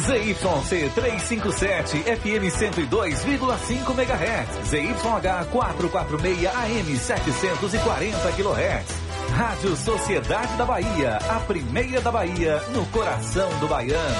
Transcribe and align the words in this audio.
ZYC 0.00 0.90
357 0.94 2.02
FM 2.02 2.50
102,5 2.50 3.94
MHz. 3.94 4.68
ZYH 4.68 5.46
446 5.50 6.46
AM 6.46 6.96
740 6.96 8.32
kHz. 8.32 9.06
Rádio 9.36 9.76
Sociedade 9.76 10.56
da 10.56 10.64
Bahia, 10.64 11.16
a 11.16 11.40
primeira 11.40 12.00
da 12.00 12.10
Bahia, 12.10 12.60
no 12.72 12.86
coração 12.86 13.48
do 13.58 13.68
baiano. 13.68 14.16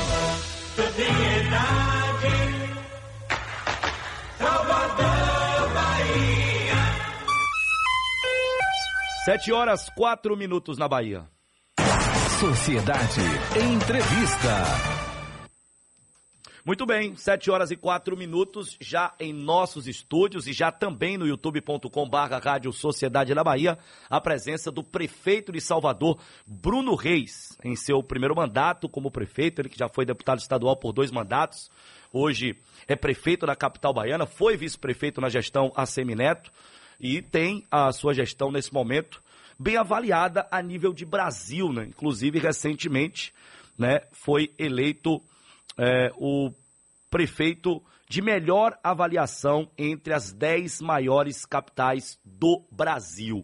Sociedade, 0.74 2.28
Salvador, 4.38 5.74
Bahia. 5.74 6.74
Sete 9.24 9.52
horas, 9.52 9.88
quatro 9.96 10.36
minutos 10.36 10.76
na 10.76 10.88
Bahia. 10.88 11.24
Sociedade, 12.40 13.20
entrevista. 13.72 14.95
Muito 16.66 16.84
bem, 16.84 17.14
7 17.14 17.48
horas 17.48 17.70
e 17.70 17.76
4 17.76 18.16
minutos, 18.16 18.76
já 18.80 19.14
em 19.20 19.32
nossos 19.32 19.86
estúdios 19.86 20.48
e 20.48 20.52
já 20.52 20.72
também 20.72 21.16
no 21.16 21.24
youtube.com 21.24 22.08
barra 22.08 22.40
Rádio 22.40 22.72
Sociedade 22.72 23.32
da 23.32 23.44
Bahia, 23.44 23.78
a 24.10 24.20
presença 24.20 24.68
do 24.72 24.82
prefeito 24.82 25.52
de 25.52 25.60
Salvador, 25.60 26.18
Bruno 26.44 26.96
Reis, 26.96 27.56
em 27.62 27.76
seu 27.76 28.02
primeiro 28.02 28.34
mandato 28.34 28.88
como 28.88 29.12
prefeito, 29.12 29.60
ele 29.60 29.68
que 29.68 29.78
já 29.78 29.88
foi 29.88 30.04
deputado 30.04 30.40
estadual 30.40 30.76
por 30.76 30.92
dois 30.92 31.12
mandatos, 31.12 31.70
hoje 32.12 32.58
é 32.88 32.96
prefeito 32.96 33.46
da 33.46 33.54
capital 33.54 33.94
baiana, 33.94 34.26
foi 34.26 34.56
vice-prefeito 34.56 35.20
na 35.20 35.28
gestão 35.28 35.72
Assemineto 35.76 36.50
e 36.98 37.22
tem 37.22 37.64
a 37.70 37.92
sua 37.92 38.12
gestão 38.12 38.50
nesse 38.50 38.74
momento 38.74 39.22
bem 39.56 39.76
avaliada 39.76 40.48
a 40.50 40.60
nível 40.60 40.92
de 40.92 41.04
Brasil, 41.04 41.72
né? 41.72 41.84
Inclusive, 41.84 42.40
recentemente, 42.40 43.32
né, 43.78 44.00
foi 44.10 44.50
eleito 44.58 45.22
é, 45.78 46.10
o 46.16 46.50
prefeito 47.16 47.82
de 48.06 48.20
melhor 48.20 48.78
avaliação 48.84 49.70
entre 49.78 50.12
as 50.12 50.34
10 50.34 50.82
maiores 50.82 51.46
capitais 51.46 52.20
do 52.22 52.62
Brasil. 52.70 53.42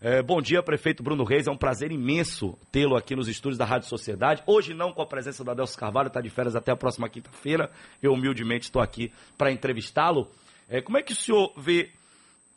É, 0.00 0.22
bom 0.22 0.40
dia, 0.40 0.62
prefeito 0.62 1.02
Bruno 1.02 1.24
Reis. 1.24 1.48
É 1.48 1.50
um 1.50 1.56
prazer 1.56 1.90
imenso 1.90 2.56
tê-lo 2.70 2.94
aqui 2.94 3.16
nos 3.16 3.26
estúdios 3.26 3.58
da 3.58 3.64
Rádio 3.64 3.88
Sociedade. 3.88 4.44
Hoje 4.46 4.72
não 4.72 4.92
com 4.92 5.02
a 5.02 5.06
presença 5.06 5.42
do 5.42 5.50
Adelso 5.50 5.76
Carvalho, 5.76 6.06
está 6.06 6.20
de 6.20 6.30
férias 6.30 6.54
até 6.54 6.70
a 6.70 6.76
próxima 6.76 7.08
quinta-feira. 7.08 7.72
Eu 8.00 8.12
humildemente 8.12 8.66
estou 8.66 8.80
aqui 8.80 9.12
para 9.36 9.50
entrevistá-lo. 9.50 10.30
É, 10.68 10.80
como 10.80 10.96
é 10.96 11.02
que 11.02 11.12
o 11.12 11.16
senhor 11.16 11.52
vê 11.56 11.90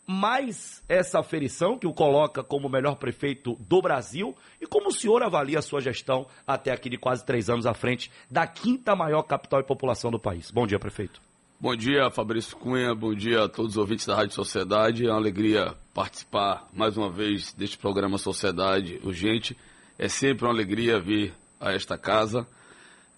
mais 0.08 0.84
essa 0.88 1.20
aferição 1.20 1.78
que 1.78 1.88
o 1.88 1.94
coloca 1.94 2.44
como 2.44 2.68
o 2.68 2.72
melhor 2.72 2.96
prefeito 2.96 3.56
do 3.68 3.82
Brasil 3.82 4.36
e 4.62 4.68
como 4.68 4.90
o 4.90 4.94
senhor 4.94 5.24
avalia 5.24 5.60
a 5.60 5.62
sua 5.62 5.82
gestão 5.82 6.28
até 6.46 6.72
aqui 6.72 6.90
de 6.90 6.98
quase 6.98 7.26
três 7.26 7.50
anos 7.50 7.66
à 7.66 7.74
frente 7.74 8.12
da 8.30 8.46
quinta 8.46 8.96
maior 8.96 9.24
capital 9.24 9.60
e 9.60 9.64
população 9.64 10.12
do 10.12 10.20
país. 10.20 10.52
Bom 10.52 10.68
dia, 10.68 10.80
prefeito. 10.80 11.22
Bom 11.60 11.76
dia, 11.76 12.12
Fabrício 12.12 12.56
Cunha. 12.58 12.94
Bom 12.94 13.14
dia 13.14 13.46
a 13.46 13.50
todos 13.50 13.72
os 13.72 13.78
ouvintes 13.78 14.06
da 14.06 14.16
Rádio 14.16 14.36
Sociedade. 14.36 15.08
É 15.08 15.10
uma 15.10 15.18
alegria 15.18 15.74
participar 15.94 16.68
mais 16.74 16.98
uma 16.98 17.10
vez 17.10 17.54
deste 17.54 17.78
programa 17.78 18.18
Sociedade 18.18 19.00
Urgente. 19.04 19.58
É 19.98 20.08
sempre 20.08 20.46
uma 20.46 20.54
alegria 20.54 21.00
vir 21.00 21.34
a 21.60 21.72
esta 21.72 21.98
casa. 21.98 22.46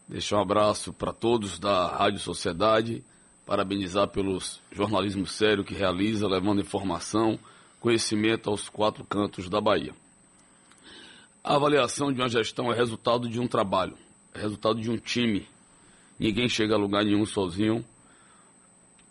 Deixar 0.08 0.38
um 0.38 0.42
abraço 0.42 0.94
para 0.94 1.12
todos 1.12 1.60
da 1.60 1.88
Rádio 1.88 2.20
Sociedade 2.20 3.04
parabenizar 3.48 4.10
pelo 4.10 4.38
jornalismo 4.74 5.26
sério 5.26 5.64
que 5.64 5.74
realiza, 5.74 6.28
levando 6.28 6.60
informação, 6.60 7.40
conhecimento 7.80 8.50
aos 8.50 8.68
quatro 8.68 9.06
cantos 9.06 9.48
da 9.48 9.62
Bahia. 9.62 9.96
A 11.42 11.56
avaliação 11.56 12.12
de 12.12 12.20
uma 12.20 12.28
gestão 12.28 12.74
é 12.74 12.76
resultado 12.76 13.30
de 13.30 13.40
um 13.40 13.48
trabalho, 13.48 13.98
é 14.34 14.42
resultado 14.42 14.82
de 14.82 14.92
um 14.92 14.98
time. 14.98 15.48
Ninguém 16.20 16.50
chega 16.50 16.76
a 16.76 16.78
lugar 16.78 17.06
nenhum 17.06 17.26
sozinho. 17.26 17.86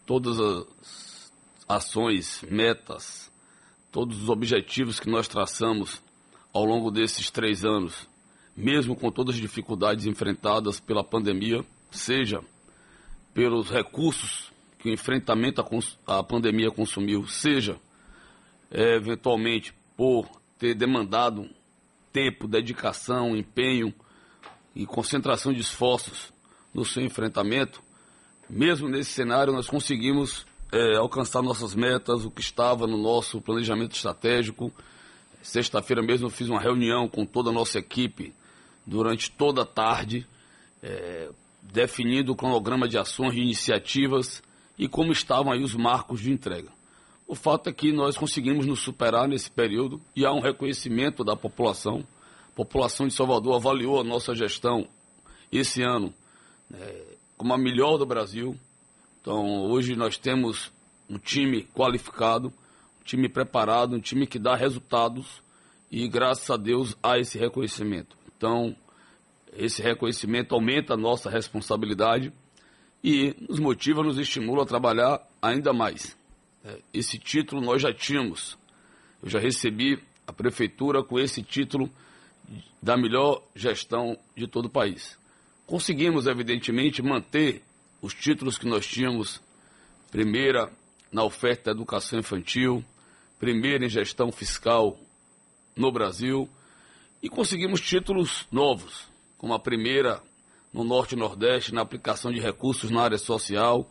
Todas 0.04 0.38
as 0.38 1.32
ações, 1.66 2.44
metas, 2.50 3.32
todos 3.90 4.22
os 4.22 4.28
objetivos 4.28 5.00
que 5.00 5.08
nós 5.08 5.26
traçamos 5.26 6.02
ao 6.52 6.66
longo 6.66 6.90
desses 6.90 7.30
três 7.30 7.64
anos, 7.64 8.06
mesmo 8.54 8.94
com 8.94 9.10
todas 9.10 9.34
as 9.34 9.40
dificuldades 9.40 10.04
enfrentadas 10.04 10.78
pela 10.78 11.02
pandemia, 11.02 11.64
seja 11.90 12.44
pelos 13.36 13.68
recursos 13.68 14.50
que 14.78 14.88
o 14.88 14.92
enfrentamento 14.94 15.62
à, 16.06 16.22
pandemia 16.22 16.70
consumiu, 16.70 17.28
seja 17.28 17.78
é, 18.70 18.96
eventualmente 18.96 19.74
por 19.94 20.26
ter 20.58 20.74
demandado 20.74 21.46
tempo, 22.10 22.48
dedicação, 22.48 23.36
empenho 23.36 23.92
e 24.74 24.86
concentração 24.86 25.52
de 25.52 25.60
esforços 25.60 26.32
no 26.72 26.82
seu 26.82 27.04
enfrentamento, 27.04 27.82
mesmo 28.48 28.88
nesse 28.88 29.10
cenário 29.10 29.52
nós 29.52 29.66
conseguimos 29.66 30.46
é, 30.72 30.96
alcançar 30.96 31.42
nossas 31.42 31.74
metas, 31.74 32.24
o 32.24 32.30
que 32.30 32.40
estava 32.40 32.86
no 32.86 32.96
nosso 32.96 33.38
planejamento 33.42 33.94
estratégico. 33.94 34.72
Sexta-feira 35.42 36.02
mesmo 36.02 36.28
eu 36.28 36.30
fiz 36.30 36.48
uma 36.48 36.60
reunião 36.60 37.06
com 37.06 37.26
toda 37.26 37.50
a 37.50 37.52
nossa 37.52 37.78
equipe 37.78 38.32
durante 38.86 39.30
toda 39.30 39.60
a 39.60 39.66
tarde, 39.66 40.26
é, 40.82 41.28
definindo 41.72 42.32
o 42.32 42.36
cronograma 42.36 42.88
de 42.88 42.98
ações 42.98 43.34
e 43.34 43.40
iniciativas 43.40 44.42
e 44.78 44.88
como 44.88 45.12
estavam 45.12 45.52
aí 45.52 45.62
os 45.62 45.74
marcos 45.74 46.20
de 46.20 46.30
entrega. 46.30 46.68
O 47.26 47.34
fato 47.34 47.68
é 47.68 47.72
que 47.72 47.92
nós 47.92 48.16
conseguimos 48.16 48.66
nos 48.66 48.80
superar 48.80 49.26
nesse 49.26 49.50
período 49.50 50.00
e 50.14 50.24
há 50.24 50.32
um 50.32 50.40
reconhecimento 50.40 51.24
da 51.24 51.34
população. 51.34 52.06
A 52.52 52.56
população 52.56 53.06
de 53.06 53.14
Salvador 53.14 53.56
avaliou 53.56 54.00
a 54.00 54.04
nossa 54.04 54.34
gestão 54.34 54.86
esse 55.50 55.82
ano 55.82 56.14
né, 56.70 56.78
como 57.36 57.52
a 57.52 57.58
melhor 57.58 57.98
do 57.98 58.06
Brasil. 58.06 58.56
Então, 59.20 59.62
hoje 59.62 59.96
nós 59.96 60.16
temos 60.16 60.70
um 61.10 61.18
time 61.18 61.64
qualificado, 61.74 62.48
um 63.00 63.04
time 63.04 63.28
preparado, 63.28 63.96
um 63.96 64.00
time 64.00 64.26
que 64.26 64.38
dá 64.38 64.54
resultados 64.54 65.42
e, 65.90 66.06
graças 66.08 66.48
a 66.50 66.56
Deus, 66.56 66.96
há 67.02 67.18
esse 67.18 67.38
reconhecimento. 67.38 68.16
Então, 68.36 68.74
esse 69.58 69.82
reconhecimento 69.82 70.54
aumenta 70.54 70.94
a 70.94 70.96
nossa 70.96 71.30
responsabilidade 71.30 72.32
e 73.02 73.34
nos 73.48 73.58
motiva, 73.58 74.02
nos 74.02 74.18
estimula 74.18 74.62
a 74.62 74.66
trabalhar 74.66 75.20
ainda 75.40 75.72
mais. 75.72 76.16
É, 76.64 76.78
esse 76.92 77.18
título 77.18 77.60
nós 77.60 77.80
já 77.80 77.92
tínhamos. 77.92 78.58
Eu 79.22 79.30
já 79.30 79.38
recebi 79.38 80.02
a 80.26 80.32
prefeitura 80.32 81.02
com 81.02 81.18
esse 81.18 81.42
título 81.42 81.90
da 82.82 82.96
melhor 82.96 83.42
gestão 83.54 84.18
de 84.36 84.46
todo 84.46 84.66
o 84.66 84.70
país. 84.70 85.18
Conseguimos, 85.66 86.26
evidentemente, 86.26 87.02
manter 87.02 87.62
os 88.02 88.14
títulos 88.14 88.58
que 88.58 88.66
nós 88.66 88.86
tínhamos. 88.86 89.40
Primeira 90.10 90.70
na 91.10 91.24
oferta 91.24 91.64
da 91.64 91.70
educação 91.72 92.18
infantil, 92.18 92.84
primeira 93.38 93.84
em 93.84 93.88
gestão 93.88 94.30
fiscal 94.30 94.98
no 95.74 95.90
Brasil 95.92 96.48
e 97.22 97.28
conseguimos 97.28 97.80
títulos 97.80 98.46
novos 98.50 99.08
como 99.38 99.54
a 99.54 99.58
primeira 99.58 100.22
no 100.72 100.84
Norte 100.84 101.14
e 101.14 101.18
Nordeste 101.18 101.74
na 101.74 101.82
aplicação 101.82 102.32
de 102.32 102.40
recursos 102.40 102.90
na 102.90 103.02
área 103.02 103.18
social, 103.18 103.90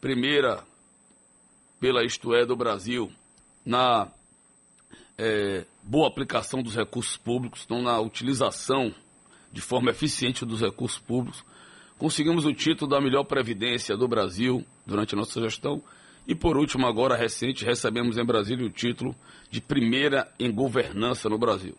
primeira 0.00 0.62
pela 1.80 2.04
Isto 2.04 2.34
É 2.34 2.44
do 2.44 2.56
Brasil 2.56 3.10
na 3.64 4.08
é, 5.16 5.64
boa 5.82 6.08
aplicação 6.08 6.62
dos 6.62 6.74
recursos 6.74 7.16
públicos, 7.16 7.62
então 7.64 7.82
na 7.82 7.98
utilização 8.00 8.94
de 9.52 9.60
forma 9.60 9.90
eficiente 9.90 10.44
dos 10.44 10.60
recursos 10.60 10.98
públicos. 10.98 11.44
Conseguimos 11.98 12.44
o 12.44 12.52
título 12.52 12.90
da 12.90 13.00
melhor 13.00 13.24
previdência 13.24 13.96
do 13.96 14.06
Brasil 14.06 14.64
durante 14.86 15.14
a 15.14 15.18
nossa 15.18 15.40
gestão. 15.40 15.82
E 16.26 16.34
por 16.34 16.56
último, 16.56 16.86
agora 16.86 17.16
recente, 17.16 17.64
recebemos 17.64 18.16
em 18.18 18.24
Brasília 18.24 18.66
o 18.66 18.70
título 18.70 19.14
de 19.50 19.60
primeira 19.60 20.30
em 20.38 20.52
governança 20.52 21.28
no 21.28 21.38
Brasil. 21.38 21.74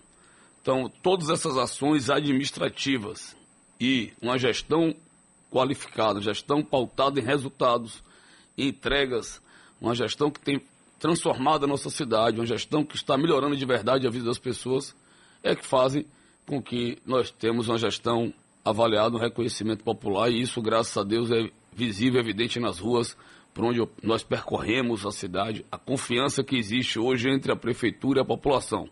Então, 0.70 0.88
todas 1.02 1.32
essas 1.32 1.58
ações 1.58 2.12
administrativas 2.12 3.36
e 3.82 4.14
uma 4.22 4.38
gestão 4.38 4.94
qualificada, 5.50 6.22
gestão 6.22 6.62
pautada 6.62 7.20
em 7.20 7.24
resultados, 7.24 8.04
em 8.56 8.68
entregas, 8.68 9.42
uma 9.82 9.96
gestão 9.96 10.30
que 10.30 10.40
tem 10.40 10.62
transformado 11.00 11.64
a 11.64 11.68
nossa 11.68 11.90
cidade, 11.90 12.40
uma 12.40 12.46
gestão 12.46 12.86
que 12.86 12.96
está 12.96 13.18
melhorando 13.18 13.58
de 13.58 13.66
verdade 13.66 14.06
a 14.06 14.12
vida 14.12 14.26
das 14.26 14.38
pessoas, 14.38 14.96
é 15.42 15.56
que 15.56 15.66
fazem 15.66 16.06
com 16.46 16.62
que 16.62 17.00
nós 17.04 17.32
temos 17.32 17.68
uma 17.68 17.80
gestão 17.80 18.32
avaliada, 18.64 19.16
um 19.16 19.20
reconhecimento 19.20 19.84
popular, 19.84 20.30
e 20.30 20.40
isso, 20.40 20.62
graças 20.62 20.96
a 20.96 21.04
Deus, 21.04 21.32
é 21.32 21.50
visível, 21.74 22.20
evidente 22.20 22.60
nas 22.60 22.78
ruas 22.78 23.18
por 23.56 23.66
onde 23.66 23.82
nós 24.04 24.22
percorremos 24.22 25.04
a 25.04 25.10
cidade, 25.10 25.66
a 25.72 25.80
confiança 25.80 26.44
que 26.44 26.56
existe 26.56 27.00
hoje 27.00 27.28
entre 27.28 27.52
a 27.52 27.56
prefeitura 27.56 28.20
e 28.20 28.22
a 28.22 28.26
população. 28.26 28.88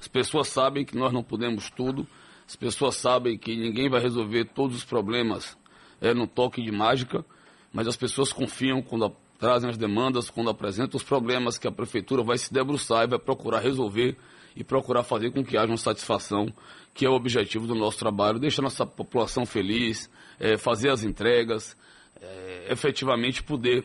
As 0.00 0.08
pessoas 0.08 0.48
sabem 0.48 0.84
que 0.84 0.96
nós 0.96 1.12
não 1.12 1.22
podemos 1.22 1.70
tudo, 1.70 2.06
as 2.46 2.56
pessoas 2.56 2.96
sabem 2.96 3.38
que 3.38 3.56
ninguém 3.56 3.88
vai 3.88 4.00
resolver 4.00 4.46
todos 4.46 4.76
os 4.76 4.84
problemas 4.84 5.56
é, 6.00 6.12
no 6.12 6.26
toque 6.26 6.62
de 6.62 6.72
mágica, 6.72 7.24
mas 7.72 7.86
as 7.86 7.96
pessoas 7.96 8.32
confiam 8.32 8.82
quando 8.82 9.14
trazem 9.38 9.70
as 9.70 9.76
demandas, 9.76 10.30
quando 10.30 10.50
apresentam 10.50 10.96
os 10.96 11.02
problemas 11.02 11.58
que 11.58 11.66
a 11.66 11.72
prefeitura 11.72 12.22
vai 12.22 12.38
se 12.38 12.52
debruçar 12.52 13.04
e 13.04 13.08
vai 13.08 13.18
procurar 13.18 13.60
resolver 13.60 14.16
e 14.54 14.62
procurar 14.62 15.02
fazer 15.02 15.32
com 15.32 15.44
que 15.44 15.56
haja 15.56 15.68
uma 15.68 15.76
satisfação, 15.76 16.52
que 16.94 17.06
é 17.06 17.08
o 17.08 17.14
objetivo 17.14 17.66
do 17.66 17.74
nosso 17.74 17.98
trabalho, 17.98 18.38
deixar 18.38 18.62
nossa 18.62 18.84
população 18.84 19.46
feliz, 19.46 20.10
é, 20.38 20.56
fazer 20.56 20.90
as 20.90 21.02
entregas, 21.02 21.76
é, 22.20 22.66
efetivamente 22.70 23.42
poder, 23.42 23.84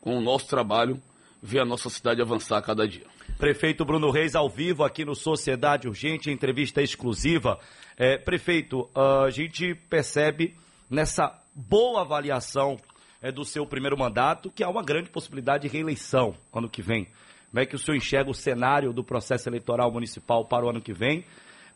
com 0.00 0.16
o 0.16 0.20
nosso 0.20 0.46
trabalho, 0.46 1.00
ver 1.42 1.60
a 1.60 1.64
nossa 1.64 1.90
cidade 1.90 2.22
avançar 2.22 2.58
a 2.58 2.62
cada 2.62 2.86
dia. 2.86 3.06
Prefeito 3.40 3.86
Bruno 3.86 4.10
Reis, 4.10 4.34
ao 4.34 4.50
vivo 4.50 4.84
aqui 4.84 5.02
no 5.02 5.14
Sociedade 5.14 5.88
Urgente, 5.88 6.30
entrevista 6.30 6.82
exclusiva. 6.82 7.58
É, 7.96 8.18
prefeito, 8.18 8.86
a 8.94 9.30
gente 9.30 9.74
percebe 9.88 10.54
nessa 10.90 11.34
boa 11.54 12.02
avaliação 12.02 12.78
é, 13.22 13.32
do 13.32 13.42
seu 13.42 13.64
primeiro 13.64 13.96
mandato 13.96 14.50
que 14.50 14.62
há 14.62 14.68
uma 14.68 14.82
grande 14.82 15.08
possibilidade 15.08 15.66
de 15.66 15.74
reeleição 15.74 16.34
ano 16.52 16.68
que 16.68 16.82
vem. 16.82 17.08
Como 17.48 17.60
é 17.60 17.64
que 17.64 17.74
o 17.74 17.78
senhor 17.78 17.96
enxerga 17.96 18.30
o 18.30 18.34
cenário 18.34 18.92
do 18.92 19.02
processo 19.02 19.48
eleitoral 19.48 19.90
municipal 19.90 20.44
para 20.44 20.66
o 20.66 20.68
ano 20.68 20.82
que 20.82 20.92
vem? 20.92 21.24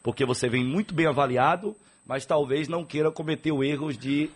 Porque 0.02 0.26
você 0.26 0.50
vem 0.50 0.62
muito 0.62 0.94
bem 0.94 1.06
avaliado, 1.06 1.74
mas 2.06 2.26
talvez 2.26 2.68
não 2.68 2.84
queira 2.84 3.10
cometer 3.10 3.52
o 3.52 3.64
erro 3.64 3.90
de, 3.90 4.28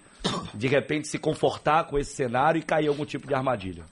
de 0.54 0.66
repente, 0.66 1.06
se 1.06 1.18
confortar 1.18 1.84
com 1.88 1.98
esse 1.98 2.14
cenário 2.14 2.58
e 2.58 2.62
cair 2.62 2.86
em 2.86 2.88
algum 2.88 3.04
tipo 3.04 3.26
de 3.26 3.34
armadilha. 3.34 3.84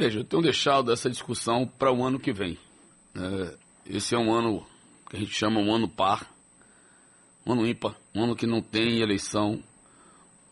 Veja, 0.00 0.20
eu 0.20 0.24
tenho 0.24 0.42
deixado 0.42 0.90
essa 0.90 1.10
discussão 1.10 1.66
para 1.66 1.92
o 1.92 2.02
ano 2.02 2.18
que 2.18 2.32
vem. 2.32 2.56
É, 3.14 3.54
esse 3.84 4.14
é 4.14 4.18
um 4.18 4.32
ano 4.32 4.66
que 5.10 5.16
a 5.16 5.18
gente 5.20 5.34
chama 5.34 5.60
um 5.60 5.74
ano 5.74 5.86
par, 5.86 6.26
um 7.44 7.52
ano 7.52 7.66
ímpar, 7.66 7.94
um 8.14 8.24
ano 8.24 8.34
que 8.34 8.46
não 8.46 8.62
tem 8.62 9.02
eleição, 9.02 9.62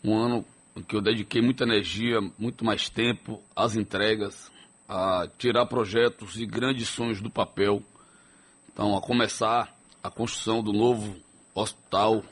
um 0.04 0.14
ano 0.14 0.44
que 0.86 0.94
eu 0.94 1.00
dediquei 1.00 1.40
muita 1.40 1.64
energia, 1.64 2.20
muito 2.38 2.62
mais 2.62 2.90
tempo 2.90 3.42
às 3.56 3.74
entregas, 3.74 4.52
a 4.86 5.26
tirar 5.38 5.64
projetos 5.64 6.38
e 6.38 6.44
grandes 6.44 6.86
sonhos 6.90 7.22
do 7.22 7.30
papel. 7.30 7.82
Então, 8.70 8.94
a 8.94 9.00
começar 9.00 9.74
a 10.04 10.10
construção 10.10 10.62
do 10.62 10.74
novo 10.74 11.16
hospital 11.54 12.22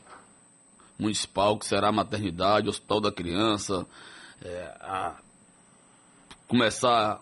municipal, 0.99 1.59
que 1.59 1.65
será 1.65 1.89
a 1.89 1.93
maternidade, 1.93 2.69
hospital 2.69 3.01
da 3.01 3.11
criança, 3.11 3.87
é, 4.43 4.77
a 4.83 5.17
começar 6.49 7.21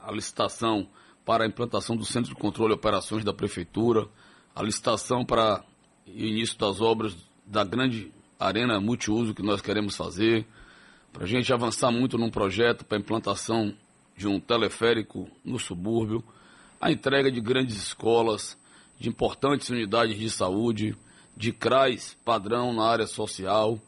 a 0.00 0.12
licitação 0.12 0.86
para 1.24 1.44
a 1.44 1.46
implantação 1.46 1.96
do 1.96 2.04
Centro 2.04 2.30
de 2.30 2.40
Controle 2.40 2.72
e 2.72 2.76
Operações 2.76 3.24
da 3.24 3.32
Prefeitura, 3.32 4.06
a 4.54 4.62
licitação 4.62 5.24
para 5.24 5.64
o 6.06 6.10
início 6.10 6.58
das 6.58 6.80
obras 6.80 7.16
da 7.46 7.64
grande 7.64 8.12
arena 8.38 8.80
multiuso 8.80 9.34
que 9.34 9.42
nós 9.42 9.60
queremos 9.60 9.96
fazer, 9.96 10.46
para 11.12 11.24
a 11.24 11.26
gente 11.26 11.52
avançar 11.52 11.90
muito 11.90 12.18
num 12.18 12.30
projeto 12.30 12.84
para 12.84 12.98
a 12.98 13.00
implantação 13.00 13.74
de 14.16 14.28
um 14.28 14.38
teleférico 14.38 15.28
no 15.44 15.58
subúrbio, 15.58 16.22
a 16.80 16.92
entrega 16.92 17.30
de 17.32 17.40
grandes 17.40 17.76
escolas, 17.76 18.56
de 18.98 19.08
importantes 19.08 19.70
unidades 19.70 20.18
de 20.18 20.30
saúde, 20.30 20.96
de 21.36 21.52
CRAs 21.52 22.16
padrão 22.24 22.72
na 22.72 22.84
área 22.84 23.06
social, 23.06 23.80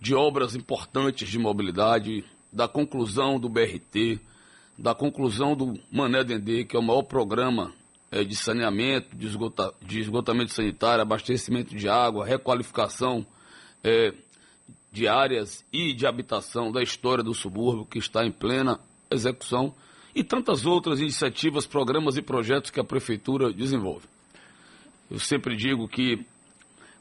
de 0.00 0.14
obras 0.14 0.54
importantes 0.54 1.28
de 1.28 1.38
mobilidade, 1.38 2.24
da 2.52 2.68
conclusão 2.68 3.40
do 3.40 3.48
BRT, 3.48 4.20
da 4.76 4.94
conclusão 4.94 5.56
do 5.56 5.78
Mané 5.90 6.22
Dendê, 6.22 6.64
que 6.64 6.76
é 6.76 6.78
o 6.78 6.82
maior 6.82 7.02
programa 7.02 7.72
é, 8.10 8.22
de 8.22 8.36
saneamento, 8.36 9.16
de, 9.16 9.26
esgota, 9.26 9.72
de, 9.80 10.00
esgotamento 10.00 10.52
sanitário, 10.52 11.02
abastecimento 11.02 11.74
de 11.74 11.88
água, 11.88 12.26
requalificação 12.26 13.26
é, 13.82 14.12
de 14.92 15.08
áreas 15.08 15.64
e 15.72 15.94
de 15.94 16.06
habitação 16.06 16.70
da 16.70 16.82
história 16.82 17.24
do 17.24 17.32
subúrbio, 17.32 17.86
que 17.86 17.98
está 17.98 18.24
em 18.24 18.30
plena 18.30 18.78
execução, 19.10 19.74
e 20.14 20.22
tantas 20.22 20.66
outras 20.66 21.00
iniciativas, 21.00 21.66
programas 21.66 22.18
e 22.18 22.22
projetos 22.22 22.70
que 22.70 22.78
a 22.78 22.84
Prefeitura 22.84 23.50
desenvolve. 23.50 24.06
Eu 25.10 25.18
sempre 25.18 25.56
digo 25.56 25.88
que 25.88 26.24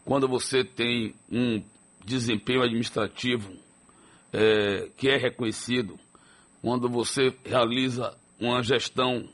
quando 0.06 0.28
você 0.28 0.64
tem 0.64 1.14
um 1.30 1.62
desempenho 2.06 2.64
administrativo 2.64 3.52
é, 4.34 4.90
que 4.98 5.10
é 5.10 5.18
reconhecido, 5.18 6.00
quando 6.62 6.90
você 6.90 7.36
realiza 7.44 8.16
uma 8.40 8.64
gestão 8.64 9.28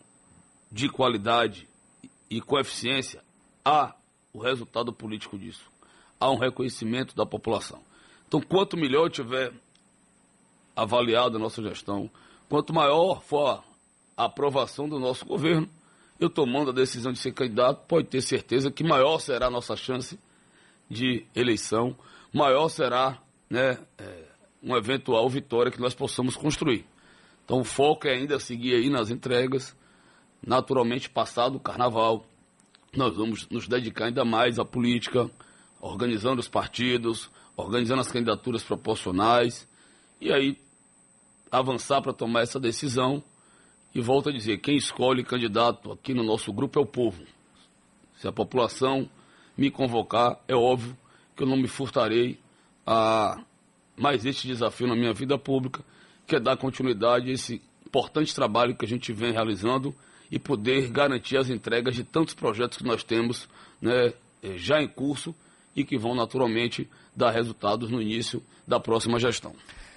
de 0.72 0.90
qualidade 0.90 1.68
e 2.30 2.42
com 2.42 2.60
eficiência, 2.60 3.22
há 3.64 3.94
o 4.34 4.40
resultado 4.40 4.92
político 4.92 5.38
disso. 5.38 5.66
Há 6.20 6.30
um 6.32 6.38
reconhecimento 6.38 7.16
da 7.16 7.26
população. 7.26 7.82
Então, 8.28 8.42
quanto 8.42 8.76
melhor 8.76 9.10
tiver 9.10 9.54
avaliado 10.76 11.38
a 11.38 11.40
nossa 11.40 11.62
gestão, 11.62 12.10
quanto 12.50 12.74
maior 12.74 13.22
for 13.24 13.64
a 14.16 14.26
aprovação 14.26 14.90
do 14.90 15.00
nosso 15.00 15.26
governo, 15.26 15.70
eu 16.20 16.30
tomando 16.30 16.72
a 16.72 16.74
decisão 16.74 17.12
de 17.12 17.20
ser 17.20 17.32
candidato, 17.32 17.86
pode 17.88 18.08
ter 18.08 18.22
certeza 18.22 18.72
que 18.72 18.84
maior 18.84 19.20
será 19.20 19.48
a 19.48 19.52
nossa 19.52 19.76
chance 19.76 20.20
de 20.90 21.26
eleição, 21.36 21.96
maior 22.34 22.70
será 22.70 23.22
né, 23.50 23.80
é, 23.98 24.27
uma 24.68 24.78
eventual 24.78 25.28
vitória 25.30 25.72
que 25.72 25.80
nós 25.80 25.96
possamos 25.96 26.36
construir. 26.36 26.86
Então 27.46 27.62
o 27.62 27.64
foco 27.64 28.06
é 28.06 28.12
ainda 28.12 28.38
seguir 28.38 28.76
aí 28.76 28.90
nas 28.90 29.10
entregas. 29.10 29.74
Naturalmente, 30.46 31.10
passado 31.10 31.56
o 31.56 31.60
carnaval, 31.60 32.26
nós 32.94 33.16
vamos 33.16 33.48
nos 33.50 33.66
dedicar 33.66 34.06
ainda 34.06 34.26
mais 34.26 34.60
à 34.60 34.66
política, 34.66 35.32
organizando 35.80 36.42
os 36.42 36.50
partidos, 36.50 37.32
organizando 37.56 38.02
as 38.02 38.12
candidaturas 38.12 38.62
proporcionais 38.62 39.66
e 40.20 40.34
aí 40.34 40.58
avançar 41.50 42.02
para 42.02 42.12
tomar 42.12 42.42
essa 42.42 42.60
decisão. 42.60 43.24
E 43.96 44.02
volto 44.02 44.28
a 44.30 44.34
dizer, 44.34 44.58
quem 44.58 44.76
escolhe 44.76 45.24
candidato 45.24 45.94
aqui 45.94 46.14
no 46.14 46.24
nosso 46.24 46.52
grupo 46.52 46.78
é 46.78 46.82
o 46.82 46.86
povo. 46.86 47.24
Se 48.18 48.28
a 48.28 48.34
população 48.34 49.10
me 49.56 49.72
convocar, 49.72 50.38
é 50.46 50.54
óbvio 50.54 50.96
que 51.36 51.44
eu 51.44 51.48
não 51.48 51.56
me 51.56 51.68
furtarei 51.68 52.38
a 52.86 53.42
mais 53.98 54.26
este 54.26 54.48
desafio 54.48 54.88
na 54.88 54.96
minha 54.96 55.14
vida 55.14 55.38
pública, 55.38 55.84
que 56.26 56.36
é 56.36 56.40
dar 56.40 56.56
continuidade 56.56 57.30
a 57.30 57.34
esse 57.34 57.62
importante 57.86 58.36
trabalho 58.36 58.76
que 58.76 58.86
a 58.86 58.88
gente 58.88 59.12
vem 59.12 59.32
realizando 59.32 59.96
e 60.32 60.38
poder 60.38 60.90
garantir 60.90 61.38
as 61.38 61.50
entregas 61.50 61.96
de 61.96 62.04
tantos 62.04 62.34
projetos 62.34 62.78
que 62.78 62.84
nós 62.84 63.04
temos 63.04 63.48
né, 63.82 64.14
eh, 64.44 64.58
já 64.58 64.82
em 64.82 64.88
curso 64.88 65.34
e 65.76 65.84
que 65.84 65.98
vão 65.98 66.14
naturalmente 66.14 66.88
dar 67.16 67.32
resultados 67.32 67.90
no 67.90 68.02
início 68.02 68.44
da 68.68 68.80
próxima 68.80 69.20
gestão. 69.20 69.56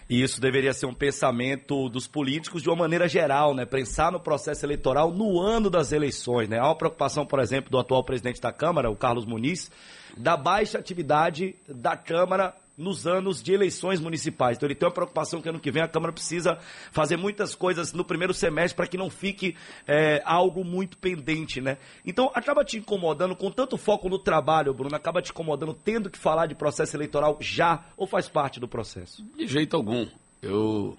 E 0.08 0.23
isso 0.23 0.41
deveria 0.41 0.73
ser 0.73 0.87
um 0.87 0.94
pensamento 0.94 1.88
dos 1.88 2.08
políticos 2.08 2.62
de 2.62 2.69
uma 2.69 2.75
maneira 2.76 3.08
geral, 3.08 3.55
né? 3.55 3.64
Pensar 3.64 4.11
no 4.11 4.19
processo 4.19 4.67
eleitoral 4.67 5.12
no 5.12 5.41
ano 5.41 5.70
das 5.70 5.93
eleições, 5.93 6.49
né? 6.49 6.58
Há 6.58 6.64
uma 6.67 6.75
preocupação, 6.75 7.25
por 7.25 7.38
exemplo, 7.38 7.70
do 7.70 7.79
atual 7.79 8.02
presidente 8.02 8.41
da 8.41 8.52
Câmara, 8.52 8.91
o 8.91 8.97
Carlos 8.97 9.25
Muniz, 9.25 9.70
da 10.17 10.37
baixa 10.37 10.79
atividade 10.79 11.55
da 11.69 11.97
Câmara 11.97 12.52
nos 12.81 13.06
anos 13.06 13.43
de 13.43 13.53
eleições 13.53 14.00
municipais. 14.00 14.56
Então 14.56 14.67
ele 14.67 14.75
tem 14.75 14.87
uma 14.88 14.94
preocupação 14.94 15.40
que 15.40 15.49
ano 15.49 15.61
que 15.61 15.71
vem 15.71 15.83
a 15.83 15.88
Câmara 15.88 16.12
precisa 16.12 16.59
fazer 16.90 17.16
muitas 17.16 17.55
coisas 17.55 17.93
no 17.93 18.05
primeiro 18.05 18.33
semestre 18.33 18.75
para 18.75 18.87
que 18.87 18.97
não 18.97 19.11
fique 19.11 19.55
é, 19.87 20.23
algo 20.25 20.64
muito 20.64 20.97
pendente, 20.97 21.61
né? 21.61 21.76
Então 22.05 22.31
acaba 22.35 22.64
te 22.64 22.78
incomodando 22.78 23.37
com 23.37 23.50
tanto 23.50 23.76
foco 23.76 24.09
no 24.09 24.19
trabalho, 24.19 24.73
Bruno, 24.73 24.97
acaba 24.97 25.21
te 25.21 25.31
incomodando 25.31 25.75
tendo 25.75 26.11
que 26.11 26.19
falar 26.19 26.47
de 26.47 26.55
processo 26.55 26.97
eleitoral 26.97 27.37
já 27.40 27.85
ou 27.97 28.07
faz 28.07 28.28
parte 28.28 28.59
do 28.59 28.66
processo? 28.66 29.23
De 29.37 29.47
jeito 29.47 29.76
algum. 29.76 30.09
Eu 30.40 30.97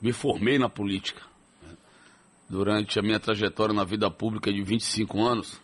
me 0.00 0.12
formei 0.12 0.58
na 0.58 0.70
política. 0.70 1.20
Né? 1.62 1.76
Durante 2.48 2.98
a 2.98 3.02
minha 3.02 3.20
trajetória 3.20 3.74
na 3.74 3.84
vida 3.84 4.10
pública 4.10 4.50
de 4.50 4.62
25 4.62 5.22
anos, 5.22 5.60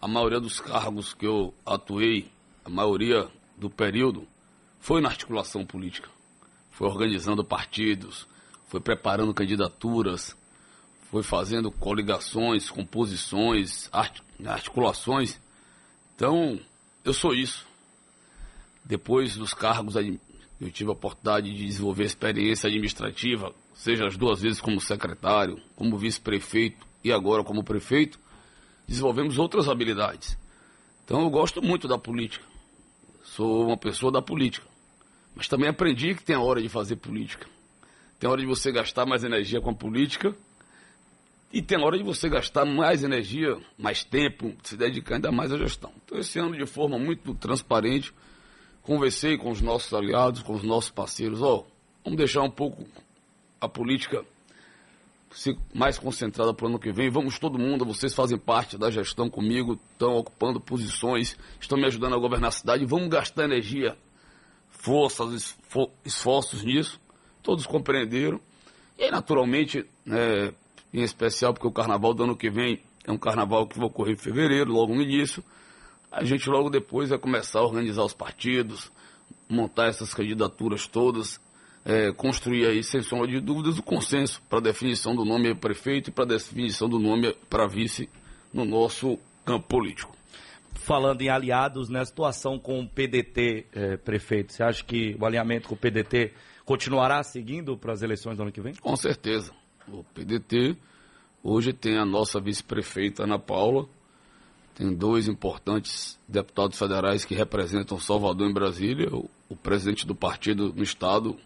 a 0.00 0.08
maioria 0.08 0.40
dos 0.40 0.60
cargos 0.60 1.14
que 1.14 1.26
eu 1.26 1.54
atuei, 1.64 2.28
a 2.64 2.70
maioria 2.70 3.28
do 3.58 3.68
período 3.68 4.26
foi 4.80 5.00
na 5.00 5.08
articulação 5.08 5.66
política. 5.66 6.08
Foi 6.70 6.86
organizando 6.86 7.44
partidos, 7.44 8.26
foi 8.68 8.80
preparando 8.80 9.34
candidaturas, 9.34 10.36
foi 11.10 11.22
fazendo 11.22 11.70
coligações, 11.70 12.70
composições, 12.70 13.90
articulações. 14.44 15.40
Então, 16.14 16.60
eu 17.04 17.12
sou 17.12 17.34
isso. 17.34 17.66
Depois 18.84 19.36
dos 19.36 19.52
cargos, 19.52 19.96
eu 19.96 20.70
tive 20.70 20.90
a 20.90 20.92
oportunidade 20.92 21.52
de 21.52 21.66
desenvolver 21.66 22.04
experiência 22.04 22.68
administrativa, 22.68 23.52
seja 23.74 24.06
as 24.06 24.16
duas 24.16 24.40
vezes 24.40 24.60
como 24.60 24.80
secretário, 24.80 25.60
como 25.74 25.98
vice-prefeito 25.98 26.86
e 27.02 27.12
agora 27.12 27.42
como 27.42 27.64
prefeito, 27.64 28.18
desenvolvemos 28.86 29.38
outras 29.38 29.68
habilidades. 29.68 30.38
Então, 31.04 31.22
eu 31.22 31.30
gosto 31.30 31.60
muito 31.62 31.88
da 31.88 31.98
política 31.98 32.47
sou 33.38 33.64
uma 33.64 33.76
pessoa 33.76 34.10
da 34.10 34.20
política. 34.20 34.66
Mas 35.36 35.46
também 35.46 35.68
aprendi 35.68 36.12
que 36.12 36.24
tem 36.24 36.34
a 36.34 36.40
hora 36.40 36.60
de 36.60 36.68
fazer 36.68 36.96
política. 36.96 37.46
Tem 38.18 38.28
a 38.28 38.32
hora 38.32 38.40
de 38.40 38.48
você 38.48 38.72
gastar 38.72 39.06
mais 39.06 39.22
energia 39.22 39.60
com 39.60 39.70
a 39.70 39.74
política. 39.74 40.34
E 41.52 41.62
tem 41.62 41.78
a 41.80 41.86
hora 41.86 41.96
de 41.96 42.02
você 42.02 42.28
gastar 42.28 42.64
mais 42.64 43.04
energia, 43.04 43.56
mais 43.78 44.02
tempo, 44.02 44.52
se 44.64 44.76
dedicar 44.76 45.14
ainda 45.14 45.30
mais 45.30 45.52
à 45.52 45.56
gestão. 45.56 45.92
Então, 46.04 46.18
esse 46.18 46.36
ano, 46.40 46.56
de 46.56 46.66
forma 46.66 46.98
muito 46.98 47.32
transparente, 47.36 48.12
conversei 48.82 49.38
com 49.38 49.52
os 49.52 49.60
nossos 49.60 49.94
aliados, 49.94 50.42
com 50.42 50.54
os 50.54 50.64
nossos 50.64 50.90
parceiros. 50.90 51.40
Ó, 51.40 51.58
oh, 51.58 51.66
vamos 52.02 52.18
deixar 52.18 52.42
um 52.42 52.50
pouco 52.50 52.84
a 53.60 53.68
política 53.68 54.24
mais 55.74 55.98
concentrada 55.98 56.54
para 56.54 56.66
o 56.66 56.68
ano 56.68 56.78
que 56.78 56.92
vem. 56.92 57.10
Vamos 57.10 57.38
todo 57.38 57.58
mundo, 57.58 57.84
vocês 57.84 58.14
fazem 58.14 58.38
parte 58.38 58.78
da 58.78 58.90
gestão 58.90 59.28
comigo, 59.28 59.78
estão 59.92 60.16
ocupando 60.16 60.60
posições, 60.60 61.36
estão 61.60 61.78
me 61.78 61.86
ajudando 61.86 62.14
a 62.14 62.18
governar 62.18 62.48
a 62.48 62.52
cidade. 62.52 62.84
Vamos 62.84 63.08
gastar 63.08 63.44
energia, 63.44 63.96
forças, 64.70 65.56
esforços 66.04 66.64
nisso. 66.64 67.00
Todos 67.42 67.66
compreenderam. 67.66 68.40
E 68.98 69.04
aí, 69.04 69.10
naturalmente, 69.10 69.84
né, 70.04 70.52
em 70.92 71.02
especial 71.02 71.52
porque 71.52 71.66
o 71.66 71.72
carnaval 71.72 72.14
do 72.14 72.24
ano 72.24 72.36
que 72.36 72.50
vem 72.50 72.82
é 73.04 73.12
um 73.12 73.18
carnaval 73.18 73.66
que 73.66 73.78
vai 73.78 73.86
ocorrer 73.86 74.14
em 74.14 74.18
fevereiro, 74.18 74.72
logo 74.72 74.94
no 74.94 75.02
início. 75.02 75.42
A 76.10 76.24
gente 76.24 76.48
logo 76.48 76.70
depois 76.70 77.10
vai 77.10 77.18
começar 77.18 77.60
a 77.60 77.64
organizar 77.64 78.02
os 78.02 78.14
partidos, 78.14 78.90
montar 79.48 79.86
essas 79.86 80.12
candidaturas 80.12 80.86
todas, 80.86 81.40
é, 81.88 82.12
construir 82.12 82.66
aí, 82.66 82.84
sem 82.84 83.00
sombra 83.00 83.26
de 83.26 83.40
dúvidas, 83.40 83.78
o 83.78 83.82
consenso 83.82 84.42
para 84.46 84.60
definição 84.60 85.16
do 85.16 85.24
nome 85.24 85.54
prefeito 85.54 86.10
e 86.10 86.12
para 86.12 86.26
definição 86.26 86.86
do 86.86 86.98
nome 86.98 87.34
para 87.48 87.66
vice 87.66 88.10
no 88.52 88.66
nosso 88.66 89.18
campo 89.42 89.66
político. 89.66 90.14
Falando 90.74 91.22
em 91.22 91.30
aliados, 91.30 91.88
né, 91.88 92.04
situação 92.04 92.58
com 92.58 92.80
o 92.80 92.86
PDT, 92.86 93.66
é, 93.72 93.96
prefeito, 93.96 94.52
você 94.52 94.62
acha 94.62 94.84
que 94.84 95.16
o 95.18 95.24
alinhamento 95.24 95.66
com 95.66 95.74
o 95.74 95.78
PDT 95.78 96.34
continuará 96.62 97.22
seguindo 97.22 97.74
para 97.74 97.94
as 97.94 98.02
eleições 98.02 98.36
do 98.36 98.42
ano 98.42 98.52
que 98.52 98.60
vem? 98.60 98.74
Com 98.74 98.94
certeza. 98.94 99.50
O 99.88 100.04
PDT 100.04 100.76
hoje 101.42 101.72
tem 101.72 101.96
a 101.96 102.04
nossa 102.04 102.38
vice-prefeita 102.38 103.24
Ana 103.24 103.38
Paula, 103.38 103.88
tem 104.74 104.94
dois 104.94 105.26
importantes 105.26 106.20
deputados 106.28 106.78
federais 106.78 107.24
que 107.24 107.34
representam 107.34 107.98
Salvador 107.98 108.46
em 108.46 108.52
Brasília, 108.52 109.08
o, 109.10 109.28
o 109.48 109.56
presidente 109.56 110.06
do 110.06 110.14
partido 110.14 110.70
no 110.74 110.82
estado, 110.82 111.38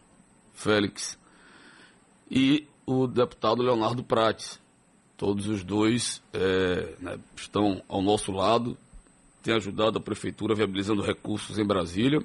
Félix, 0.55 1.19
e 2.31 2.67
o 2.87 3.07
deputado 3.07 3.63
Leonardo 3.63 4.03
Prates. 4.03 4.61
Todos 5.17 5.47
os 5.47 5.63
dois 5.63 6.23
é, 6.33 6.95
né, 6.99 7.19
estão 7.37 7.83
ao 7.89 8.03
nosso 8.03 8.33
lado, 8.33 8.77
têm 9.43 9.55
ajudado 9.55 9.99
a 9.99 10.01
prefeitura 10.01 10.55
viabilizando 10.55 11.03
recursos 11.03 11.59
em 11.59 11.65
Brasília. 11.65 12.21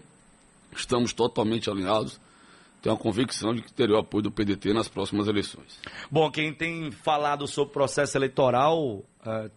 Estamos 0.75 1.13
totalmente 1.13 1.69
alinhados. 1.69 2.19
Tenho 2.81 2.95
a 2.95 2.97
convicção 2.97 3.53
de 3.53 3.61
que 3.61 3.73
teria 3.73 3.95
o 3.95 3.99
apoio 3.99 4.23
do 4.23 4.31
PDT 4.31 4.71
nas 4.71 4.87
próximas 4.87 5.27
eleições. 5.27 5.79
Bom, 6.09 6.31
quem 6.31 6.53
tem 6.53 6.91
falado 6.91 7.47
sobre 7.47 7.71
o 7.71 7.73
processo 7.73 8.17
eleitoral 8.17 8.79
uh, 8.81 9.05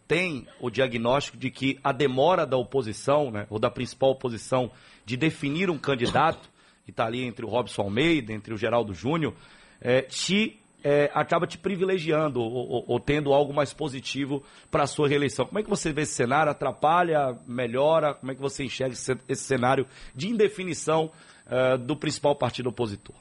tem 0.08 0.46
o 0.60 0.68
diagnóstico 0.68 1.36
de 1.36 1.50
que 1.50 1.78
a 1.84 1.92
demora 1.92 2.46
da 2.46 2.56
oposição, 2.56 3.30
né, 3.30 3.46
ou 3.48 3.58
da 3.58 3.70
principal 3.70 4.10
oposição, 4.10 4.70
de 5.06 5.16
definir 5.16 5.70
um 5.70 5.78
candidato 5.78 6.49
que 6.90 6.92
está 6.92 7.06
ali 7.06 7.24
entre 7.24 7.44
o 7.44 7.48
Robson 7.48 7.82
Almeida, 7.82 8.32
entre 8.32 8.52
o 8.52 8.56
Geraldo 8.56 8.92
Júnior, 8.92 9.32
é, 9.80 10.02
te 10.02 10.58
é, 10.82 11.10
acaba 11.14 11.46
te 11.46 11.58
privilegiando 11.58 12.40
ou, 12.40 12.50
ou, 12.50 12.84
ou, 12.88 13.00
tendo 13.00 13.32
algo 13.32 13.52
mais 13.52 13.72
positivo 13.72 14.42
para 14.70 14.84
a 14.84 14.86
sua 14.86 15.06
reeleição. 15.06 15.44
Como 15.44 15.58
é 15.58 15.62
que 15.62 15.68
você 15.68 15.92
vê 15.92 16.02
esse 16.02 16.14
cenário? 16.14 16.50
Atrapalha? 16.50 17.38
Melhora? 17.46 18.14
Como 18.14 18.32
é 18.32 18.34
que 18.34 18.40
você 18.40 18.64
enxerga 18.64 18.94
esse, 18.94 19.16
esse 19.28 19.42
cenário 19.42 19.86
de 20.14 20.28
indefinição 20.28 21.12
uh, 21.46 21.76
do 21.76 21.94
principal 21.94 22.34
partido 22.34 22.70
opositor? 22.70 23.14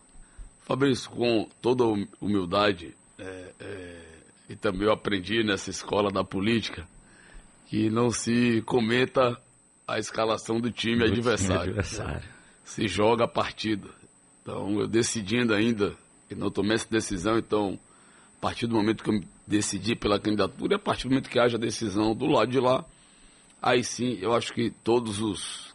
Fabrício, 0.62 1.12
com 1.12 1.50
toda 1.62 1.84
humildade, 2.22 2.96
é, 3.18 3.52
é, 3.60 4.02
e 4.50 4.56
também 4.56 4.88
eu 4.88 4.94
aprendi 4.94 5.44
nessa 5.44 5.70
escola 5.70 6.10
da 6.10 6.24
política, 6.24 6.88
que 7.68 7.90
não 7.90 8.10
se 8.10 8.62
comenta 8.62 9.38
a 9.86 10.00
escalação 10.00 10.62
do 10.62 10.72
time 10.72 11.04
adversário. 11.04 11.74
Time 11.74 11.80
adversário 11.80 12.38
se 12.70 12.88
joga 12.88 13.26
a 13.26 13.28
partida. 13.28 13.90
Então, 14.42 14.80
eu 14.80 14.88
decidindo 14.88 15.54
ainda, 15.56 15.96
e 16.30 16.36
não 16.36 16.52
tomei 16.52 16.76
essa 16.76 16.88
decisão, 16.90 17.38
então, 17.38 17.80
a 18.38 18.42
partir 18.42 18.68
do 18.68 18.76
momento 18.76 19.04
que 19.04 19.10
eu 19.10 19.24
decidi 19.48 19.96
pela 19.96 20.20
candidatura, 20.20 20.74
e 20.74 20.76
a 20.76 20.80
partir 20.80 21.04
do 21.04 21.10
momento 21.10 21.30
que 21.30 21.40
haja 21.40 21.58
decisão 21.58 22.14
do 22.14 22.28
lado 22.28 22.52
de 22.52 22.60
lá, 22.60 22.86
aí 23.60 23.84
sim, 23.84 24.20
eu 24.22 24.36
acho 24.36 24.54
que 24.54 24.70
todos 24.84 25.20
os, 25.20 25.74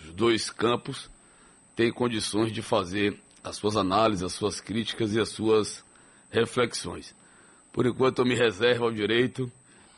os 0.00 0.12
dois 0.12 0.48
campos 0.48 1.10
têm 1.74 1.92
condições 1.92 2.52
de 2.52 2.62
fazer 2.62 3.18
as 3.42 3.56
suas 3.56 3.76
análises, 3.76 4.22
as 4.22 4.32
suas 4.32 4.60
críticas 4.60 5.14
e 5.14 5.20
as 5.20 5.30
suas 5.30 5.84
reflexões. 6.30 7.14
Por 7.72 7.86
enquanto, 7.86 8.20
eu 8.20 8.24
me 8.24 8.36
reservo 8.36 8.84
ao 8.84 8.92
direito 8.92 9.50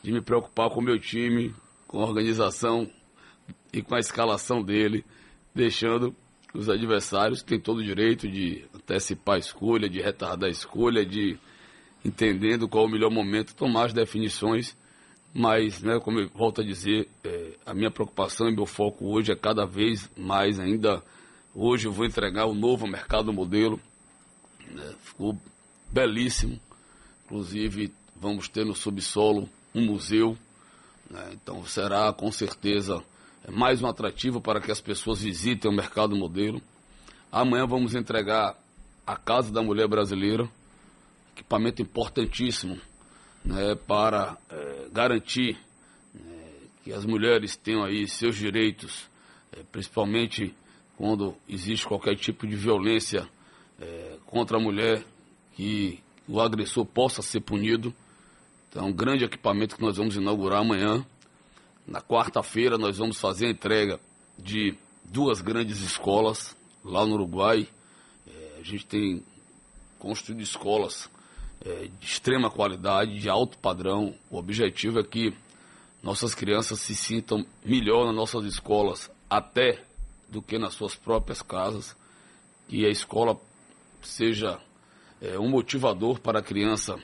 de 0.03 0.11
me 0.11 0.19
preocupar 0.19 0.71
com 0.71 0.79
o 0.79 0.83
meu 0.83 0.99
time, 0.99 1.53
com 1.87 2.01
a 2.01 2.05
organização 2.05 2.89
e 3.71 3.83
com 3.83 3.93
a 3.93 3.99
escalação 3.99 4.63
dele, 4.63 5.05
deixando 5.53 6.15
os 6.53 6.69
adversários 6.69 7.43
têm 7.43 7.59
todo 7.59 7.79
o 7.79 7.83
direito 7.83 8.27
de 8.27 8.65
antecipar 8.73 9.35
a 9.35 9.39
escolha, 9.39 9.89
de 9.89 10.01
retardar 10.01 10.47
a 10.47 10.51
escolha, 10.51 11.05
de 11.05 11.37
entendendo 12.03 12.67
qual 12.67 12.85
o 12.85 12.89
melhor 12.89 13.11
momento, 13.11 13.55
tomar 13.55 13.85
as 13.85 13.93
definições. 13.93 14.75
Mas, 15.33 15.81
né, 15.83 15.99
como 15.99 16.19
eu 16.19 16.29
volto 16.29 16.61
a 16.61 16.63
dizer, 16.63 17.07
é, 17.23 17.53
a 17.65 17.73
minha 17.73 17.91
preocupação 17.91 18.49
e 18.49 18.55
meu 18.55 18.65
foco 18.65 19.05
hoje 19.05 19.31
é 19.31 19.35
cada 19.35 19.65
vez 19.65 20.09
mais 20.17 20.59
ainda. 20.59 21.03
Hoje 21.53 21.87
eu 21.87 21.91
vou 21.91 22.05
entregar 22.05 22.47
o 22.47 22.55
novo 22.55 22.87
mercado 22.87 23.31
modelo. 23.31 23.79
Né, 24.71 24.95
ficou 25.03 25.37
belíssimo. 25.91 26.59
Inclusive, 27.25 27.93
vamos 28.15 28.49
ter 28.49 28.65
no 28.65 28.73
subsolo 28.73 29.47
um 29.75 29.85
museu. 29.85 30.35
Né, 31.07 31.29
então 31.33 31.63
será 31.63 32.11
com 32.11 32.31
certeza 32.31 33.03
mais 33.47 33.81
um 33.81 33.87
atrativo 33.87 34.41
para 34.41 34.59
que 34.59 34.71
as 34.71 34.81
pessoas 34.81 35.21
visitem 35.21 35.71
o 35.71 35.73
mercado 35.73 36.15
modelo. 36.15 36.61
Amanhã 37.31 37.65
vamos 37.65 37.95
entregar 37.95 38.57
a 39.05 39.15
Casa 39.15 39.51
da 39.51 39.61
Mulher 39.61 39.87
Brasileira, 39.87 40.49
equipamento 41.35 41.81
importantíssimo 41.81 42.79
né, 43.43 43.75
para 43.87 44.37
é, 44.49 44.87
garantir 44.91 45.57
é, 46.15 46.19
que 46.83 46.93
as 46.93 47.05
mulheres 47.05 47.55
tenham 47.55 47.83
aí 47.83 48.07
seus 48.07 48.35
direitos, 48.35 49.09
é, 49.51 49.63
principalmente 49.71 50.53
quando 50.97 51.35
existe 51.47 51.87
qualquer 51.87 52.15
tipo 52.15 52.45
de 52.45 52.55
violência 52.55 53.27
é, 53.79 54.17
contra 54.25 54.57
a 54.57 54.59
mulher, 54.59 55.03
que 55.55 55.99
o 56.27 56.39
agressor 56.39 56.85
possa 56.85 57.21
ser 57.21 57.39
punido. 57.41 57.93
Então, 58.69 58.87
um 58.87 58.93
grande 58.93 59.23
equipamento 59.23 59.75
que 59.75 59.81
nós 59.81 59.97
vamos 59.97 60.15
inaugurar 60.15 60.59
amanhã. 60.59 61.03
Na 61.89 62.01
quarta-feira 62.01 62.77
nós 62.77 62.99
vamos 62.99 63.19
fazer 63.19 63.47
a 63.47 63.49
entrega 63.49 63.99
de 64.37 64.77
duas 65.03 65.41
grandes 65.41 65.81
escolas 65.81 66.55
lá 66.85 67.03
no 67.03 67.15
Uruguai. 67.15 67.67
É, 68.27 68.59
a 68.59 68.63
gente 68.63 68.85
tem 68.85 69.23
construído 69.97 70.41
escolas 70.41 71.09
é, 71.65 71.89
de 71.99 72.05
extrema 72.05 72.51
qualidade, 72.51 73.19
de 73.19 73.27
alto 73.27 73.57
padrão. 73.57 74.13
O 74.29 74.37
objetivo 74.37 74.99
é 74.99 75.03
que 75.03 75.33
nossas 76.03 76.35
crianças 76.35 76.79
se 76.79 76.93
sintam 76.93 77.43
melhor 77.65 78.05
nas 78.05 78.15
nossas 78.15 78.45
escolas, 78.45 79.09
até 79.27 79.83
do 80.29 80.43
que 80.43 80.59
nas 80.59 80.75
suas 80.75 80.93
próprias 80.93 81.41
casas. 81.41 81.95
Que 82.67 82.85
a 82.85 82.89
escola 82.89 83.35
seja 84.03 84.59
é, 85.19 85.39
um 85.39 85.49
motivador 85.49 86.19
para 86.19 86.37
a 86.37 86.43
criança 86.43 86.99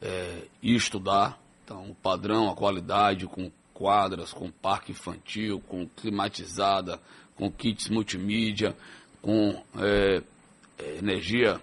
é, 0.00 0.44
ir 0.62 0.76
estudar. 0.76 1.38
Então, 1.62 1.90
o 1.90 1.94
padrão, 1.94 2.50
a 2.50 2.56
qualidade, 2.56 3.26
com 3.26 3.52
quadras, 3.80 4.30
com 4.34 4.50
parque 4.50 4.92
infantil, 4.92 5.58
com 5.66 5.88
climatizada, 5.88 7.00
com 7.34 7.50
kits 7.50 7.88
multimídia, 7.88 8.76
com 9.22 9.64
é, 9.78 10.22
é, 10.78 10.98
energia 10.98 11.58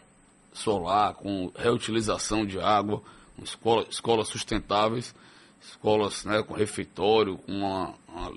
solar, 0.52 1.14
com 1.14 1.52
reutilização 1.56 2.44
de 2.44 2.60
água, 2.60 3.04
escola, 3.44 3.86
escolas 3.88 4.30
sustentáveis, 4.30 5.14
escolas 5.62 6.26
né, 6.26 6.42
com 6.42 6.56
refeitório, 6.56 7.38
com 7.38 7.52
uma, 7.52 7.94
uma, 8.08 8.34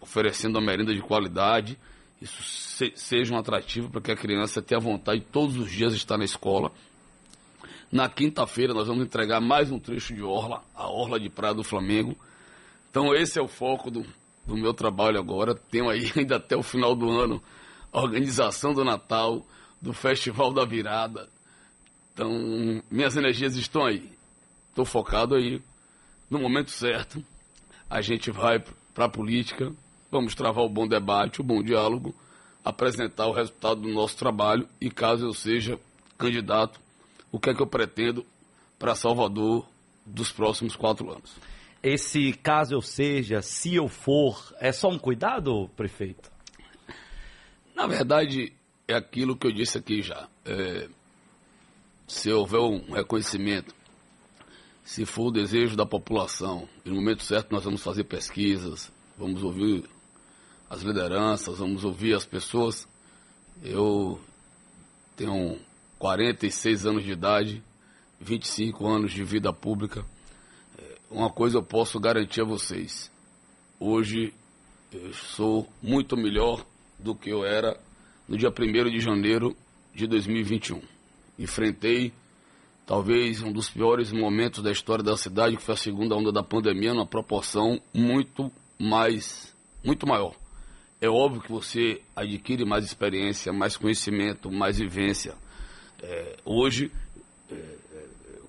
oferecendo 0.00 0.58
uma 0.58 0.66
merenda 0.66 0.92
de 0.92 1.00
qualidade. 1.00 1.78
Isso 2.20 2.42
se, 2.42 2.92
seja 2.96 3.32
um 3.32 3.38
atrativo 3.38 3.88
para 3.88 4.00
que 4.00 4.10
a 4.10 4.16
criança 4.16 4.60
tenha 4.60 4.80
vontade 4.80 5.20
de 5.20 5.26
todos 5.26 5.56
os 5.56 5.70
dias 5.70 5.94
estar 5.94 6.18
na 6.18 6.24
escola. 6.24 6.72
Na 7.92 8.08
quinta-feira 8.08 8.74
nós 8.74 8.88
vamos 8.88 9.04
entregar 9.04 9.40
mais 9.40 9.70
um 9.70 9.78
trecho 9.78 10.12
de 10.12 10.24
orla, 10.24 10.64
a 10.74 10.88
orla 10.90 11.20
de 11.20 11.30
Praia 11.30 11.54
do 11.54 11.62
Flamengo, 11.62 12.16
então 12.96 13.14
esse 13.14 13.38
é 13.38 13.42
o 13.42 13.46
foco 13.46 13.90
do, 13.90 14.06
do 14.46 14.56
meu 14.56 14.72
trabalho 14.72 15.18
agora. 15.18 15.54
Tenho 15.54 15.90
aí 15.90 16.10
ainda 16.16 16.36
até 16.36 16.56
o 16.56 16.62
final 16.62 16.96
do 16.96 17.10
ano 17.10 17.42
a 17.92 18.00
organização 18.00 18.72
do 18.72 18.82
Natal, 18.82 19.46
do 19.82 19.92
Festival 19.92 20.50
da 20.50 20.64
Virada. 20.64 21.28
Então, 22.14 22.82
minhas 22.90 23.14
energias 23.14 23.54
estão 23.54 23.84
aí. 23.84 24.10
Estou 24.70 24.86
focado 24.86 25.34
aí. 25.34 25.60
No 26.30 26.38
momento 26.38 26.70
certo, 26.70 27.22
a 27.90 28.00
gente 28.00 28.30
vai 28.30 28.64
para 28.94 29.04
a 29.04 29.10
política, 29.10 29.70
vamos 30.10 30.34
travar 30.34 30.64
o 30.64 30.68
bom 30.70 30.88
debate, 30.88 31.42
o 31.42 31.44
bom 31.44 31.62
diálogo, 31.62 32.14
apresentar 32.64 33.26
o 33.26 33.32
resultado 33.32 33.82
do 33.82 33.92
nosso 33.92 34.16
trabalho 34.16 34.66
e 34.80 34.90
caso 34.90 35.26
eu 35.26 35.34
seja 35.34 35.78
candidato, 36.16 36.80
o 37.30 37.38
que 37.38 37.50
é 37.50 37.54
que 37.54 37.60
eu 37.60 37.66
pretendo 37.66 38.24
para 38.78 38.94
Salvador 38.94 39.68
dos 40.06 40.32
próximos 40.32 40.74
quatro 40.74 41.10
anos. 41.10 41.36
Esse 41.88 42.32
caso 42.32 42.74
eu 42.74 42.82
seja, 42.82 43.40
se 43.40 43.76
eu 43.76 43.86
for, 43.86 44.52
é 44.58 44.72
só 44.72 44.88
um 44.88 44.98
cuidado, 44.98 45.70
prefeito? 45.76 46.32
Na 47.76 47.86
verdade, 47.86 48.52
é 48.88 48.94
aquilo 48.96 49.36
que 49.36 49.46
eu 49.46 49.52
disse 49.52 49.78
aqui 49.78 50.02
já. 50.02 50.28
É, 50.44 50.88
se 52.08 52.28
houver 52.32 52.58
um 52.58 52.90
reconhecimento 52.90 53.72
se 54.84 55.06
for 55.06 55.28
o 55.28 55.30
desejo 55.30 55.76
da 55.76 55.86
população, 55.86 56.68
e 56.84 56.88
no 56.88 56.96
momento 56.96 57.22
certo 57.22 57.52
nós 57.52 57.62
vamos 57.62 57.84
fazer 57.84 58.02
pesquisas, 58.02 58.90
vamos 59.16 59.44
ouvir 59.44 59.88
as 60.68 60.82
lideranças, 60.82 61.58
vamos 61.58 61.84
ouvir 61.84 62.14
as 62.14 62.26
pessoas. 62.26 62.88
Eu 63.62 64.20
tenho 65.14 65.60
46 66.00 66.84
anos 66.84 67.04
de 67.04 67.12
idade, 67.12 67.62
25 68.20 68.88
anos 68.88 69.12
de 69.12 69.22
vida 69.22 69.52
pública. 69.52 70.04
É, 71.10 71.14
uma 71.14 71.30
coisa 71.30 71.58
eu 71.58 71.62
posso 71.62 71.98
garantir 71.98 72.40
a 72.40 72.44
vocês: 72.44 73.10
hoje 73.78 74.32
eu 74.92 75.12
sou 75.12 75.68
muito 75.82 76.16
melhor 76.16 76.64
do 76.98 77.14
que 77.14 77.30
eu 77.30 77.44
era 77.44 77.78
no 78.28 78.36
dia 78.36 78.50
1 78.50 78.90
de 78.90 79.00
janeiro 79.00 79.56
de 79.94 80.06
2021. 80.06 80.80
Enfrentei 81.38 82.12
talvez 82.86 83.42
um 83.42 83.52
dos 83.52 83.68
piores 83.68 84.12
momentos 84.12 84.62
da 84.62 84.70
história 84.70 85.02
da 85.02 85.16
cidade, 85.16 85.56
que 85.56 85.62
foi 85.62 85.74
a 85.74 85.78
segunda 85.78 86.14
onda 86.14 86.32
da 86.32 86.42
pandemia, 86.42 86.94
numa 86.94 87.06
proporção 87.06 87.80
muito 87.92 88.50
mais, 88.78 89.54
muito 89.84 90.06
maior. 90.06 90.34
É 91.00 91.08
óbvio 91.08 91.42
que 91.42 91.52
você 91.52 92.00
adquire 92.14 92.64
mais 92.64 92.84
experiência, 92.84 93.52
mais 93.52 93.76
conhecimento, 93.76 94.50
mais 94.50 94.78
vivência. 94.78 95.34
É, 96.02 96.36
hoje, 96.44 96.90
é, 97.50 97.76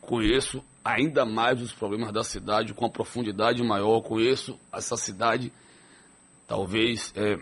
conheço 0.01 0.63
ainda 0.87 1.25
mais 1.25 1.61
os 1.61 1.73
problemas 1.73 2.13
da 2.13 2.23
cidade, 2.23 2.73
com 2.73 2.85
a 2.85 2.89
profundidade 2.89 3.61
maior, 3.61 3.99
conheço 4.01 4.57
essa 4.71 4.95
cidade, 4.95 5.51
talvez 6.47 7.13
é, 7.13 7.37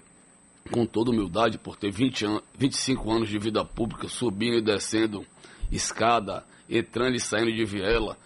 com 0.72 0.84
toda 0.84 1.12
humildade, 1.12 1.60
por 1.60 1.76
ter 1.76 1.92
20 1.92 2.26
an 2.26 2.42
25 2.58 3.12
anos 3.12 3.30
de 3.30 3.38
vida 3.38 3.64
pública, 3.64 4.08
subindo 4.08 4.58
e 4.58 4.62
descendo 4.62 5.24
escada, 5.72 6.44
entrando 6.68 7.16
e 7.16 7.20
saindo 7.20 7.54
de 7.54 7.64
viela. 7.64 8.18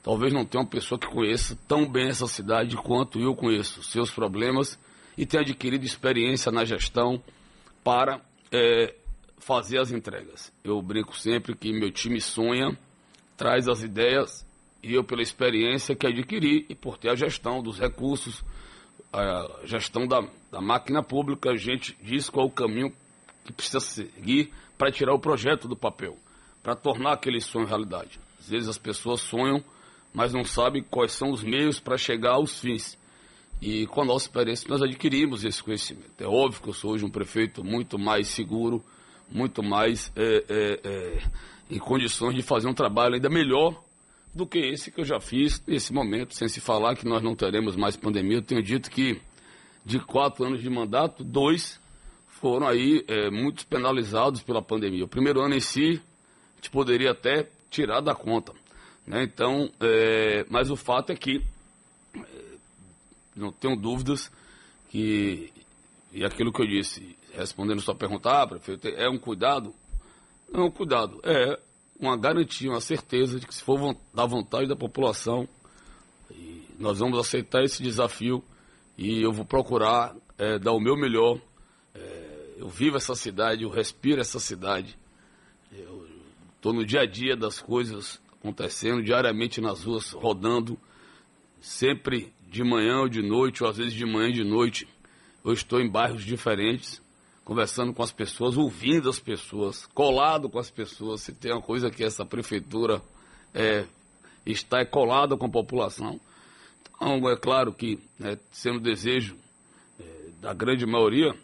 Talvez 0.00 0.32
não 0.32 0.44
tenha 0.44 0.62
uma 0.62 0.70
pessoa 0.70 0.98
que 0.98 1.08
conheça 1.08 1.58
tão 1.66 1.84
bem 1.84 2.08
essa 2.08 2.28
cidade 2.28 2.76
quanto 2.76 3.18
eu 3.18 3.34
conheço, 3.34 3.82
seus 3.82 4.12
problemas, 4.12 4.78
e 5.16 5.26
tenha 5.26 5.42
adquirido 5.42 5.84
experiência 5.84 6.52
na 6.52 6.64
gestão 6.64 7.20
para 7.82 8.20
é, 8.52 8.94
fazer 9.38 9.80
as 9.80 9.90
entregas. 9.90 10.52
Eu 10.62 10.80
brinco 10.80 11.18
sempre 11.18 11.56
que 11.56 11.72
meu 11.72 11.90
time 11.90 12.20
sonha, 12.20 12.78
traz 13.36 13.66
as 13.66 13.82
ideias, 13.82 14.46
e 14.82 14.94
eu, 14.94 15.04
pela 15.04 15.22
experiência 15.22 15.94
que 15.94 16.06
adquiri 16.06 16.66
e 16.68 16.74
por 16.74 16.96
ter 16.96 17.10
a 17.10 17.14
gestão 17.14 17.62
dos 17.62 17.78
recursos, 17.78 18.44
a 19.12 19.48
gestão 19.64 20.06
da, 20.06 20.20
da 20.50 20.60
máquina 20.60 21.02
pública, 21.02 21.50
a 21.50 21.56
gente 21.56 21.96
diz 22.02 22.28
qual 22.28 22.46
o 22.46 22.50
caminho 22.50 22.92
que 23.44 23.52
precisa 23.52 23.80
seguir 23.80 24.52
para 24.76 24.92
tirar 24.92 25.14
o 25.14 25.18
projeto 25.18 25.66
do 25.66 25.76
papel 25.76 26.16
para 26.68 26.76
tornar 26.76 27.14
aquele 27.14 27.40
sonho 27.40 27.66
realidade. 27.66 28.20
Às 28.38 28.48
vezes 28.50 28.68
as 28.68 28.76
pessoas 28.76 29.22
sonham, 29.22 29.64
mas 30.12 30.34
não 30.34 30.44
sabem 30.44 30.82
quais 30.82 31.12
são 31.12 31.30
os 31.30 31.42
meios 31.42 31.80
para 31.80 31.96
chegar 31.96 32.32
aos 32.32 32.60
fins. 32.60 32.98
E 33.60 33.86
com 33.86 34.02
a 34.02 34.04
nossa 34.04 34.26
experiência 34.26 34.68
nós 34.68 34.82
adquirimos 34.82 35.44
esse 35.44 35.62
conhecimento. 35.62 36.12
É 36.18 36.26
óbvio 36.26 36.60
que 36.62 36.68
eu 36.68 36.74
sou 36.74 36.92
hoje 36.92 37.06
um 37.06 37.10
prefeito 37.10 37.64
muito 37.64 37.98
mais 37.98 38.28
seguro, 38.28 38.84
muito 39.30 39.62
mais 39.62 40.12
é, 40.14 40.44
é, 40.48 40.80
é, 40.84 41.22
em 41.70 41.78
condições 41.78 42.34
de 42.34 42.42
fazer 42.42 42.68
um 42.68 42.74
trabalho 42.74 43.14
ainda 43.14 43.30
melhor 43.30 43.82
do 44.34 44.46
que 44.46 44.58
esse 44.58 44.90
que 44.90 45.00
eu 45.00 45.04
já 45.04 45.20
fiz 45.20 45.62
nesse 45.66 45.92
momento, 45.92 46.34
sem 46.34 46.48
se 46.48 46.60
falar 46.60 46.96
que 46.96 47.06
nós 47.06 47.22
não 47.22 47.34
teremos 47.34 47.76
mais 47.76 47.96
pandemia. 47.96 48.38
Eu 48.38 48.42
tenho 48.42 48.62
dito 48.62 48.90
que 48.90 49.20
de 49.84 49.98
quatro 49.98 50.44
anos 50.44 50.60
de 50.60 50.68
mandato, 50.68 51.24
dois 51.24 51.80
foram 52.28 52.68
aí 52.68 53.04
é, 53.08 53.30
muito 53.30 53.66
penalizados 53.66 54.42
pela 54.42 54.62
pandemia. 54.62 55.04
O 55.04 55.08
primeiro 55.08 55.40
ano 55.40 55.54
em 55.54 55.60
si 55.60 56.00
a 56.52 56.56
gente 56.56 56.70
poderia 56.70 57.10
até 57.10 57.48
tirar 57.70 58.00
da 58.00 58.14
conta. 58.14 58.52
Né? 59.06 59.22
Então, 59.22 59.70
é, 59.80 60.44
mas 60.48 60.70
o 60.70 60.76
fato 60.76 61.10
é 61.10 61.16
que, 61.16 61.42
é, 62.14 62.20
não 63.34 63.50
tenho 63.50 63.76
dúvidas 63.76 64.30
que, 64.90 65.52
e 66.12 66.24
aquilo 66.24 66.52
que 66.52 66.62
eu 66.62 66.66
disse, 66.66 67.16
respondendo 67.34 67.80
sua 67.80 67.94
pergunta, 67.94 68.30
ah, 68.30 68.46
prefeito, 68.46 68.88
é 68.88 69.08
um 69.08 69.18
cuidado? 69.18 69.74
Não 70.52 70.66
é 70.66 70.70
cuidado, 70.70 71.20
é 71.24 71.58
uma 71.98 72.16
garantia, 72.16 72.70
uma 72.70 72.80
certeza 72.80 73.40
de 73.40 73.46
que 73.46 73.54
se 73.54 73.62
for 73.62 73.96
da 74.14 74.24
vontade 74.24 74.68
da 74.68 74.76
população, 74.76 75.48
nós 76.78 76.98
vamos 76.98 77.18
aceitar 77.18 77.62
esse 77.64 77.82
desafio 77.82 78.42
e 78.96 79.20
eu 79.20 79.32
vou 79.32 79.44
procurar 79.44 80.14
é, 80.36 80.58
dar 80.58 80.72
o 80.72 80.80
meu 80.80 80.96
melhor. 80.96 81.40
É, 81.94 82.54
eu 82.58 82.68
vivo 82.68 82.96
essa 82.96 83.14
cidade, 83.14 83.64
eu 83.64 83.70
respiro 83.70 84.20
essa 84.20 84.38
cidade. 84.38 84.96
Eu, 85.72 86.08
Estou 86.58 86.72
no 86.72 86.84
dia 86.84 87.02
a 87.02 87.06
dia 87.06 87.36
das 87.36 87.60
coisas 87.60 88.20
acontecendo, 88.32 89.00
diariamente 89.00 89.60
nas 89.60 89.84
ruas, 89.84 90.10
rodando, 90.10 90.76
sempre 91.60 92.32
de 92.50 92.64
manhã 92.64 93.02
ou 93.02 93.08
de 93.08 93.22
noite, 93.22 93.62
ou 93.62 93.70
às 93.70 93.76
vezes 93.76 93.94
de 93.94 94.04
manhã 94.04 94.30
e 94.30 94.32
de 94.32 94.42
noite. 94.42 94.88
Eu 95.44 95.52
estou 95.52 95.80
em 95.80 95.88
bairros 95.88 96.24
diferentes, 96.24 97.00
conversando 97.48 97.94
com 97.94 98.02
as 98.02 98.12
pessoas, 98.12 98.58
ouvindo 98.58 99.08
as 99.08 99.18
pessoas, 99.18 99.86
colado 99.94 100.50
com 100.50 100.58
as 100.58 100.70
pessoas. 100.70 101.22
Se 101.22 101.32
tem 101.32 101.50
uma 101.50 101.62
coisa 101.62 101.90
que 101.90 102.04
essa 102.04 102.22
prefeitura 102.22 103.00
é, 103.54 103.86
está 104.44 104.80
é 104.80 104.84
colada 104.84 105.34
com 105.34 105.46
a 105.46 105.50
população. 105.50 106.20
Então, 106.94 107.26
é 107.30 107.36
claro 107.38 107.72
que, 107.72 107.98
né, 108.18 108.38
sendo 108.52 108.78
desejo 108.78 109.34
é, 109.98 110.04
da 110.42 110.52
grande 110.52 110.84
maioria, 110.84 111.34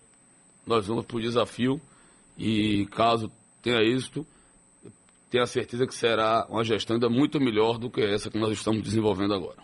nós 0.67 0.87
vamos 0.89 1.07
para 1.07 1.17
o 1.17 1.23
desafio 1.23 1.81
e 2.37 2.85
caso 2.91 3.33
tenha 3.63 3.81
êxito, 3.81 4.27
tenho 5.35 5.43
a 5.43 5.49
certeza 5.49 5.85
que 5.85 5.95
será 5.95 6.47
uma 6.49 6.63
gestão 6.63 6.95
ainda 6.95 7.09
muito 7.09 7.41
melhor 7.41 7.77
do 7.77 7.91
que 7.91 8.01
essa 8.01 8.31
que 8.31 8.39
nós 8.39 8.53
estamos 8.53 8.81
desenvolvendo 8.83 9.35
agora. 9.35 9.57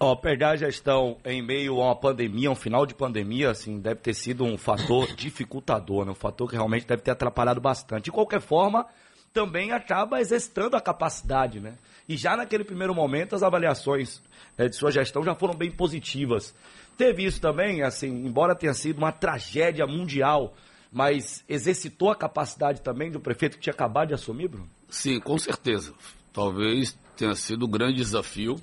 Ó, 0.00 0.16
perder 0.16 0.46
a 0.46 0.56
gestão 0.56 1.16
em 1.24 1.40
meio 1.40 1.80
a 1.80 1.84
uma 1.84 1.94
pandemia, 1.94 2.50
um 2.50 2.56
final 2.56 2.84
de 2.84 2.92
pandemia, 2.92 3.50
assim, 3.50 3.78
deve 3.78 4.00
ter 4.00 4.14
sido 4.14 4.42
um 4.42 4.58
fator 4.58 5.06
dificultador, 5.14 6.04
né? 6.04 6.10
um 6.10 6.16
fator 6.16 6.50
que 6.50 6.56
realmente 6.56 6.88
deve 6.88 7.02
ter 7.02 7.12
atrapalhado 7.12 7.60
bastante. 7.60 8.06
De 8.06 8.10
qualquer 8.10 8.40
forma, 8.40 8.84
também 9.32 9.70
acaba 9.70 10.20
exercitando 10.20 10.76
a 10.76 10.80
capacidade, 10.80 11.60
né? 11.60 11.74
E 12.08 12.16
já 12.16 12.36
naquele 12.36 12.64
primeiro 12.64 12.92
momento, 12.92 13.36
as 13.36 13.44
avaliações 13.44 14.20
é, 14.58 14.68
de 14.68 14.74
sua 14.74 14.90
gestão 14.90 15.22
já 15.22 15.36
foram 15.36 15.54
bem 15.54 15.70
positivas. 15.70 16.52
Teve 16.98 17.24
isso 17.24 17.40
também, 17.40 17.82
assim, 17.82 18.08
embora 18.08 18.56
tenha 18.56 18.74
sido 18.74 18.98
uma 18.98 19.12
tragédia 19.12 19.86
mundial, 19.86 20.52
mas 20.92 21.42
exercitou 21.48 22.10
a 22.10 22.16
capacidade 22.16 22.82
também 22.82 23.10
do 23.10 23.18
prefeito 23.18 23.56
que 23.56 23.62
tinha 23.62 23.72
acabado 23.72 24.08
de 24.08 24.14
assumir, 24.14 24.48
Bruno? 24.48 24.68
Sim, 24.90 25.18
com 25.18 25.38
certeza. 25.38 25.94
Talvez 26.32 26.96
tenha 27.16 27.34
sido 27.34 27.64
o 27.64 27.68
grande 27.68 27.96
desafio 27.96 28.56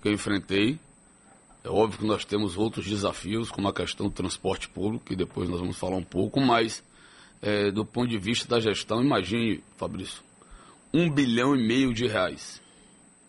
que 0.00 0.08
eu 0.08 0.12
enfrentei. 0.12 0.78
É 1.64 1.68
óbvio 1.68 1.98
que 1.98 2.06
nós 2.06 2.24
temos 2.24 2.56
outros 2.56 2.86
desafios, 2.86 3.50
como 3.50 3.66
a 3.66 3.72
questão 3.72 4.06
do 4.06 4.12
transporte 4.12 4.68
público, 4.68 5.04
que 5.04 5.16
depois 5.16 5.48
nós 5.48 5.58
vamos 5.58 5.76
falar 5.76 5.96
um 5.96 6.04
pouco, 6.04 6.40
mas 6.40 6.82
é, 7.42 7.72
do 7.72 7.84
ponto 7.84 8.08
de 8.08 8.18
vista 8.18 8.48
da 8.48 8.60
gestão, 8.60 9.02
imagine, 9.02 9.62
Fabrício, 9.76 10.22
um 10.94 11.10
bilhão 11.10 11.56
e 11.56 11.66
meio 11.66 11.92
de 11.92 12.06
reais 12.06 12.62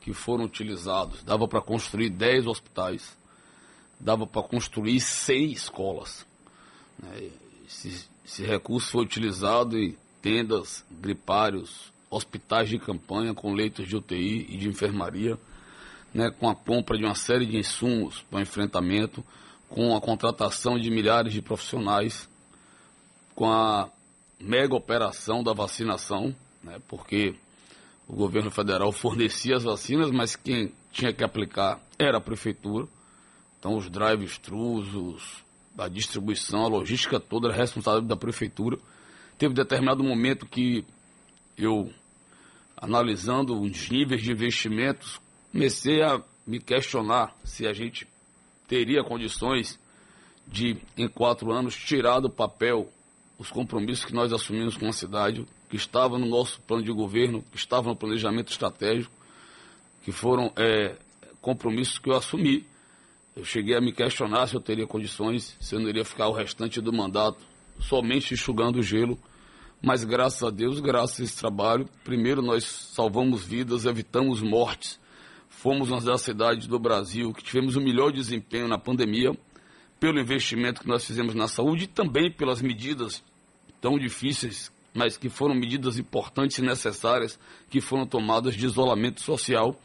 que 0.02 0.13
foram 0.13 0.46
utilizados. 0.46 1.24
Dava 1.24 1.48
para 1.48 1.62
construir 1.62 2.10
10 2.10 2.46
hospitais, 2.46 3.18
dava 4.00 4.26
para 4.26 4.44
construir 4.44 5.00
100 5.00 5.52
escolas. 5.52 6.26
Né? 7.02 7.30
Esse, 7.68 8.09
esse 8.30 8.44
recurso 8.44 8.92
foi 8.92 9.02
utilizado 9.06 9.76
em 9.76 9.98
tendas, 10.22 10.86
gripários, 10.92 11.92
hospitais 12.12 12.70
de 12.70 12.78
campanha 12.78 13.34
com 13.34 13.54
leitos 13.54 13.88
de 13.88 13.96
UTI 13.96 14.46
e 14.48 14.56
de 14.56 14.70
enfermaria, 14.70 15.36
né, 16.13 16.30
com 16.30 16.48
a 16.48 16.54
compra 16.56 16.96
de 16.96 17.04
uma 17.04 17.15
série 17.15 17.48
de 17.48 17.58
insumos 17.58 18.22
para 18.30 18.38
o 18.38 18.42
enfrentamento, 18.42 19.26
com 19.68 19.96
a 19.96 20.02
contratação 20.02 20.78
de 20.78 20.92
milhares 20.92 21.34
de 21.34 21.42
profissionais, 21.42 22.30
com 23.34 23.50
a 23.50 23.89
mega 24.39 24.76
operação 24.76 25.42
da 25.44 25.52
vacinação, 25.52 26.34
né, 26.63 26.80
porque 26.88 27.34
o 28.08 28.15
governo 28.15 28.52
federal 28.52 28.92
fornecia 28.92 29.56
as 29.56 29.63
vacinas, 29.63 30.12
mas 30.12 30.36
quem 30.36 30.72
tinha 30.92 31.12
que 31.12 31.24
aplicar 31.24 31.82
era 31.98 32.20
a 32.20 32.22
prefeitura. 32.22 32.88
Então, 33.58 33.76
os 33.76 33.89
drive-thrus, 33.89 35.44
a 35.80 35.88
distribuição, 35.88 36.65
a 36.65 36.68
logística 36.68 37.20
toda 37.20 37.48
era 37.48 37.58
responsável 37.58 38.02
da 38.02 38.15
prefeitura. 38.15 38.78
Teve 39.38 39.54
determinado 39.54 40.04
momento 40.04 40.46
que 40.46 40.86
eu, 41.58 41.92
analisando 42.76 43.60
os 43.60 43.89
níveis 43.89 44.22
de 44.22 44.32
investimentos, 44.32 45.20
comecei 45.52 46.02
a 46.02 46.22
me 46.46 46.60
questionar 46.60 47.36
se 47.44 47.65
a 47.65 47.74
gente 47.74 48.08
teria 48.68 49.04
condições 49.04 49.80
de, 50.48 50.78
em 50.98 51.08
quatro 51.08 51.52
anos, 51.52 51.76
tirar 51.76 52.20
do 52.20 52.30
papel 52.30 52.92
os 53.38 53.50
compromissos 53.50 54.04
que 54.04 54.13
nós 54.13 54.34
assumimos 54.34 54.76
com 54.76 54.88
a 54.88 54.94
cidade, 54.94 55.46
que 55.70 55.78
estavam 55.78 56.20
no 56.20 56.26
nosso 56.26 56.60
plano 56.62 56.84
de 56.84 56.92
governo, 56.92 57.44
que 57.52 57.58
estavam 57.58 57.94
no 57.94 57.98
planejamento 57.98 58.52
estratégico, 58.52 59.13
que 60.04 60.12
foram 60.12 60.52
é, 60.58 60.98
compromissos 61.39 62.00
que 62.00 62.10
eu 62.10 62.15
assumi. 62.15 62.65
Eu 63.36 63.46
cheguei 63.46 63.76
a 63.76 63.82
me 63.82 63.92
questionar 63.92 64.48
se 64.48 64.56
eu 64.56 64.62
teria 64.62 64.86
condições, 64.86 65.56
se 65.60 65.76
eu 65.76 65.80
não 65.80 65.89
iria 65.89 66.04
ficar 66.04 66.28
o 66.28 66.34
restante 66.34 66.82
do 66.82 66.92
mandato 66.92 67.39
somente 67.80 68.34
enxugando 68.34 68.78
o 68.78 68.84
gelo 68.84 69.18
mas 69.82 70.04
graças 70.04 70.44
a 70.44 70.50
Deus, 70.50 70.80
graças 70.82 71.22
a 71.22 71.24
esse 71.24 71.38
trabalho, 71.38 71.88
primeiro 72.04 72.42
nós 72.42 72.65
salvamos 72.65 73.46
vidas, 73.46 73.86
evitamos 73.86 74.42
mortes, 74.42 75.00
fomos 75.48 75.89
uma 75.89 76.02
das 76.02 76.22
cidades 76.22 76.68
do 76.68 76.78
Brasil 76.78 77.34
que 77.34 77.44
tivemos 77.44 77.78
o 77.78 77.82
melhor 77.82 78.12
desempenho 78.12 78.68
na 78.68 78.78
pandemia, 78.78 79.32
pelo 79.98 80.20
investimento 80.20 80.82
que 80.82 80.88
nós 80.88 81.06
fizemos 81.06 81.34
na 81.34 81.48
saúde 81.48 81.86
e 81.86 81.88
também 81.88 82.32
pelas 82.32 82.62
medidas 82.62 83.24
tão 83.80 83.98
difíceis, 83.98 84.72
mas 84.94 85.15
que 85.15 85.30
foram 85.30 85.56
medidas 85.56 85.98
importantes 85.98 86.58
e 86.58 86.62
necessárias 86.62 87.39
que 87.70 87.80
foram 87.80 88.06
tomadas 88.06 88.56
de 88.56 88.65
isolamento 88.65 89.22
social. 89.22 89.80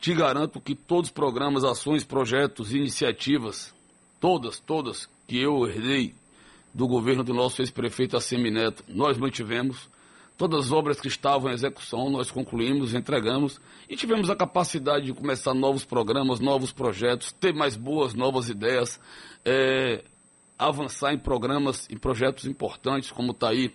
Te 0.00 0.14
garanto 0.14 0.60
que 0.62 0.74
todos 0.74 1.10
os 1.10 1.12
programas, 1.12 1.62
ações, 1.62 2.04
projetos, 2.04 2.72
iniciativas, 2.72 3.74
todas, 4.18 4.58
todas 4.58 5.06
que 5.28 5.38
eu 5.38 5.66
herdei 5.66 6.14
do 6.72 6.88
governo 6.88 7.22
do 7.22 7.34
nosso 7.34 7.60
ex-prefeito 7.60 8.16
Assemineto, 8.16 8.82
nós 8.88 9.18
mantivemos. 9.18 9.90
Todas 10.38 10.66
as 10.66 10.72
obras 10.72 10.98
que 10.98 11.08
estavam 11.08 11.50
em 11.50 11.54
execução 11.54 12.08
nós 12.08 12.30
concluímos, 12.30 12.94
entregamos 12.94 13.60
e 13.90 13.94
tivemos 13.94 14.30
a 14.30 14.34
capacidade 14.34 15.04
de 15.04 15.12
começar 15.12 15.52
novos 15.52 15.84
programas, 15.84 16.40
novos 16.40 16.72
projetos, 16.72 17.30
ter 17.32 17.52
mais 17.52 17.76
boas, 17.76 18.14
novas 18.14 18.48
ideias, 18.48 18.98
é, 19.44 20.02
avançar 20.58 21.12
em 21.12 21.18
programas, 21.18 21.86
em 21.90 21.98
projetos 21.98 22.46
importantes, 22.46 23.10
como 23.10 23.32
está 23.32 23.50
aí 23.50 23.70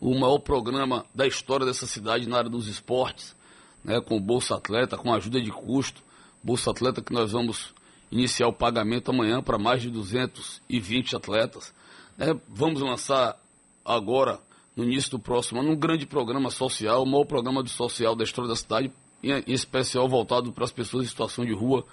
o 0.00 0.16
maior 0.16 0.38
programa 0.38 1.04
da 1.12 1.26
história 1.26 1.66
dessa 1.66 1.88
cidade 1.88 2.28
na 2.28 2.38
área 2.38 2.50
dos 2.50 2.68
esportes, 2.68 3.34
né, 3.84 4.00
com 4.00 4.16
o 4.16 4.20
Bolsa 4.20 4.56
Atleta, 4.56 4.96
com 4.96 5.12
ajuda 5.12 5.40
de 5.40 5.50
custo. 5.50 6.02
Bolsa 6.42 6.70
Atleta 6.70 7.02
que 7.02 7.12
nós 7.12 7.32
vamos 7.32 7.74
iniciar 8.10 8.48
o 8.48 8.52
pagamento 8.52 9.10
amanhã 9.10 9.42
para 9.42 9.58
mais 9.58 9.82
de 9.82 9.90
220 9.90 11.16
atletas. 11.16 11.72
Né, 12.16 12.38
vamos 12.48 12.80
lançar 12.80 13.36
agora 13.84 14.40
no 14.76 14.84
início 14.84 15.10
do 15.10 15.18
próximo 15.18 15.60
ano, 15.60 15.72
um 15.72 15.76
grande 15.76 16.06
programa 16.06 16.50
social, 16.50 17.02
o 17.02 17.06
maior 17.06 17.24
programa 17.24 17.64
de 17.64 17.70
social 17.70 18.14
da 18.14 18.22
história 18.22 18.48
da 18.48 18.54
cidade, 18.54 18.92
em 19.20 19.42
especial 19.52 20.08
voltado 20.08 20.52
para 20.52 20.64
as 20.64 20.70
pessoas 20.70 21.04
em 21.04 21.08
situação 21.08 21.44
de 21.44 21.52
rua, 21.52 21.84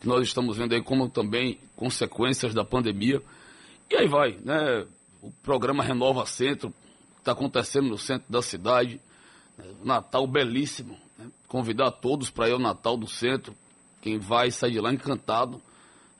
que 0.00 0.08
nós 0.08 0.26
estamos 0.26 0.56
vendo 0.56 0.72
aí 0.72 0.82
como 0.82 1.10
também 1.10 1.58
consequências 1.76 2.54
da 2.54 2.64
pandemia. 2.64 3.20
E 3.90 3.96
aí 3.96 4.08
vai, 4.08 4.38
né? 4.42 4.86
O 5.20 5.30
programa 5.42 5.84
Renova 5.84 6.24
Centro, 6.24 6.72
está 7.18 7.32
acontecendo 7.32 7.88
no 7.88 7.98
centro 7.98 8.24
da 8.32 8.40
cidade, 8.40 8.98
né? 9.58 9.64
Natal 9.84 10.26
belíssimo. 10.26 10.96
Né? 11.50 11.60
Convidar 11.60 11.90
todos 11.90 12.30
para 12.30 12.48
ir 12.48 12.52
ao 12.52 12.58
Natal 12.58 12.96
do 12.96 13.08
centro. 13.08 13.54
Quem 14.00 14.18
vai 14.18 14.50
sai 14.50 14.70
de 14.70 14.80
lá 14.80 14.92
encantado. 14.92 15.60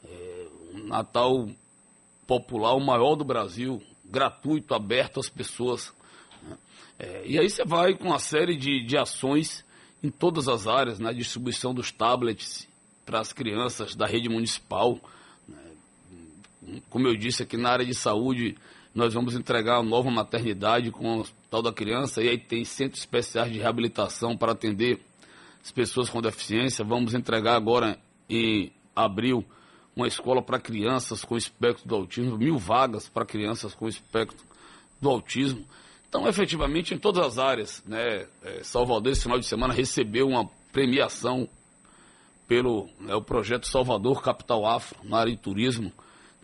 É, 0.04 0.46
um 0.74 0.86
Natal 0.86 1.48
popular, 2.26 2.74
o 2.74 2.80
maior 2.80 3.14
do 3.16 3.24
Brasil, 3.24 3.82
gratuito, 4.04 4.74
aberto 4.74 5.20
às 5.20 5.28
pessoas. 5.28 5.92
É, 6.98 7.22
e 7.26 7.38
aí 7.38 7.48
você 7.48 7.64
vai 7.64 7.94
com 7.94 8.08
uma 8.08 8.18
série 8.18 8.56
de, 8.56 8.84
de 8.84 8.96
ações 8.96 9.64
em 10.02 10.10
todas 10.10 10.48
as 10.48 10.66
áreas, 10.66 10.98
na 10.98 11.10
né? 11.10 11.16
distribuição 11.16 11.72
dos 11.72 11.90
tablets 11.92 12.68
para 13.06 13.20
as 13.20 13.32
crianças 13.32 13.94
da 13.94 14.06
rede 14.06 14.28
municipal. 14.28 14.98
Né? 15.48 16.82
Como 16.88 17.06
eu 17.06 17.16
disse 17.16 17.42
aqui 17.42 17.56
na 17.56 17.70
área 17.70 17.84
de 17.84 17.94
saúde, 17.94 18.56
nós 18.94 19.14
vamos 19.14 19.34
entregar 19.34 19.80
uma 19.80 19.88
nova 19.88 20.10
maternidade 20.10 20.90
com 20.90 21.16
o 21.16 21.20
Hospital 21.20 21.62
da 21.62 21.72
Criança, 21.72 22.22
e 22.22 22.28
aí 22.28 22.38
tem 22.38 22.64
centros 22.64 23.00
especiais 23.00 23.52
de 23.52 23.58
reabilitação 23.58 24.36
para 24.36 24.52
atender 24.52 25.00
as 25.62 25.70
pessoas 25.70 26.08
com 26.08 26.20
deficiência. 26.20 26.84
Vamos 26.84 27.14
entregar 27.14 27.56
agora 27.56 27.98
em 28.28 28.72
abril 28.94 29.44
uma 29.94 30.06
escola 30.06 30.42
para 30.42 30.58
crianças 30.58 31.24
com 31.24 31.36
espectro 31.36 31.86
do 31.86 31.94
autismo, 31.94 32.38
mil 32.38 32.56
vagas 32.56 33.08
para 33.08 33.24
crianças 33.24 33.74
com 33.74 33.88
espectro 33.88 34.46
do 35.00 35.08
autismo. 35.08 35.64
Então, 36.08 36.26
efetivamente, 36.26 36.94
em 36.94 36.98
todas 36.98 37.24
as 37.24 37.38
áreas, 37.38 37.82
né, 37.86 38.26
é, 38.42 38.62
Salvador, 38.62 39.12
esse 39.12 39.22
final 39.22 39.38
de 39.38 39.46
semana, 39.46 39.72
recebeu 39.72 40.28
uma 40.28 40.48
premiação 40.72 41.48
pelo 42.48 42.88
né, 42.98 43.14
o 43.14 43.22
projeto 43.22 43.68
Salvador 43.68 44.22
Capital 44.22 44.66
Afro, 44.66 44.98
na 45.04 45.18
área 45.18 45.32
de 45.32 45.38
turismo. 45.38 45.92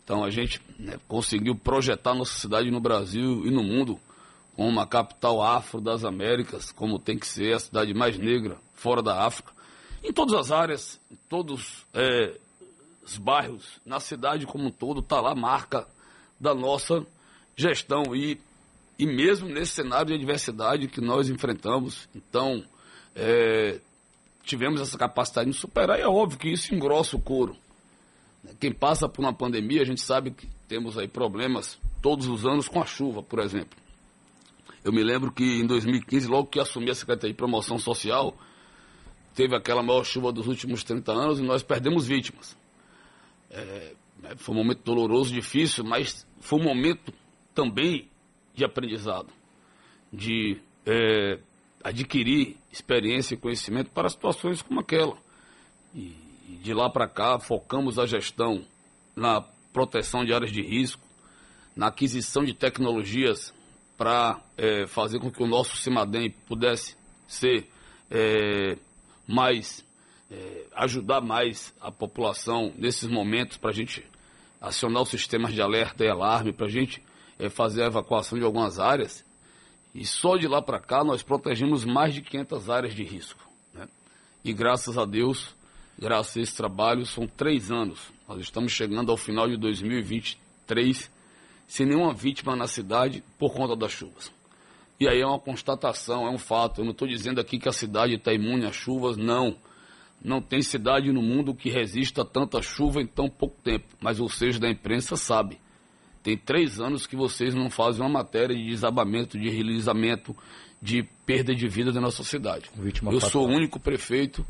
Então, 0.02 0.22
a 0.22 0.30
gente 0.30 0.60
né, 0.78 1.00
conseguiu 1.08 1.56
projetar 1.56 2.14
nossa 2.14 2.38
cidade 2.38 2.70
no 2.70 2.80
Brasil 2.80 3.44
e 3.44 3.50
no 3.50 3.62
mundo 3.62 3.98
como 4.54 4.68
uma 4.68 4.86
capital 4.86 5.42
afro 5.42 5.80
das 5.82 6.04
Américas, 6.04 6.72
como 6.72 6.98
tem 6.98 7.18
que 7.18 7.26
ser 7.26 7.54
a 7.54 7.58
cidade 7.58 7.92
mais 7.92 8.16
negra 8.16 8.56
fora 8.76 9.02
da 9.02 9.24
África. 9.24 9.52
Em 10.04 10.12
todas 10.12 10.34
as 10.34 10.52
áreas, 10.52 11.00
em 11.10 11.16
todos 11.28 11.84
é, 11.92 12.38
os 13.04 13.18
bairros, 13.18 13.80
na 13.84 13.98
cidade 13.98 14.46
como 14.46 14.66
um 14.66 14.70
todo, 14.70 15.00
está 15.00 15.20
lá 15.20 15.32
a 15.32 15.34
marca 15.34 15.86
da 16.38 16.54
nossa 16.54 17.04
gestão. 17.56 18.14
E 18.14 18.38
e 18.98 19.06
mesmo 19.06 19.48
nesse 19.48 19.72
cenário 19.72 20.06
de 20.06 20.14
adversidade 20.14 20.88
que 20.88 21.00
nós 21.00 21.28
enfrentamos, 21.28 22.08
então, 22.14 22.64
é, 23.14 23.78
tivemos 24.42 24.80
essa 24.80 24.96
capacidade 24.96 25.50
de 25.50 25.56
superar, 25.56 25.98
e 25.98 26.02
é 26.02 26.08
óbvio 26.08 26.38
que 26.38 26.48
isso 26.48 26.74
engrossa 26.74 27.16
o 27.16 27.20
couro. 27.20 27.56
Quem 28.58 28.72
passa 28.72 29.08
por 29.08 29.22
uma 29.22 29.34
pandemia, 29.34 29.82
a 29.82 29.84
gente 29.84 30.00
sabe 30.00 30.30
que 30.30 30.48
temos 30.66 30.96
aí 30.96 31.08
problemas 31.08 31.78
todos 32.00 32.26
os 32.26 32.46
anos 32.46 32.68
com 32.68 32.80
a 32.80 32.86
chuva, 32.86 33.22
por 33.22 33.40
exemplo. 33.40 33.76
Eu 34.82 34.92
me 34.92 35.02
lembro 35.02 35.32
que 35.32 35.60
em 35.60 35.66
2015, 35.66 36.28
logo 36.28 36.46
que 36.46 36.60
assumi 36.60 36.90
a 36.90 36.94
Secretaria 36.94 37.32
de 37.32 37.36
Promoção 37.36 37.78
Social, 37.78 38.34
teve 39.36 39.54
aquela 39.54 39.82
maior 39.82 40.02
chuva 40.02 40.32
dos 40.32 40.48
últimos 40.48 40.82
30 40.82 41.12
anos 41.12 41.38
e 41.38 41.42
nós 41.42 41.62
perdemos 41.62 42.06
vítimas. 42.06 42.56
É, 43.50 43.92
foi 44.36 44.54
um 44.54 44.58
momento 44.58 44.82
doloroso, 44.82 45.32
difícil, 45.32 45.84
mas 45.84 46.26
foi 46.40 46.58
um 46.58 46.64
momento 46.64 47.12
também 47.54 48.08
de 48.54 48.64
aprendizado, 48.64 49.28
de 50.10 50.58
é, 50.86 51.38
adquirir 51.84 52.56
experiência 52.72 53.34
e 53.34 53.36
conhecimento 53.36 53.90
para 53.90 54.08
situações 54.08 54.62
como 54.62 54.80
aquela. 54.80 55.18
E 55.94 56.16
de 56.62 56.72
lá 56.72 56.88
para 56.88 57.06
cá, 57.06 57.38
focamos 57.38 57.98
a 57.98 58.06
gestão 58.06 58.64
na 59.14 59.42
proteção 59.70 60.24
de 60.24 60.32
áreas 60.32 60.50
de 60.50 60.62
risco, 60.62 61.02
na 61.76 61.88
aquisição 61.88 62.42
de 62.42 62.54
tecnologias 62.54 63.52
para 63.98 64.40
é, 64.56 64.86
fazer 64.86 65.20
com 65.20 65.30
que 65.30 65.42
o 65.42 65.46
nosso 65.46 65.76
CIMADEM 65.76 66.30
pudesse 66.46 66.96
ser 67.28 67.68
é, 68.10 68.78
mais, 69.26 69.84
é, 70.30 70.66
ajudar 70.74 71.20
mais 71.20 71.74
a 71.80 71.90
população 71.90 72.72
nesses 72.76 73.08
momentos 73.08 73.56
para 73.56 73.70
a 73.70 73.74
gente 73.74 74.04
acionar 74.60 75.02
os 75.02 75.08
sistemas 75.08 75.52
de 75.52 75.60
alerta 75.60 76.04
e 76.04 76.08
alarme, 76.08 76.52
para 76.52 76.66
a 76.66 76.70
gente 76.70 77.02
é, 77.38 77.48
fazer 77.48 77.82
a 77.82 77.86
evacuação 77.86 78.38
de 78.38 78.44
algumas 78.44 78.78
áreas. 78.78 79.24
E 79.94 80.04
só 80.04 80.36
de 80.36 80.46
lá 80.46 80.60
para 80.60 80.80
cá 80.80 81.02
nós 81.02 81.22
protegemos 81.22 81.84
mais 81.84 82.14
de 82.14 82.22
500 82.22 82.70
áreas 82.70 82.94
de 82.94 83.02
risco. 83.02 83.40
Né? 83.72 83.88
E 84.44 84.52
graças 84.52 84.98
a 84.98 85.04
Deus, 85.04 85.54
graças 85.98 86.36
a 86.36 86.40
esse 86.40 86.54
trabalho, 86.54 87.06
são 87.06 87.26
três 87.26 87.70
anos. 87.70 87.98
Nós 88.28 88.40
estamos 88.40 88.72
chegando 88.72 89.10
ao 89.10 89.16
final 89.16 89.48
de 89.48 89.56
2023 89.56 91.10
sem 91.66 91.86
nenhuma 91.86 92.12
vítima 92.12 92.54
na 92.54 92.66
cidade 92.66 93.24
por 93.38 93.52
conta 93.52 93.74
das 93.74 93.92
chuvas. 93.92 94.30
E 94.98 95.08
aí 95.08 95.20
é 95.20 95.26
uma 95.26 95.38
constatação, 95.38 96.26
é 96.26 96.30
um 96.30 96.38
fato. 96.38 96.80
Eu 96.80 96.84
não 96.84 96.92
estou 96.92 97.06
dizendo 97.06 97.40
aqui 97.40 97.58
que 97.58 97.68
a 97.68 97.72
cidade 97.72 98.14
está 98.14 98.32
imune 98.32 98.66
às 98.66 98.74
chuvas, 98.74 99.16
não. 99.16 99.56
Não 100.24 100.40
tem 100.40 100.62
cidade 100.62 101.12
no 101.12 101.20
mundo 101.22 101.54
que 101.54 101.68
resista 101.68 102.22
a 102.22 102.24
tanta 102.24 102.62
chuva 102.62 103.02
em 103.02 103.06
tão 103.06 103.28
pouco 103.28 103.56
tempo. 103.62 103.86
Mas 104.00 104.18
o 104.18 104.28
seja 104.28 104.58
da 104.58 104.70
imprensa 104.70 105.16
sabe. 105.16 105.58
Tem 106.22 106.36
três 106.36 106.80
anos 106.80 107.06
que 107.06 107.14
vocês 107.14 107.54
não 107.54 107.70
fazem 107.70 108.00
uma 108.02 108.08
matéria 108.08 108.56
de 108.56 108.66
desabamento, 108.66 109.38
de 109.38 109.48
realizamento, 109.48 110.34
de 110.80 111.02
perda 111.24 111.54
de 111.54 111.68
vida 111.68 111.92
da 111.92 112.00
nossa 112.00 112.24
cidade. 112.24 112.70
Vítima 112.74 113.12
Eu 113.12 113.20
fatal. 113.20 113.30
sou 113.30 113.46
o 113.46 113.52
único 113.52 113.78
prefeito 113.78 114.44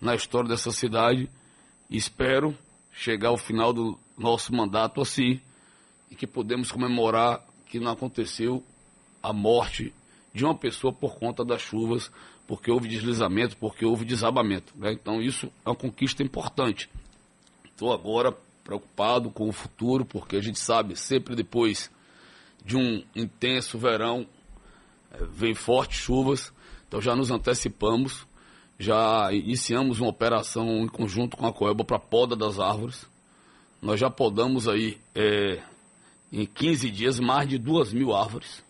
na 0.00 0.14
história 0.14 0.48
dessa 0.48 0.72
cidade 0.72 1.30
e 1.88 1.96
espero 1.96 2.56
chegar 2.92 3.28
ao 3.28 3.38
final 3.38 3.72
do 3.72 3.98
nosso 4.18 4.54
mandato 4.54 5.00
assim 5.00 5.40
e 6.10 6.14
que 6.14 6.26
podemos 6.26 6.70
comemorar 6.70 7.40
que 7.66 7.80
não 7.80 7.92
aconteceu 7.92 8.62
a 9.22 9.32
morte 9.32 9.94
de 10.34 10.44
uma 10.44 10.54
pessoa 10.54 10.92
por 10.92 11.16
conta 11.16 11.44
das 11.44 11.60
chuvas, 11.60 12.10
porque 12.46 12.70
houve 12.70 12.88
deslizamento, 12.88 13.56
porque 13.56 13.84
houve 13.84 14.04
desabamento. 14.04 14.72
Né? 14.76 14.92
Então 14.92 15.20
isso 15.20 15.46
é 15.64 15.68
uma 15.68 15.76
conquista 15.76 16.22
importante. 16.22 16.88
Estou 17.64 17.92
agora 17.92 18.36
preocupado 18.64 19.30
com 19.30 19.48
o 19.48 19.52
futuro, 19.52 20.04
porque 20.04 20.36
a 20.36 20.40
gente 20.40 20.58
sabe, 20.58 20.96
sempre 20.96 21.34
depois 21.34 21.90
de 22.64 22.76
um 22.76 23.02
intenso 23.14 23.78
verão, 23.78 24.26
é, 25.10 25.24
vem 25.24 25.54
fortes 25.54 25.98
chuvas, 25.98 26.52
então 26.86 27.00
já 27.00 27.16
nos 27.16 27.30
antecipamos, 27.30 28.26
já 28.78 29.32
iniciamos 29.32 30.00
uma 30.00 30.10
operação 30.10 30.84
em 30.84 30.88
conjunto 30.88 31.36
com 31.36 31.46
a 31.46 31.52
Coelba 31.52 31.84
para 31.84 31.98
poda 31.98 32.36
das 32.36 32.58
árvores. 32.58 33.06
Nós 33.80 33.98
já 33.98 34.10
podamos 34.10 34.68
aí, 34.68 34.98
é, 35.14 35.60
em 36.32 36.46
15 36.46 36.90
dias, 36.90 37.18
mais 37.18 37.48
de 37.48 37.58
2 37.58 37.92
mil 37.92 38.14
árvores, 38.14 38.62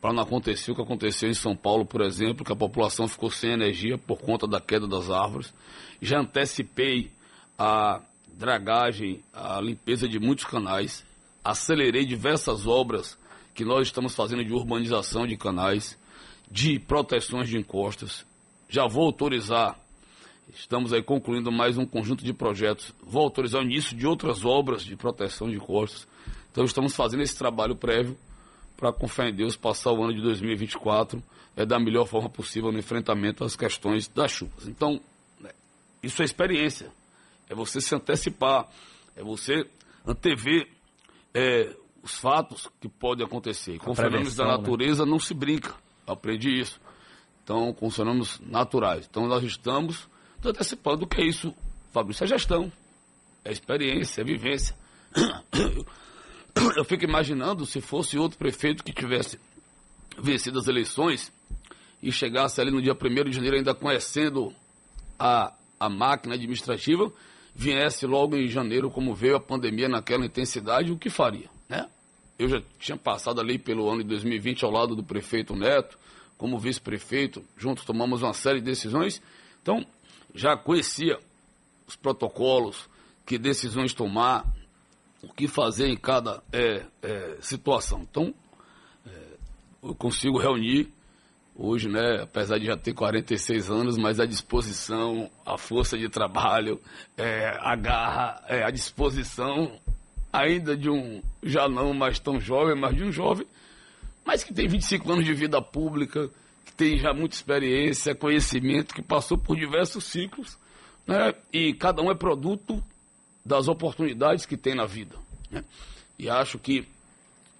para 0.00 0.12
não 0.12 0.22
acontecer 0.22 0.72
o 0.72 0.74
que 0.74 0.82
aconteceu 0.82 1.28
em 1.28 1.34
São 1.34 1.54
Paulo, 1.54 1.84
por 1.84 2.00
exemplo, 2.00 2.44
que 2.44 2.52
a 2.52 2.56
população 2.56 3.06
ficou 3.06 3.30
sem 3.30 3.52
energia 3.52 3.98
por 3.98 4.18
conta 4.20 4.46
da 4.46 4.60
queda 4.60 4.86
das 4.86 5.10
árvores. 5.10 5.52
Já 6.00 6.20
antecipei 6.20 7.10
a 7.58 8.00
dragagem, 8.32 9.22
a 9.32 9.60
limpeza 9.60 10.08
de 10.08 10.18
muitos 10.18 10.46
canais, 10.46 11.04
acelerei 11.44 12.06
diversas 12.06 12.66
obras 12.66 13.18
que 13.54 13.64
nós 13.64 13.88
estamos 13.88 14.14
fazendo 14.14 14.44
de 14.44 14.52
urbanização 14.52 15.26
de 15.26 15.36
canais, 15.36 15.98
de 16.50 16.78
proteções 16.78 17.48
de 17.48 17.58
encostas. 17.58 18.24
Já 18.68 18.86
vou 18.86 19.04
autorizar 19.04 19.78
Estamos 20.54 20.92
aí 20.92 21.00
concluindo 21.00 21.52
mais 21.52 21.78
um 21.78 21.86
conjunto 21.86 22.24
de 22.24 22.32
projetos. 22.32 22.92
Vou 23.04 23.22
autorizar 23.22 23.60
o 23.60 23.64
início 23.64 23.96
de 23.96 24.04
outras 24.04 24.44
obras 24.44 24.82
de 24.82 24.96
proteção 24.96 25.48
de 25.48 25.58
costas. 25.58 26.08
Então 26.50 26.64
estamos 26.64 26.94
fazendo 26.94 27.22
esse 27.22 27.38
trabalho 27.38 27.76
prévio 27.76 28.16
para, 28.80 28.92
com 28.92 29.06
fé 29.06 29.28
em 29.28 29.34
Deus, 29.34 29.56
passar 29.56 29.92
o 29.92 30.02
ano 30.02 30.14
de 30.14 30.22
2024 30.22 31.22
é, 31.54 31.66
da 31.66 31.78
melhor 31.78 32.06
forma 32.06 32.30
possível 32.30 32.72
no 32.72 32.78
enfrentamento 32.78 33.44
às 33.44 33.54
questões 33.54 34.08
das 34.08 34.32
chuvas. 34.32 34.66
Então, 34.66 34.98
né, 35.38 35.50
isso 36.02 36.22
é 36.22 36.24
experiência. 36.24 36.90
É 37.48 37.54
você 37.54 37.80
se 37.80 37.94
antecipar, 37.94 38.66
é 39.14 39.22
você 39.22 39.66
antever 40.06 40.66
é, 41.34 41.76
os 42.02 42.14
fatos 42.14 42.68
que 42.80 42.88
podem 42.88 43.26
acontecer. 43.26 43.78
Com 43.78 43.94
fenômenos 43.94 44.34
da 44.34 44.44
né? 44.44 44.50
natureza 44.56 45.04
né? 45.04 45.10
não 45.10 45.18
se 45.18 45.34
brinca. 45.34 45.74
Eu 46.06 46.14
aprendi 46.14 46.58
isso. 46.58 46.80
Então, 47.44 47.72
com 47.74 47.90
fenômenos 47.90 48.40
naturais. 48.40 49.06
Então, 49.10 49.26
nós 49.26 49.44
estamos 49.44 50.08
antecipando 50.42 51.04
o 51.04 51.06
que 51.06 51.20
é 51.20 51.26
isso, 51.26 51.54
Fabrício. 51.92 52.24
É 52.24 52.26
gestão, 52.26 52.72
é 53.44 53.52
experiência, 53.52 54.22
é 54.22 54.24
vivência. 54.24 54.74
Eu 56.76 56.84
fico 56.84 57.04
imaginando 57.04 57.66
se 57.66 57.80
fosse 57.80 58.18
outro 58.18 58.38
prefeito 58.38 58.84
que 58.84 58.92
tivesse 58.92 59.38
vencido 60.18 60.58
as 60.58 60.68
eleições 60.68 61.32
e 62.02 62.10
chegasse 62.10 62.60
ali 62.60 62.70
no 62.70 62.80
dia 62.80 62.94
1 62.94 63.24
de 63.24 63.32
janeiro 63.32 63.56
ainda 63.56 63.74
conhecendo 63.74 64.52
a, 65.18 65.52
a 65.78 65.88
máquina 65.88 66.34
administrativa, 66.34 67.12
viesse 67.54 68.06
logo 68.06 68.36
em 68.36 68.48
janeiro, 68.48 68.90
como 68.90 69.14
veio 69.14 69.36
a 69.36 69.40
pandemia 69.40 69.88
naquela 69.88 70.24
intensidade, 70.24 70.92
o 70.92 70.98
que 70.98 71.10
faria? 71.10 71.48
Né? 71.68 71.88
Eu 72.38 72.48
já 72.48 72.62
tinha 72.78 72.96
passado 72.96 73.40
ali 73.40 73.58
pelo 73.58 73.88
ano 73.88 74.02
de 74.02 74.08
2020 74.08 74.64
ao 74.64 74.70
lado 74.70 74.96
do 74.96 75.02
prefeito 75.04 75.54
Neto, 75.54 75.98
como 76.38 76.58
vice-prefeito, 76.58 77.44
juntos 77.54 77.84
tomamos 77.84 78.22
uma 78.22 78.32
série 78.32 78.60
de 78.60 78.64
decisões. 78.64 79.20
Então, 79.60 79.84
já 80.34 80.56
conhecia 80.56 81.18
os 81.86 81.96
protocolos, 81.96 82.88
que 83.26 83.36
decisões 83.36 83.92
tomar, 83.92 84.46
o 85.22 85.32
que 85.32 85.46
fazer 85.46 85.88
em 85.88 85.96
cada 85.96 86.42
é, 86.52 86.84
é, 87.02 87.36
situação. 87.40 88.06
Então, 88.10 88.34
é, 89.06 89.10
eu 89.82 89.94
consigo 89.94 90.38
reunir 90.38 90.92
hoje, 91.54 91.88
né, 91.88 92.22
apesar 92.22 92.58
de 92.58 92.66
já 92.66 92.76
ter 92.76 92.94
46 92.94 93.70
anos, 93.70 93.98
mas 93.98 94.18
a 94.18 94.24
disposição, 94.24 95.30
a 95.44 95.58
força 95.58 95.98
de 95.98 96.08
trabalho, 96.08 96.80
é, 97.18 97.54
a 97.60 97.76
garra, 97.76 98.42
é, 98.48 98.64
a 98.64 98.70
disposição 98.70 99.78
ainda 100.32 100.74
de 100.74 100.88
um, 100.88 101.20
já 101.42 101.68
não 101.68 101.92
mais 101.92 102.18
tão 102.18 102.40
jovem, 102.40 102.74
mas 102.74 102.96
de 102.96 103.04
um 103.04 103.12
jovem, 103.12 103.46
mas 104.24 104.42
que 104.42 104.54
tem 104.54 104.66
25 104.66 105.12
anos 105.12 105.24
de 105.24 105.34
vida 105.34 105.60
pública, 105.60 106.30
que 106.64 106.72
tem 106.72 106.96
já 106.98 107.12
muita 107.12 107.34
experiência, 107.34 108.14
conhecimento, 108.14 108.94
que 108.94 109.02
passou 109.02 109.36
por 109.36 109.54
diversos 109.54 110.04
ciclos, 110.04 110.56
né, 111.06 111.34
e 111.52 111.74
cada 111.74 112.00
um 112.00 112.10
é 112.10 112.14
produto 112.14 112.82
das 113.44 113.68
oportunidades 113.68 114.46
que 114.46 114.56
tem 114.56 114.74
na 114.74 114.86
vida. 114.86 115.16
Né? 115.50 115.64
E 116.18 116.28
acho 116.28 116.58
que, 116.58 116.86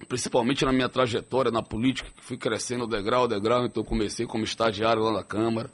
principalmente 0.07 0.65
na 0.65 0.71
minha 0.71 0.89
trajetória 0.89 1.51
na 1.51 1.61
política, 1.61 2.09
que 2.15 2.23
fui 2.23 2.37
crescendo 2.37 2.87
degrau 2.87 3.25
a 3.25 3.27
degrau, 3.27 3.65
então 3.65 3.83
comecei 3.83 4.25
como 4.25 4.43
estagiário 4.43 5.01
lá 5.03 5.11
na 5.11 5.23
Câmara, 5.23 5.69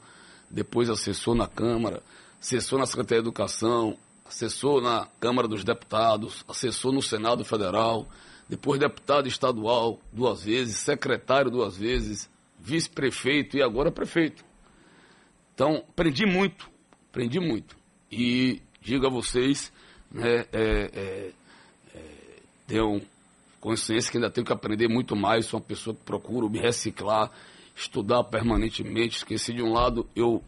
depois 0.50 0.88
assessor 0.88 1.34
na 1.34 1.46
Câmara, 1.46 2.02
assessor 2.40 2.78
na 2.78 2.86
Secretaria 2.86 3.22
de 3.22 3.28
Educação, 3.28 3.96
assessor 4.24 4.80
na 4.80 5.06
Câmara 5.20 5.46
dos 5.46 5.64
Deputados, 5.64 6.44
assessor 6.48 6.92
no 6.92 7.02
Senado 7.02 7.44
Federal, 7.44 8.08
depois 8.48 8.80
deputado 8.80 9.28
estadual 9.28 10.00
duas 10.12 10.42
vezes, 10.42 10.76
secretário 10.76 11.50
duas 11.50 11.76
vezes, 11.76 12.30
vice-prefeito 12.58 13.56
e 13.56 13.62
agora 13.62 13.90
prefeito. 13.90 14.44
Então, 15.54 15.84
aprendi 15.88 16.24
muito, 16.24 16.70
aprendi 17.10 17.38
muito. 17.40 17.76
E 18.10 18.62
digo 18.80 19.06
a 19.06 19.10
vocês 19.10 19.72
né, 20.10 20.46
é, 20.52 20.90
é, 20.92 21.32
é, 21.94 22.00
tenho 22.66 23.00
consciência 23.60 24.10
que 24.10 24.18
ainda 24.18 24.30
tenho 24.30 24.46
que 24.46 24.52
aprender 24.52 24.88
muito 24.88 25.16
mais. 25.16 25.46
Sou 25.46 25.60
uma 25.60 25.66
pessoa 25.66 25.94
que 25.94 26.02
procuro 26.02 26.48
me 26.48 26.58
reciclar, 26.58 27.30
estudar 27.74 28.24
permanentemente. 28.24 29.18
Esqueci 29.18 29.52
de 29.52 29.62
um 29.62 29.72
lado, 29.72 30.08
eu 30.14 30.42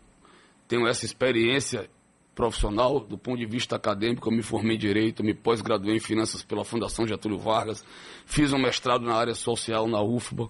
tenho 0.68 0.86
essa 0.86 1.04
experiência 1.04 1.88
profissional, 2.34 3.00
do 3.00 3.18
ponto 3.18 3.38
de 3.38 3.44
vista 3.44 3.76
acadêmico, 3.76 4.28
eu 4.28 4.34
me 4.34 4.42
formei 4.42 4.76
em 4.76 4.78
Direito, 4.78 5.22
me 5.22 5.34
pós-graduei 5.34 5.96
em 5.96 6.00
Finanças 6.00 6.42
pela 6.42 6.64
Fundação 6.64 7.06
Getúlio 7.06 7.38
Vargas, 7.38 7.84
fiz 8.24 8.52
um 8.52 8.58
mestrado 8.58 9.04
na 9.04 9.14
área 9.14 9.34
social 9.34 9.86
na 9.86 10.00
UFBA. 10.00 10.48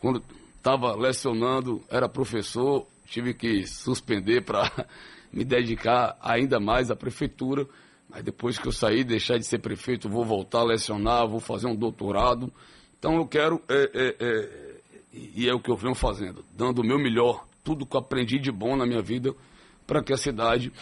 Quando 0.00 0.20
estava 0.56 0.96
lecionando, 0.96 1.80
era 1.88 2.08
professor, 2.08 2.86
tive 3.06 3.34
que 3.34 3.66
suspender 3.66 4.42
para 4.42 4.70
me 5.32 5.44
dedicar 5.44 6.16
ainda 6.20 6.58
mais 6.58 6.90
à 6.90 6.96
prefeitura. 6.96 7.66
Mas 8.08 8.22
depois 8.22 8.58
que 8.58 8.66
eu 8.66 8.72
sair, 8.72 9.04
deixar 9.04 9.38
de 9.38 9.46
ser 9.46 9.58
prefeito, 9.58 10.08
vou 10.08 10.24
voltar 10.24 10.60
a 10.60 10.64
lecionar, 10.64 11.28
vou 11.28 11.40
fazer 11.40 11.66
um 11.66 11.76
doutorado. 11.76 12.52
Então 12.98 13.16
eu 13.16 13.26
quero, 13.26 13.62
é, 13.68 13.90
é, 13.94 14.16
é, 14.18 14.80
e 15.12 15.48
é 15.48 15.54
o 15.54 15.60
que 15.60 15.70
eu 15.70 15.76
venho 15.76 15.94
fazendo, 15.94 16.44
dando 16.56 16.80
o 16.80 16.84
meu 16.84 16.98
melhor, 16.98 17.46
tudo 17.62 17.84
que 17.84 17.94
eu 17.94 18.00
aprendi 18.00 18.38
de 18.38 18.50
bom 18.50 18.76
na 18.76 18.86
minha 18.86 19.02
vida, 19.02 19.34
para 19.86 20.02
que 20.02 20.12
a 20.12 20.16
cidade 20.16 20.72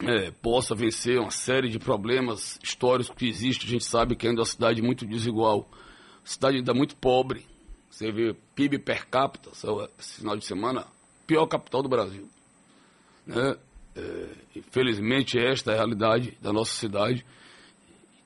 é, 0.00 0.30
possa 0.30 0.74
vencer 0.74 1.18
uma 1.18 1.30
série 1.30 1.68
de 1.68 1.78
problemas 1.78 2.58
históricos 2.62 3.14
que 3.16 3.28
existem. 3.28 3.68
A 3.68 3.70
gente 3.70 3.84
sabe 3.84 4.16
que 4.16 4.26
ainda 4.26 4.40
é 4.40 4.42
uma 4.42 4.46
cidade 4.46 4.82
muito 4.82 5.06
desigual, 5.06 5.68
cidade 6.24 6.58
ainda 6.58 6.74
muito 6.74 6.96
pobre. 6.96 7.46
Você 7.90 8.12
vê 8.12 8.34
PIB 8.54 8.78
per 8.78 9.06
capita, 9.08 9.50
esse 9.98 10.16
final 10.16 10.36
de 10.36 10.44
semana, 10.44 10.86
pior 11.26 11.46
capital 11.46 11.82
do 11.82 11.88
Brasil. 11.88 12.28
Né? 13.26 13.56
É, 13.98 14.28
infelizmente, 14.56 15.38
esta 15.38 15.72
é 15.72 15.74
a 15.74 15.78
realidade 15.78 16.38
da 16.40 16.52
nossa 16.52 16.72
cidade. 16.72 17.26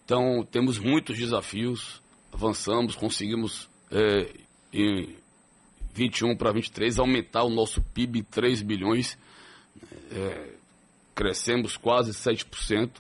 Então, 0.05 0.47
temos 0.51 0.79
muitos 0.79 1.17
desafios, 1.17 2.03
avançamos, 2.33 2.95
conseguimos, 2.95 3.69
é, 3.91 4.31
em 4.73 5.17
21 5.95 6.37
para 6.37 6.53
23, 6.53 6.99
aumentar 6.99 7.45
o 7.45 7.51
nosso 7.51 7.81
PIB 7.81 8.21
em 8.21 8.23
3 8.23 8.63
bilhões. 8.63 9.17
É, 10.11 10.53
crescemos 11.15 11.77
quase 11.77 12.13
7%, 12.13 12.91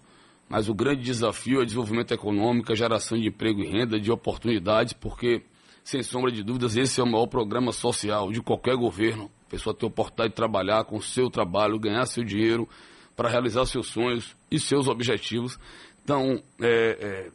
mas 0.48 0.68
o 0.68 0.74
grande 0.74 1.02
desafio 1.02 1.60
é 1.60 1.62
o 1.62 1.66
desenvolvimento 1.66 2.12
econômico, 2.12 2.72
a 2.72 2.76
geração 2.76 3.18
de 3.18 3.28
emprego 3.28 3.60
e 3.60 3.68
renda, 3.68 4.00
de 4.00 4.10
oportunidades, 4.10 4.92
porque, 4.92 5.42
sem 5.84 6.02
sombra 6.02 6.30
de 6.30 6.42
dúvidas, 6.42 6.76
esse 6.76 7.00
é 7.00 7.04
o 7.04 7.10
maior 7.10 7.26
programa 7.26 7.72
social 7.72 8.30
de 8.30 8.40
qualquer 8.40 8.76
governo 8.76 9.30
pessoa 9.52 9.74
ter 9.74 9.84
a 9.84 9.88
oportunidade 9.88 10.30
de 10.30 10.34
trabalhar 10.36 10.84
com 10.84 10.96
o 10.96 11.02
seu 11.02 11.28
trabalho, 11.28 11.78
ganhar 11.78 12.06
seu 12.06 12.24
dinheiro 12.24 12.66
para 13.14 13.28
realizar 13.28 13.66
seus 13.66 13.88
sonhos 13.88 14.34
e 14.50 14.58
seus 14.58 14.88
objetivos. 14.88 15.58
Então, 16.02 16.42
é, 16.58 16.68
é, 16.68 17.30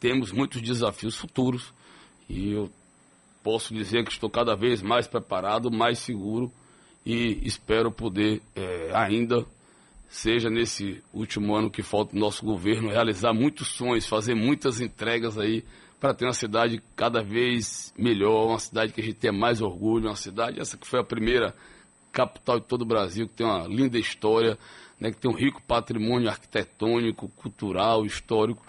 temos 0.00 0.32
muitos 0.32 0.60
desafios 0.60 1.16
futuros 1.16 1.72
e 2.28 2.50
eu 2.52 2.68
posso 3.44 3.72
dizer 3.72 4.04
que 4.04 4.10
estou 4.10 4.28
cada 4.28 4.56
vez 4.56 4.82
mais 4.82 5.06
preparado, 5.06 5.70
mais 5.70 6.00
seguro 6.00 6.52
e 7.06 7.38
espero 7.44 7.92
poder 7.92 8.42
é, 8.56 8.90
ainda, 8.92 9.46
seja 10.08 10.50
nesse 10.50 11.00
último 11.12 11.54
ano 11.54 11.70
que 11.70 11.82
falta 11.82 12.12
do 12.12 12.18
nosso 12.18 12.44
governo, 12.44 12.90
realizar 12.90 13.32
muitos 13.32 13.68
sonhos, 13.68 14.06
fazer 14.06 14.34
muitas 14.34 14.80
entregas 14.80 15.38
aí 15.38 15.64
para 16.02 16.12
ter 16.12 16.24
uma 16.24 16.32
cidade 16.32 16.82
cada 16.96 17.22
vez 17.22 17.94
melhor, 17.96 18.48
uma 18.48 18.58
cidade 18.58 18.92
que 18.92 19.00
a 19.00 19.04
gente 19.04 19.14
tenha 19.14 19.32
mais 19.32 19.62
orgulho, 19.62 20.08
uma 20.08 20.16
cidade, 20.16 20.60
essa 20.60 20.76
que 20.76 20.84
foi 20.84 20.98
a 20.98 21.04
primeira 21.04 21.54
capital 22.10 22.58
de 22.58 22.66
todo 22.66 22.82
o 22.82 22.84
Brasil, 22.84 23.28
que 23.28 23.34
tem 23.34 23.46
uma 23.46 23.68
linda 23.68 23.96
história, 24.00 24.58
né, 24.98 25.12
que 25.12 25.18
tem 25.18 25.30
um 25.30 25.34
rico 25.34 25.62
patrimônio 25.62 26.28
arquitetônico, 26.28 27.28
cultural, 27.28 28.04
histórico, 28.04 28.66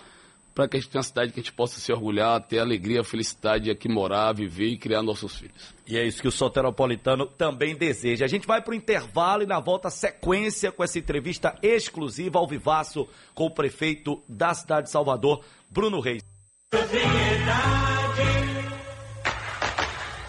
para 0.54 0.68
que 0.68 0.78
a 0.78 0.80
gente 0.80 0.92
tenha 0.92 1.00
uma 1.00 1.04
cidade 1.04 1.32
que 1.32 1.40
a 1.40 1.42
gente 1.42 1.54
possa 1.54 1.80
se 1.80 1.92
orgulhar, 1.92 2.40
ter 2.40 2.60
alegria, 2.60 3.04
felicidade 3.04 3.64
de 3.64 3.72
aqui 3.72 3.90
morar, 3.90 4.32
viver 4.34 4.68
e 4.68 4.78
criar 4.78 5.02
nossos 5.02 5.36
filhos. 5.36 5.74
E 5.88 5.98
é 5.98 6.06
isso 6.06 6.22
que 6.22 6.28
o 6.28 6.32
soteropolitano 6.32 7.26
também 7.26 7.76
deseja. 7.76 8.26
A 8.26 8.30
gente 8.30 8.46
vai 8.46 8.62
para 8.62 8.74
o 8.74 8.76
intervalo 8.76 9.42
e 9.42 9.48
na 9.48 9.60
volta 9.60 9.90
sequência 9.90 10.72
com 10.72 10.84
essa 10.84 11.00
entrevista 11.00 11.58
exclusiva 11.64 12.38
ao 12.38 12.48
vivaço 12.48 13.08
com 13.34 13.48
o 13.48 13.52
prefeito 13.52 14.22
da 14.30 14.54
cidade 14.54 14.86
de 14.86 14.92
Salvador, 14.92 15.44
Bruno 15.72 16.00
Reis. 16.00 16.33
Sociedade. 16.74 18.34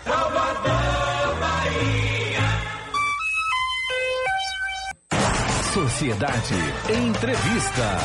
Salvador, 0.05 1.41
Bahia. 1.41 2.45
Sociedade 5.73 6.55
Entrevista. 7.09 7.97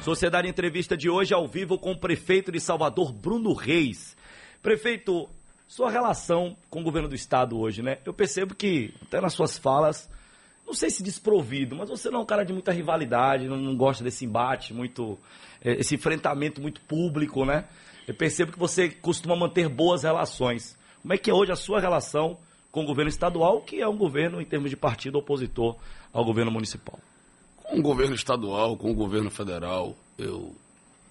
Sociedade 0.00 0.46
Entrevista 0.48 0.96
de 0.96 1.10
hoje 1.10 1.34
ao 1.34 1.48
vivo 1.48 1.76
com 1.76 1.90
o 1.90 1.98
prefeito 1.98 2.52
de 2.52 2.60
Salvador, 2.60 3.12
Bruno 3.12 3.52
Reis. 3.52 4.16
Prefeito, 4.62 5.28
sua 5.66 5.90
relação 5.90 6.56
com 6.70 6.82
o 6.82 6.84
governo 6.84 7.08
do 7.08 7.16
estado 7.16 7.58
hoje, 7.58 7.82
né? 7.82 7.98
Eu 8.04 8.14
percebo 8.14 8.54
que, 8.54 8.94
até 9.02 9.20
nas 9.20 9.32
suas 9.32 9.58
falas, 9.58 10.08
não 10.64 10.72
sei 10.72 10.88
se 10.88 11.02
desprovido, 11.02 11.74
mas 11.74 11.88
você 11.88 12.10
não 12.10 12.20
é 12.20 12.22
um 12.22 12.26
cara 12.26 12.44
de 12.44 12.52
muita 12.52 12.70
rivalidade, 12.70 13.48
não, 13.48 13.56
não 13.56 13.76
gosta 13.76 14.04
desse 14.04 14.24
embate 14.24 14.72
muito, 14.72 15.18
esse 15.64 15.94
enfrentamento 15.94 16.60
muito 16.60 16.80
público, 16.82 17.44
né? 17.44 17.64
Eu 18.06 18.14
percebo 18.14 18.52
que 18.52 18.58
você 18.58 18.88
costuma 18.88 19.36
manter 19.36 19.68
boas 19.68 20.02
relações. 20.02 20.76
Como 21.00 21.14
é 21.14 21.18
que 21.18 21.30
é 21.30 21.34
hoje 21.34 21.52
a 21.52 21.56
sua 21.56 21.80
relação 21.80 22.36
com 22.70 22.82
o 22.82 22.86
governo 22.86 23.08
estadual, 23.08 23.60
que 23.60 23.80
é 23.80 23.88
um 23.88 23.96
governo, 23.96 24.40
em 24.40 24.44
termos 24.44 24.70
de 24.70 24.76
partido, 24.76 25.18
opositor 25.18 25.76
ao 26.12 26.24
governo 26.24 26.50
municipal? 26.50 26.98
Com 27.62 27.78
o 27.78 27.82
governo 27.82 28.14
estadual, 28.14 28.76
com 28.76 28.90
o 28.90 28.94
governo 28.94 29.30
federal, 29.30 29.96
eu 30.18 30.54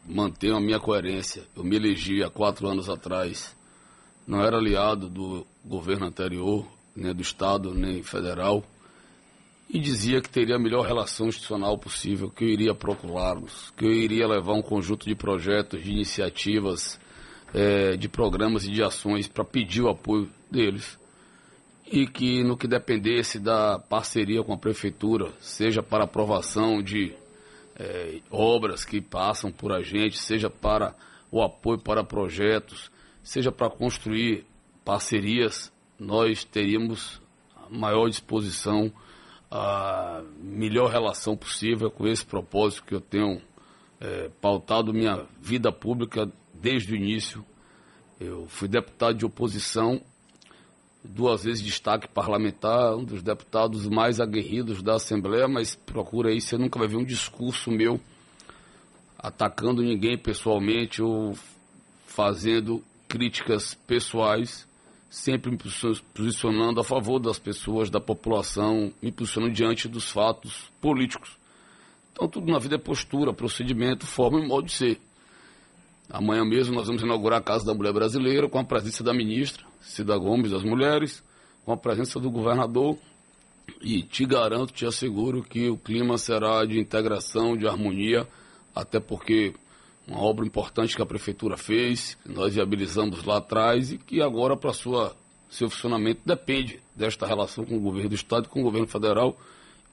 mantenho 0.06 0.56
a 0.56 0.62
minha 0.62 0.80
coerência. 0.80 1.44
Eu 1.56 1.64
me 1.64 1.76
elegi 1.76 2.24
há 2.24 2.30
quatro 2.30 2.68
anos 2.68 2.90
atrás. 2.90 3.56
Não 4.28 4.44
era 4.44 4.58
aliado 4.58 5.10
do 5.10 5.46
governo 5.66 6.06
anterior, 6.06 6.66
nem 6.96 7.14
do 7.14 7.22
Estado, 7.22 7.74
nem 7.74 8.04
federal. 8.04 8.64
E 9.74 9.80
dizia 9.80 10.20
que 10.20 10.30
teria 10.30 10.58
a 10.58 10.60
melhor 10.60 10.86
relação 10.86 11.28
institucional 11.28 11.78
possível, 11.78 12.30
que 12.30 12.44
eu 12.44 12.50
iria 12.50 12.76
procurá-los, 12.76 13.72
que 13.78 13.86
eu 13.86 13.92
iria 13.92 14.28
levar 14.28 14.54
um 14.54 14.62
conjunto 14.62 15.06
de 15.06 15.16
projetos, 15.16 15.82
de 15.82 15.92
iniciativas, 15.92 17.00
é, 17.54 17.96
de 17.96 18.10
programas 18.10 18.66
e 18.66 18.72
de 18.72 18.84
ações 18.84 19.30
para 19.30 19.46
pedir 19.46 19.82
o 19.82 19.90
apoio 19.90 20.30
deles 20.50 21.00
e 21.92 22.08
que 22.08 22.42
no 22.42 22.56
que 22.56 22.68
dependesse 22.68 23.38
da 23.38 23.78
parceria 23.78 24.42
com 24.44 24.54
a 24.54 24.58
prefeitura, 24.58 25.32
seja 25.42 25.84
para 25.84 26.06
aprovação 26.06 26.82
de 26.82 27.14
é, 27.76 28.20
obras 28.30 28.86
que 28.86 29.02
passam 29.02 29.52
por 29.52 29.74
a 29.74 29.82
gente, 29.82 30.18
seja 30.18 30.50
para 30.50 30.96
o 31.30 31.42
apoio 31.42 31.80
para 31.80 32.04
projetos, 32.04 32.90
seja 33.22 33.52
para 33.52 33.70
construir 33.70 34.46
parcerias, 34.86 35.72
nós 36.00 36.46
teríamos 36.46 37.22
a 37.56 37.70
maior 37.70 38.10
disposição, 38.10 38.92
a 39.52 40.24
melhor 40.40 40.90
relação 40.90 41.36
possível 41.36 41.92
com 41.92 42.08
esse 42.08 42.26
propósito 42.26 42.86
que 42.86 42.96
eu 42.96 43.02
tenho 43.02 43.42
é, 44.00 44.30
pautado 44.42 44.94
minha 44.94 45.28
vida 45.42 45.72
pública 45.72 46.32
desde 46.54 46.94
o 46.94 46.96
início. 46.96 47.46
Eu 48.20 48.48
fui 48.48 48.68
deputado 48.68 49.18
de 49.18 49.26
oposição 49.26 50.02
duas 51.04 51.44
vezes 51.44 51.64
destaque 51.64 52.08
parlamentar, 52.08 52.96
um 52.96 53.04
dos 53.04 53.22
deputados 53.22 53.88
mais 53.88 54.20
aguerridos 54.20 54.82
da 54.82 54.96
Assembleia, 54.96 55.48
mas 55.48 55.76
procura 55.76 56.30
aí, 56.30 56.40
você 56.40 56.58
nunca 56.58 56.80
vai 56.80 56.88
ver 56.88 56.98
um 56.98 57.04
discurso 57.04 57.72
meu 57.72 58.00
atacando 59.18 59.84
ninguém 59.84 60.18
pessoalmente 60.18 61.02
ou 61.02 61.36
fazendo 62.08 62.84
críticas 63.08 63.76
pessoais, 63.76 64.68
sempre 65.12 65.52
me 65.52 65.58
posicionando 66.14 66.80
a 66.80 66.86
favor 66.86 67.20
das 67.20 67.38
pessoas, 67.38 67.90
da 67.90 68.00
população, 68.00 68.94
me 69.02 69.12
posicionando 69.12 69.54
diante 69.54 69.90
dos 69.90 70.10
fatos 70.10 70.72
políticos. 70.80 71.38
Então 72.14 72.30
tudo 72.30 72.50
na 72.50 72.58
vida 72.58 72.76
é 72.76 72.80
postura, 72.80 73.34
procedimento, 73.34 74.08
forma 74.08 74.40
e 74.40 74.48
modo 74.48 74.68
de 74.68 74.72
ser. 74.72 75.02
Amanhã 76.10 76.46
mesmo 76.46 76.74
nós 76.74 76.88
vamos 76.88 77.04
inaugurar 77.04 77.40
a 77.40 77.44
Casa 77.44 77.66
da 77.66 77.74
Mulher 77.74 77.92
Brasileira 77.92 78.48
com 78.48 78.58
a 78.58 78.64
presença 78.64 79.04
da 79.04 79.14
ministra, 79.14 79.66
Cida 79.82 80.18
Gomes 80.18 80.52
das 80.52 80.64
Mulheres, 80.64 81.22
com 81.66 81.74
a 81.74 81.78
presença 81.78 82.18
do 82.18 82.32
governador. 82.32 82.98
E 83.82 84.04
te 84.04 84.26
garanto, 84.26 84.72
te 84.72 84.86
asseguro 84.86 85.44
que 85.44 85.70
o 85.70 85.78
clima 85.78 86.18
será 86.18 86.64
de 86.66 86.80
integração, 86.80 87.58
de 87.58 87.68
harmonia, 87.68 88.26
até 88.74 89.00
porque 89.00 89.54
uma 90.08 90.20
obra 90.20 90.46
importante 90.46 90.96
que 90.96 91.02
a 91.02 91.06
prefeitura 91.06 91.58
fez, 91.58 92.16
que 92.24 92.32
nós 92.32 92.54
viabilizamos 92.54 93.24
lá 93.24 93.38
atrás 93.38 93.92
e 93.92 93.98
que 93.98 94.22
agora 94.22 94.58
para 94.58 94.74
sua 94.74 95.16
seu 95.50 95.70
funcionamento 95.70 96.22
depende 96.26 96.80
desta 96.96 97.28
relação 97.28 97.66
com 97.66 97.76
o 97.76 97.82
governo 97.82 98.10
do 98.10 98.16
estado 98.16 98.46
e 98.46 98.50
com 98.50 98.62
o 98.62 98.64
governo 98.64 98.88
federal 98.88 99.38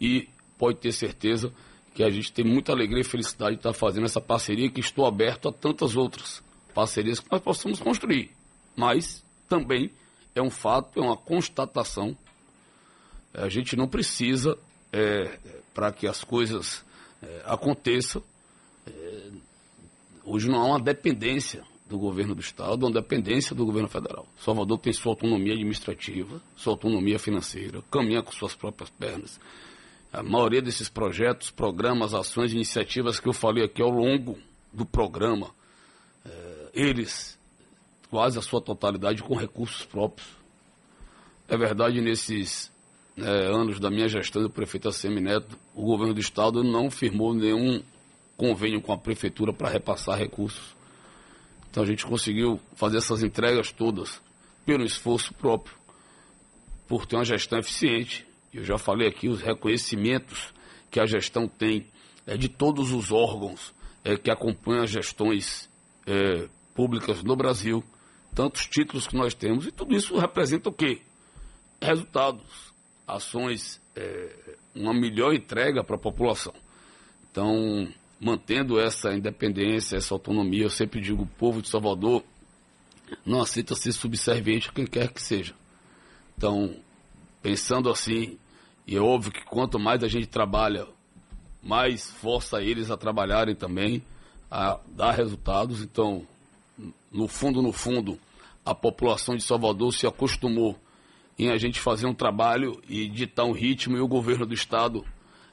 e 0.00 0.28
pode 0.56 0.78
ter 0.78 0.92
certeza 0.92 1.52
que 1.94 2.04
a 2.04 2.10
gente 2.10 2.32
tem 2.32 2.44
muita 2.44 2.70
alegria 2.70 3.00
e 3.00 3.04
felicidade 3.04 3.56
de 3.56 3.58
estar 3.58 3.72
fazendo 3.72 4.04
essa 4.04 4.20
parceria 4.20 4.70
que 4.70 4.78
estou 4.78 5.04
aberto 5.04 5.48
a 5.48 5.52
tantas 5.52 5.96
outras 5.96 6.40
parcerias 6.72 7.18
que 7.18 7.26
nós 7.30 7.40
possamos 7.40 7.80
construir. 7.80 8.30
Mas 8.76 9.24
também 9.48 9.90
é 10.32 10.40
um 10.40 10.50
fato, 10.50 11.00
é 11.00 11.02
uma 11.02 11.16
constatação. 11.16 12.16
A 13.34 13.48
gente 13.48 13.74
não 13.74 13.88
precisa, 13.88 14.56
é, 14.92 15.38
para 15.74 15.90
que 15.90 16.06
as 16.06 16.22
coisas 16.22 16.84
é, 17.20 17.42
aconteçam, 17.46 18.22
é, 18.86 19.30
hoje 20.28 20.48
não 20.48 20.60
há 20.60 20.64
uma 20.66 20.80
dependência 20.80 21.62
do 21.88 21.98
governo 21.98 22.34
do 22.34 22.40
Estado, 22.40 22.84
uma 22.84 22.92
dependência 22.92 23.56
do 23.56 23.64
governo 23.64 23.88
federal. 23.88 24.26
Salvador 24.38 24.78
tem 24.78 24.92
sua 24.92 25.12
autonomia 25.12 25.54
administrativa, 25.54 26.40
sua 26.54 26.74
autonomia 26.74 27.18
financeira, 27.18 27.82
caminha 27.90 28.22
com 28.22 28.30
suas 28.30 28.54
próprias 28.54 28.90
pernas. 28.90 29.40
A 30.12 30.22
maioria 30.22 30.60
desses 30.60 30.88
projetos, 30.88 31.50
programas, 31.50 32.12
ações, 32.12 32.52
iniciativas 32.52 33.18
que 33.18 33.28
eu 33.28 33.32
falei 33.32 33.64
aqui 33.64 33.80
ao 33.80 33.90
longo 33.90 34.38
do 34.72 34.84
programa, 34.84 35.50
é, 36.24 36.70
eles, 36.74 37.38
quase 38.10 38.38
a 38.38 38.42
sua 38.42 38.60
totalidade, 38.60 39.22
com 39.22 39.34
recursos 39.34 39.84
próprios. 39.84 40.28
É 41.48 41.56
verdade, 41.56 42.00
nesses 42.02 42.70
é, 43.16 43.46
anos 43.46 43.80
da 43.80 43.90
minha 43.90 44.08
gestão 44.08 44.42
do 44.42 44.50
prefeito 44.50 44.88
ACM 44.88 45.20
Neto, 45.20 45.58
o 45.74 45.82
governo 45.82 46.12
do 46.12 46.20
estado 46.20 46.62
não 46.62 46.90
firmou 46.90 47.34
nenhum 47.34 47.82
convênio 48.38 48.80
com 48.80 48.94
a 48.94 48.96
prefeitura 48.96 49.52
para 49.52 49.68
repassar 49.68 50.18
recursos. 50.18 50.74
Então 51.70 51.82
a 51.82 51.86
gente 51.86 52.06
conseguiu 52.06 52.58
fazer 52.74 52.96
essas 52.96 53.22
entregas 53.22 53.70
todas 53.70 54.18
pelo 54.64 54.84
esforço 54.84 55.34
próprio, 55.34 55.76
por 56.86 57.04
ter 57.04 57.16
uma 57.16 57.24
gestão 57.24 57.58
eficiente 57.58 58.26
eu 58.52 58.64
já 58.64 58.78
falei 58.78 59.06
aqui 59.06 59.28
os 59.28 59.42
reconhecimentos 59.42 60.52
que 60.90 60.98
a 60.98 61.06
gestão 61.06 61.46
tem 61.46 61.86
é, 62.26 62.36
de 62.36 62.48
todos 62.48 62.92
os 62.92 63.12
órgãos 63.12 63.74
é, 64.04 64.16
que 64.16 64.30
acompanham 64.30 64.82
as 64.82 64.90
gestões 64.90 65.68
é, 66.06 66.48
públicas 66.74 67.22
no 67.22 67.36
Brasil, 67.36 67.84
tantos 68.34 68.66
títulos 68.66 69.06
que 69.06 69.16
nós 69.16 69.34
temos, 69.34 69.66
e 69.66 69.72
tudo 69.72 69.94
isso 69.94 70.16
representa 70.16 70.68
o 70.68 70.72
quê? 70.72 71.02
Resultados, 71.80 72.72
ações, 73.06 73.80
é, 73.94 74.56
uma 74.74 74.94
melhor 74.94 75.34
entrega 75.34 75.84
para 75.84 75.96
a 75.96 76.00
população. 76.00 76.54
Então, 77.30 77.86
mantendo 78.20 78.80
essa 78.80 79.14
independência, 79.14 79.96
essa 79.96 80.14
autonomia, 80.14 80.64
eu 80.64 80.70
sempre 80.70 81.00
digo, 81.00 81.22
o 81.22 81.26
povo 81.26 81.62
de 81.62 81.68
Salvador 81.68 82.24
não 83.24 83.40
aceita 83.40 83.74
ser 83.74 83.92
subserviente 83.92 84.68
a 84.68 84.72
quem 84.72 84.86
quer 84.86 85.12
que 85.12 85.22
seja. 85.22 85.54
Então, 86.36 86.74
pensando 87.42 87.90
assim, 87.90 88.38
e 88.86 88.96
é 88.96 89.00
óbvio 89.00 89.32
que 89.32 89.44
quanto 89.44 89.78
mais 89.78 90.02
a 90.02 90.08
gente 90.08 90.26
trabalha, 90.26 90.86
mais 91.62 92.10
força 92.10 92.62
eles 92.62 92.90
a 92.90 92.96
trabalharem 92.96 93.54
também, 93.54 94.02
a 94.50 94.78
dar 94.88 95.12
resultados. 95.12 95.82
Então, 95.82 96.26
no 97.12 97.28
fundo, 97.28 97.62
no 97.62 97.72
fundo, 97.72 98.18
a 98.64 98.74
população 98.74 99.36
de 99.36 99.42
Salvador 99.42 99.92
se 99.92 100.06
acostumou 100.06 100.78
em 101.38 101.50
a 101.50 101.56
gente 101.56 101.80
fazer 101.80 102.06
um 102.06 102.14
trabalho 102.14 102.82
e 102.88 103.08
ditar 103.08 103.44
um 103.44 103.52
ritmo 103.52 103.96
e 103.96 104.00
o 104.00 104.08
governo 104.08 104.44
do 104.44 104.54
estado 104.54 105.04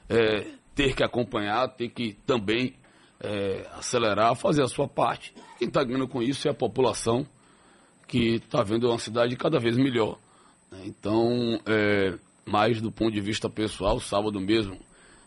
é, 0.08 0.46
ter 0.76 0.94
que 0.94 1.02
acompanhar, 1.02 1.66
ter 1.68 1.88
que 1.88 2.12
também 2.26 2.74
é, 3.18 3.66
acelerar, 3.72 4.36
fazer 4.36 4.62
a 4.62 4.68
sua 4.68 4.86
parte. 4.86 5.34
Quem 5.58 5.68
está 5.68 5.82
ganhando 5.82 6.06
com 6.06 6.22
isso 6.22 6.46
é 6.46 6.50
a 6.50 6.54
população 6.54 7.26
que 8.06 8.34
está 8.34 8.62
vendo 8.62 8.86
uma 8.86 8.98
cidade 8.98 9.34
cada 9.36 9.58
vez 9.58 9.76
melhor. 9.76 10.18
Né? 10.70 10.82
Então, 10.84 11.58
é, 11.66 12.18
mais 12.44 12.80
do 12.80 12.92
ponto 12.92 13.10
de 13.10 13.20
vista 13.22 13.48
pessoal, 13.48 13.98
sábado 13.98 14.38
mesmo 14.38 14.78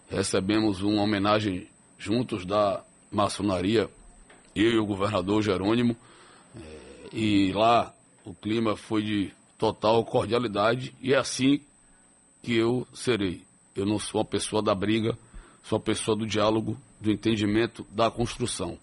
recebemos 0.07 0.81
uma 0.81 1.01
homenagem 1.01 1.67
juntos 1.97 2.45
da 2.45 2.83
maçonaria, 3.12 3.89
eu 4.55 4.71
e 4.71 4.79
o 4.79 4.85
governador 4.85 5.41
Jerônimo, 5.41 5.97
é, 6.55 7.09
e 7.12 7.51
lá 7.53 7.91
o 8.23 8.35
clima 8.35 8.75
foi 8.75 9.01
de 9.01 9.33
total 9.57 10.05
cordialidade 10.05 10.95
e 11.01 11.12
é 11.12 11.17
assim 11.17 11.59
que 12.43 12.55
eu 12.55 12.88
serei. 12.93 13.43
Eu 13.75 13.85
não 13.85 13.97
sou 13.97 14.21
uma 14.21 14.25
pessoa 14.25 14.62
da 14.62 14.73
briga, 14.75 15.17
sou 15.63 15.77
uma 15.77 15.83
pessoa 15.83 16.17
do 16.17 16.25
diálogo, 16.25 16.77
do 16.99 17.11
entendimento, 17.11 17.85
da 17.91 18.09
construção. 18.09 18.77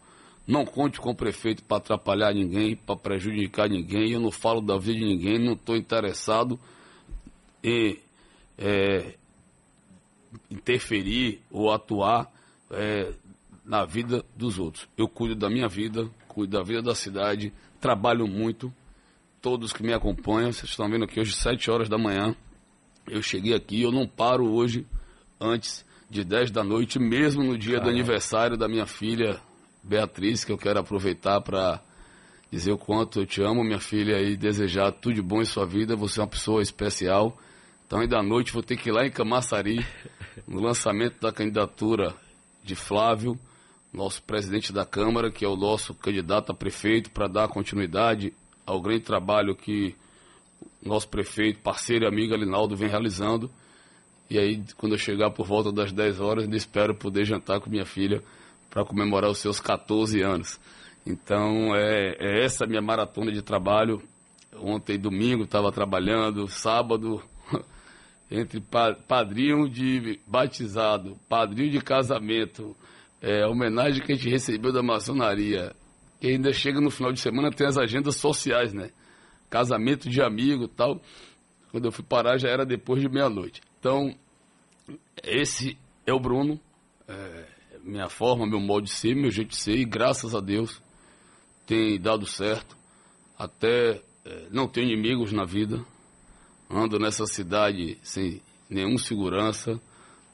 Não 0.47 0.65
conte 0.65 1.01
com 1.01 1.11
o 1.11 1.15
prefeito 1.15 1.63
para 1.65 1.79
atrapalhar 1.79 2.33
ninguém, 2.33 2.77
para 2.77 2.97
prejudicar 2.97 3.69
ninguém. 3.69 4.13
Eu 4.13 4.21
não 4.21 4.31
falo 4.31 4.61
da 4.61 4.79
vida 4.79 5.01
de 5.01 5.05
ninguém, 5.05 5.39
não 5.39 5.55
estou 5.55 5.77
interessado 5.77 6.59
em 7.63 7.99
é, 8.57 9.15
interferir 10.51 11.41
ou 11.51 11.73
atuar 11.73 12.31
é, 12.71 13.13
na 13.65 13.85
vida 13.85 14.25
dos 14.37 14.59
outros. 14.59 14.89
Eu 14.97 15.09
cuido 15.09 15.35
da 15.35 15.51
minha 15.51 15.69
vida, 15.69 16.09
cuido 16.29 16.57
da 16.57 16.63
vida 16.63 16.81
da 16.81 16.95
cidade, 16.95 17.53
trabalho 17.81 18.27
muito. 18.29 18.73
Todos 19.43 19.73
que 19.73 19.83
me 19.83 19.93
acompanham, 19.93 20.53
vocês 20.53 20.71
estão 20.71 20.89
vendo 20.89 21.05
aqui 21.05 21.21
hoje, 21.21 21.35
7 21.35 21.71
horas 21.71 21.89
da 21.89 21.99
manhã. 21.99 22.35
Eu 23.07 23.23
cheguei 23.23 23.55
aqui, 23.55 23.83
eu 23.83 23.93
não 23.93 24.07
paro 24.07 24.49
hoje 24.49 24.87
antes 25.41 25.85
de 26.09 26.25
10 26.25 26.51
da 26.51 26.63
noite, 26.63 26.99
mesmo 26.99 27.43
no 27.43 27.59
dia 27.59 27.81
do 27.81 27.89
aniversário 27.89 28.57
da 28.57 28.69
minha 28.69 28.87
filha, 28.87 29.41
Beatriz, 29.83 30.45
que 30.45 30.53
eu 30.53 30.59
quero 30.59 30.81
aproveitar 30.81 31.41
para 31.41 31.81
dizer 32.51 32.73
o 32.73 32.79
quanto 32.79 33.21
eu 33.21 33.27
te 33.27 33.43
amo, 33.43 33.65
minha 33.65 33.81
filha, 33.81 34.21
e 34.21 34.37
desejar 34.37 34.93
tudo 34.93 35.15
de 35.15 35.23
bom 35.23 35.41
em 35.41 35.45
sua 35.45 35.67
vida. 35.67 35.97
Você 35.97 36.21
é 36.21 36.23
uma 36.23 36.29
pessoa 36.29 36.63
especial. 36.63 37.37
Então, 37.87 38.01
ainda 38.01 38.19
à 38.19 38.23
noite, 38.23 38.53
vou 38.53 38.63
ter 38.63 38.77
que 38.77 38.89
ir 38.89 38.93
lá 38.93 39.07
em 39.07 39.11
Camaçari, 39.11 39.85
no 40.47 40.61
lançamento 40.61 41.21
da 41.21 41.33
candidatura 41.33 42.15
de 42.63 42.75
Flávio, 42.75 43.39
nosso 43.93 44.23
presidente 44.23 44.73
da 44.73 44.85
Câmara, 44.85 45.31
que 45.31 45.45
é 45.45 45.49
o 45.49 45.57
nosso 45.57 45.95
candidato 45.95 46.51
a 46.53 46.55
prefeito, 46.55 47.11
para 47.11 47.29
dar 47.29 47.49
continuidade 47.49 48.33
ao 48.65 48.81
grande 48.81 49.03
trabalho 49.03 49.55
que 49.55 49.95
nosso 50.83 51.09
prefeito, 51.09 51.61
parceiro 51.61 52.05
e 52.05 52.09
amigo 52.09 52.35
Alinaldo 52.35 52.77
vem 52.77 52.89
realizando. 52.89 53.51
E 54.29 54.39
aí, 54.39 54.63
quando 54.77 54.93
eu 54.93 54.99
chegar 54.99 55.31
por 55.31 55.47
volta 55.47 55.71
das 55.71 55.93
10 55.93 56.21
horas, 56.21 56.49
eu 56.49 56.55
espero 56.55 56.95
poder 56.95 57.25
jantar 57.25 57.61
com 57.61 57.71
minha 57.71 57.85
filha 57.85 58.23
para 58.69 58.85
comemorar 58.85 59.31
os 59.31 59.39
seus 59.39 59.61
14 59.61 60.21
anos. 60.23 60.59
Então, 61.07 61.75
é, 61.75 62.17
é 62.19 62.45
essa 62.45 62.67
minha 62.67 62.83
maratona 62.83 63.31
de 63.31 63.41
trabalho. 63.41 64.03
Ontem, 64.61 64.99
domingo, 64.99 65.45
estava 65.45 65.71
trabalhando, 65.71 66.49
sábado, 66.49 67.23
entre 68.31 68.61
padrinho 69.07 69.69
de 69.69 70.19
batizado, 70.27 71.17
padrinho 71.29 71.71
de 71.71 71.81
casamento, 71.81 72.75
é, 73.23 73.47
homenagem 73.47 74.03
que 74.03 74.13
a 74.13 74.15
gente 74.17 74.29
recebeu 74.29 74.73
da 74.73 74.83
maçonaria, 74.83 75.75
e 76.21 76.29
ainda 76.29 76.53
chega 76.53 76.81
no 76.81 76.91
final 76.91 77.13
de 77.13 77.21
semana, 77.21 77.51
tem 77.51 77.67
as 77.67 77.77
agendas 77.77 78.17
sociais, 78.17 78.73
né? 78.73 78.91
Casamento 79.51 80.09
de 80.09 80.21
amigo 80.23 80.67
tal. 80.67 81.01
Quando 81.71 81.85
eu 81.85 81.93
fui 81.93 82.05
parar 82.05 82.39
já 82.39 82.49
era 82.49 82.65
depois 82.65 83.01
de 83.01 83.09
meia-noite. 83.09 83.61
Então, 83.79 84.15
esse 85.23 85.79
é 86.07 86.13
o 86.13 86.21
Bruno, 86.21 86.61
é, 87.09 87.47
minha 87.83 88.09
forma, 88.09 88.47
meu 88.47 88.61
modo 88.61 88.85
de 88.85 88.91
ser, 88.91 89.15
meu 89.15 89.31
jeito 89.31 89.51
de 89.51 89.57
ser, 89.57 89.77
e 89.77 89.85
graças 89.85 90.35
a 90.35 90.41
Deus 90.41 90.83
tem 91.67 92.01
dado 92.01 92.27
certo. 92.27 92.77
Até 93.39 94.03
é, 94.25 94.49
não 94.51 94.67
tenho 94.67 94.89
inimigos 94.89 95.33
na 95.33 95.45
vida. 95.45 95.85
Ando 96.71 96.99
nessa 96.99 97.27
cidade 97.27 97.99
sem 98.03 98.43
nenhum 98.69 98.99
segurança. 98.99 99.81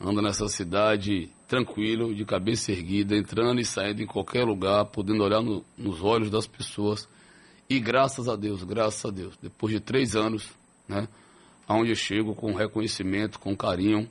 Ando 0.01 0.21
nessa 0.23 0.49
cidade 0.49 1.31
tranquilo, 1.47 2.15
de 2.15 2.25
cabeça 2.25 2.73
erguida, 2.73 3.15
entrando 3.15 3.61
e 3.61 3.65
saindo 3.65 4.03
em 4.03 4.07
qualquer 4.07 4.45
lugar, 4.45 4.87
podendo 4.87 5.23
olhar 5.23 5.43
no, 5.43 5.65
nos 5.77 6.03
olhos 6.03 6.31
das 6.31 6.47
pessoas. 6.47 7.07
E 7.69 7.79
graças 7.79 8.29
a 8.29 8.35
Deus, 8.35 8.65
graças 8.65 9.05
a 9.05 9.11
Deus, 9.11 9.37
depois 9.41 9.73
de 9.73 9.81
três 9.81 10.17
anos, 10.17 10.51
né, 10.89 11.07
aonde 11.67 11.91
eu 11.91 11.97
chego 11.97 12.35
com 12.35 12.53
reconhecimento, 12.55 13.39
com 13.39 13.57
carinho, 13.57 14.09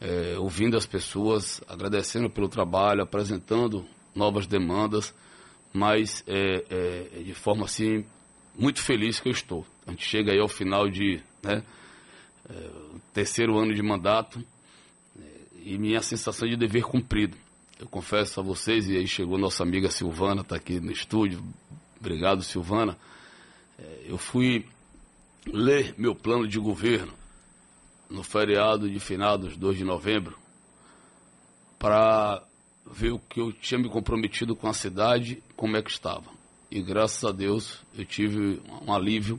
é, 0.00 0.38
ouvindo 0.38 0.76
as 0.76 0.86
pessoas, 0.86 1.60
agradecendo 1.68 2.30
pelo 2.30 2.48
trabalho, 2.48 3.02
apresentando 3.02 3.86
novas 4.14 4.46
demandas, 4.46 5.14
mas 5.72 6.24
é, 6.26 6.64
é, 6.70 7.22
de 7.22 7.34
forma 7.34 7.64
assim 7.64 8.04
muito 8.56 8.82
feliz 8.82 9.20
que 9.20 9.28
eu 9.28 9.32
estou. 9.32 9.66
A 9.86 9.90
gente 9.90 10.04
chega 10.04 10.32
aí 10.32 10.38
ao 10.38 10.48
final 10.48 10.88
de 10.88 11.20
né, 11.42 11.62
é, 12.48 12.70
terceiro 13.12 13.58
ano 13.58 13.74
de 13.74 13.82
mandato 13.82 14.42
e 15.64 15.76
minha 15.78 16.00
sensação 16.00 16.48
de 16.48 16.56
dever 16.56 16.82
cumprido. 16.82 17.36
Eu 17.78 17.86
confesso 17.86 18.40
a 18.40 18.42
vocês, 18.42 18.88
e 18.88 18.96
aí 18.96 19.06
chegou 19.06 19.38
nossa 19.38 19.62
amiga 19.62 19.90
Silvana, 19.90 20.40
está 20.40 20.56
aqui 20.56 20.80
no 20.80 20.90
estúdio. 20.90 21.44
Obrigado, 22.00 22.42
Silvana. 22.42 22.96
É, 23.78 24.06
eu 24.06 24.18
fui 24.18 24.64
ler 25.46 25.94
meu 25.96 26.14
plano 26.14 26.46
de 26.46 26.58
governo 26.58 27.12
no 28.08 28.22
feriado 28.22 28.88
de 28.88 28.98
finados 28.98 29.56
2 29.56 29.78
de 29.78 29.84
novembro 29.84 30.36
para 31.78 32.42
ver 32.90 33.12
o 33.12 33.18
que 33.18 33.40
eu 33.40 33.52
tinha 33.52 33.78
me 33.78 33.88
comprometido 33.88 34.56
com 34.56 34.66
a 34.66 34.72
cidade, 34.72 35.42
como 35.56 35.76
é 35.76 35.82
que 35.82 35.90
estava. 35.90 36.30
E 36.70 36.82
graças 36.82 37.24
a 37.24 37.32
Deus 37.32 37.80
eu 37.96 38.04
tive 38.04 38.60
um 38.82 38.92
alívio, 38.92 39.38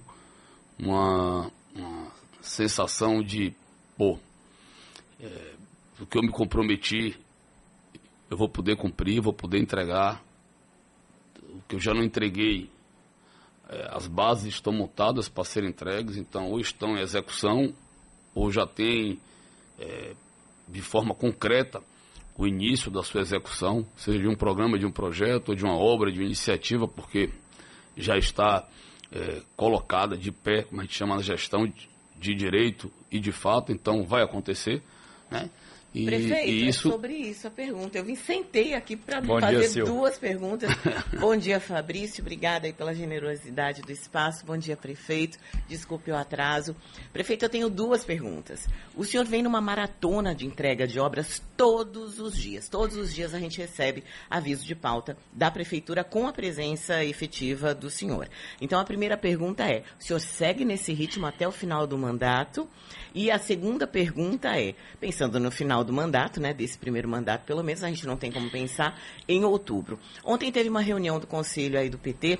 uma, 0.77 1.51
uma 1.75 2.11
sensação 2.41 3.21
de, 3.21 3.53
pô, 3.97 4.19
é, 5.19 5.53
o 5.99 6.05
que 6.05 6.17
eu 6.17 6.21
me 6.21 6.31
comprometi, 6.31 7.19
eu 8.29 8.37
vou 8.37 8.47
poder 8.47 8.77
cumprir, 8.77 9.21
vou 9.21 9.33
poder 9.33 9.59
entregar. 9.59 10.23
O 11.49 11.61
que 11.67 11.75
eu 11.75 11.79
já 11.79 11.93
não 11.93 12.03
entreguei, 12.03 12.69
as 13.91 14.07
bases 14.07 14.47
estão 14.53 14.73
montadas 14.73 15.29
para 15.29 15.43
serem 15.43 15.69
entregues, 15.69 16.17
então 16.17 16.49
ou 16.49 16.59
estão 16.59 16.97
em 16.97 17.01
execução, 17.01 17.73
ou 18.33 18.51
já 18.51 18.65
tem 18.65 19.19
é, 19.79 20.13
de 20.67 20.81
forma 20.81 21.13
concreta 21.13 21.81
o 22.37 22.47
início 22.47 22.89
da 22.89 23.03
sua 23.03 23.21
execução, 23.21 23.85
seja 23.97 24.19
de 24.19 24.27
um 24.27 24.35
programa, 24.35 24.79
de 24.79 24.85
um 24.85 24.91
projeto, 24.91 25.49
ou 25.49 25.55
de 25.55 25.63
uma 25.65 25.75
obra, 25.75 26.11
de 26.11 26.19
uma 26.19 26.25
iniciativa, 26.25 26.87
porque 26.87 27.29
já 27.97 28.17
está 28.17 28.65
é, 29.11 29.41
colocada 29.57 30.15
de 30.15 30.31
pé, 30.31 30.63
como 30.63 30.79
a 30.79 30.85
gente 30.85 30.95
chama 30.95 31.15
na 31.15 31.21
gestão 31.21 31.67
de, 31.67 31.89
de 32.17 32.33
direito 32.33 32.89
e 33.11 33.19
de 33.19 33.31
fato, 33.31 33.73
então 33.73 34.03
vai 34.05 34.23
acontecer. 34.23 34.81
Né? 35.29 35.49
E, 35.93 36.05
Prefeito, 36.05 36.49
e 36.49 36.67
isso... 36.67 36.87
é 36.87 36.91
sobre 36.91 37.13
isso 37.13 37.47
a 37.47 37.51
pergunta. 37.51 37.97
Eu 37.97 38.05
vim 38.05 38.15
sentei 38.15 38.75
aqui 38.75 38.95
para 38.95 39.23
fazer 39.23 39.69
dia, 39.69 39.83
duas 39.83 40.19
perguntas. 40.19 40.69
Bom 41.19 41.35
dia, 41.35 41.59
Fabrício. 41.59 42.21
Obrigada 42.21 42.67
aí 42.67 42.73
pela 42.73 42.93
generosidade 42.93 43.81
do 43.81 43.91
espaço. 43.91 44.45
Bom 44.45 44.55
dia, 44.55 44.77
prefeito. 44.77 45.39
Desculpe 45.67 46.11
o 46.11 46.15
atraso. 46.15 46.75
Prefeito, 47.11 47.45
eu 47.45 47.49
tenho 47.49 47.69
duas 47.71 48.05
perguntas. 48.05 48.67
O 48.95 49.03
senhor 49.03 49.25
vem 49.25 49.41
numa 49.41 49.59
maratona 49.59 50.35
de 50.35 50.45
entrega 50.45 50.85
de 50.85 50.99
obras 50.99 51.41
todos 51.57 52.19
os 52.19 52.37
dias. 52.37 52.69
Todos 52.69 52.95
os 52.95 53.13
dias 53.13 53.33
a 53.33 53.39
gente 53.39 53.57
recebe 53.59 54.03
aviso 54.29 54.63
de 54.65 54.75
pauta 54.75 55.17
da 55.33 55.49
prefeitura 55.49 56.03
com 56.03 56.27
a 56.27 56.31
presença 56.31 57.03
efetiva 57.03 57.73
do 57.73 57.89
senhor. 57.89 58.29
Então 58.61 58.79
a 58.79 58.85
primeira 58.85 59.17
pergunta 59.17 59.63
é: 59.63 59.83
o 59.99 60.03
senhor 60.03 60.19
segue 60.19 60.63
nesse 60.63 60.93
ritmo 60.93 61.25
até 61.25 61.47
o 61.47 61.51
final 61.51 61.87
do 61.87 61.97
mandato? 61.97 62.69
E 63.13 63.31
a 63.31 63.39
segunda 63.39 63.87
pergunta 63.87 64.59
é, 64.59 64.75
pensando 64.99 65.39
no 65.39 65.49
final 65.49 65.78
do 65.83 65.93
mandato, 65.93 66.39
né, 66.39 66.53
desse 66.53 66.77
primeiro 66.77 67.07
mandato, 67.07 67.45
pelo 67.45 67.63
menos 67.63 67.83
a 67.83 67.87
gente 67.87 68.05
não 68.05 68.17
tem 68.17 68.31
como 68.31 68.49
pensar 68.49 68.99
em 69.27 69.43
outubro. 69.43 69.99
Ontem 70.23 70.51
teve 70.51 70.69
uma 70.69 70.81
reunião 70.81 71.19
do 71.19 71.27
conselho 71.27 71.79
aí 71.79 71.89
do 71.89 71.97
PT 71.97 72.39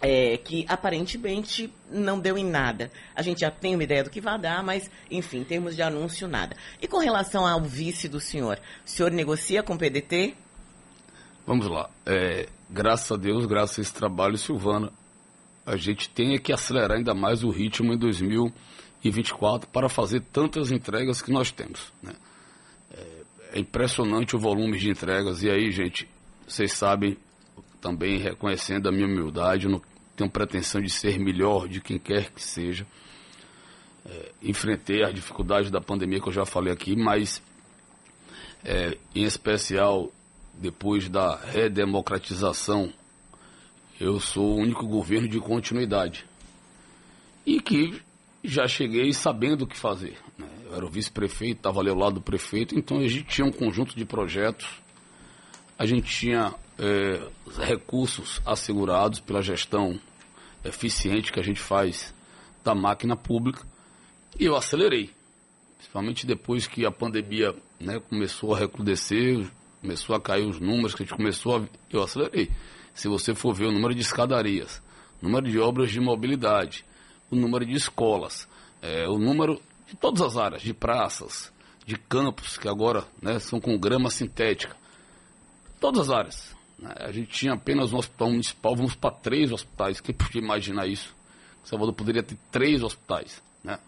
é, 0.00 0.36
que 0.36 0.66
aparentemente 0.68 1.72
não 1.90 2.18
deu 2.18 2.36
em 2.36 2.44
nada. 2.44 2.90
A 3.14 3.22
gente 3.22 3.40
já 3.40 3.50
tem 3.50 3.74
uma 3.74 3.84
ideia 3.84 4.04
do 4.04 4.10
que 4.10 4.20
vai 4.20 4.38
dar, 4.38 4.62
mas, 4.62 4.90
enfim, 5.10 5.38
em 5.38 5.44
termos 5.44 5.74
de 5.74 5.82
anúncio, 5.82 6.28
nada. 6.28 6.56
E 6.80 6.86
com 6.86 6.98
relação 6.98 7.46
ao 7.46 7.62
vice 7.62 8.08
do 8.08 8.20
senhor, 8.20 8.60
o 8.84 8.90
senhor 8.90 9.10
negocia 9.10 9.62
com 9.62 9.74
o 9.74 9.78
PDT? 9.78 10.34
Vamos 11.46 11.68
lá. 11.68 11.88
É, 12.04 12.48
graças 12.68 13.10
a 13.12 13.16
Deus, 13.16 13.46
graças 13.46 13.78
a 13.78 13.82
esse 13.82 13.94
trabalho, 13.94 14.36
Silvana, 14.36 14.92
a 15.64 15.76
gente 15.76 16.08
tem 16.10 16.38
que 16.38 16.52
acelerar 16.52 16.98
ainda 16.98 17.14
mais 17.14 17.42
o 17.42 17.50
ritmo 17.50 17.92
em 17.92 17.98
2000 17.98 18.52
e 19.02 19.10
24 19.10 19.68
para 19.68 19.88
fazer 19.88 20.20
tantas 20.20 20.70
entregas 20.70 21.22
que 21.22 21.30
nós 21.30 21.50
temos. 21.50 21.92
Né? 22.02 22.12
É, 23.54 23.60
impressionante 23.60 24.34
o 24.34 24.38
volume 24.38 24.76
de 24.76 24.90
entregas. 24.90 25.44
E 25.44 25.48
aí, 25.48 25.70
gente, 25.70 26.08
vocês 26.44 26.72
sabem, 26.72 27.16
também 27.80 28.18
reconhecendo 28.18 28.88
a 28.88 28.92
minha 28.92 29.06
humildade, 29.06 29.68
não 29.68 29.80
tenho 30.16 30.28
pretensão 30.28 30.80
de 30.80 30.90
ser 30.90 31.20
melhor 31.20 31.68
de 31.68 31.80
quem 31.80 31.96
quer 31.96 32.32
que 32.32 32.42
seja. 32.42 32.84
É, 34.04 34.32
enfrentei 34.42 35.04
as 35.04 35.14
dificuldades 35.14 35.70
da 35.70 35.80
pandemia 35.80 36.20
que 36.20 36.28
eu 36.28 36.32
já 36.32 36.44
falei 36.44 36.72
aqui, 36.72 36.96
mas 36.96 37.40
é, 38.64 38.98
em 39.14 39.22
especial 39.22 40.10
depois 40.54 41.08
da 41.08 41.36
redemocratização, 41.36 42.92
eu 44.00 44.18
sou 44.18 44.52
o 44.52 44.56
único 44.56 44.84
governo 44.84 45.28
de 45.28 45.38
continuidade. 45.38 46.26
E 47.46 47.60
que 47.60 48.02
já 48.44 48.68
cheguei 48.68 49.12
sabendo 49.12 49.62
o 49.62 49.66
que 49.66 49.76
fazer. 49.76 50.18
Né? 50.38 50.46
Eu 50.66 50.74
era 50.76 50.84
o 50.84 50.88
vice-prefeito, 50.88 51.58
estava 51.58 51.80
ali 51.80 51.88
ao 51.88 51.96
lado 51.96 52.16
do 52.16 52.20
prefeito, 52.20 52.78
então 52.78 52.98
a 52.98 53.06
gente 53.06 53.24
tinha 53.24 53.46
um 53.46 53.52
conjunto 53.52 53.96
de 53.96 54.04
projetos, 54.04 54.68
a 55.78 55.86
gente 55.86 56.08
tinha 56.08 56.54
é, 56.78 57.26
recursos 57.66 58.40
assegurados 58.44 59.18
pela 59.20 59.42
gestão 59.42 59.98
eficiente 60.64 61.32
que 61.32 61.40
a 61.40 61.42
gente 61.42 61.60
faz 61.60 62.14
da 62.62 62.74
máquina 62.74 63.16
pública, 63.16 63.66
e 64.38 64.44
eu 64.44 64.56
acelerei. 64.56 65.10
Principalmente 65.76 66.26
depois 66.26 66.66
que 66.66 66.84
a 66.84 66.90
pandemia 66.90 67.54
né, 67.78 68.00
começou 68.00 68.54
a 68.54 68.58
recrudescer, 68.58 69.46
começou 69.80 70.16
a 70.16 70.20
cair 70.20 70.46
os 70.46 70.58
números, 70.58 70.94
que 70.94 71.02
a 71.02 71.06
gente 71.06 71.16
começou 71.16 71.56
a. 71.56 71.62
Eu 71.92 72.02
acelerei. 72.02 72.50
Se 72.94 73.06
você 73.06 73.34
for 73.34 73.54
ver 73.54 73.66
o 73.66 73.72
número 73.72 73.94
de 73.94 74.00
escadarias, 74.00 74.82
número 75.20 75.48
de 75.48 75.58
obras 75.58 75.90
de 75.90 76.00
mobilidade, 76.00 76.84
o 77.34 77.40
número 77.40 77.66
de 77.66 77.74
escolas, 77.74 78.48
é, 78.80 79.08
o 79.08 79.18
número 79.18 79.60
de 79.86 79.96
todas 79.96 80.22
as 80.22 80.36
áreas, 80.36 80.62
de 80.62 80.72
praças, 80.72 81.52
de 81.84 81.96
campos, 81.96 82.56
que 82.56 82.68
agora 82.68 83.04
né, 83.20 83.38
são 83.38 83.60
com 83.60 83.78
grama 83.78 84.10
sintética. 84.10 84.76
Todas 85.80 86.08
as 86.08 86.16
áreas. 86.16 86.56
Né? 86.78 86.94
A 86.98 87.12
gente 87.12 87.30
tinha 87.30 87.52
apenas 87.52 87.92
um 87.92 87.98
hospital 87.98 88.30
municipal, 88.30 88.74
vamos 88.74 88.94
para 88.94 89.10
três 89.10 89.52
hospitais. 89.52 90.00
Quem 90.00 90.14
podia 90.14 90.40
imaginar 90.40 90.86
isso? 90.86 91.14
Salvador 91.64 91.94
poderia 91.94 92.22
ter 92.22 92.38
três 92.50 92.82
hospitais. 92.82 93.42
Né? 93.62 93.78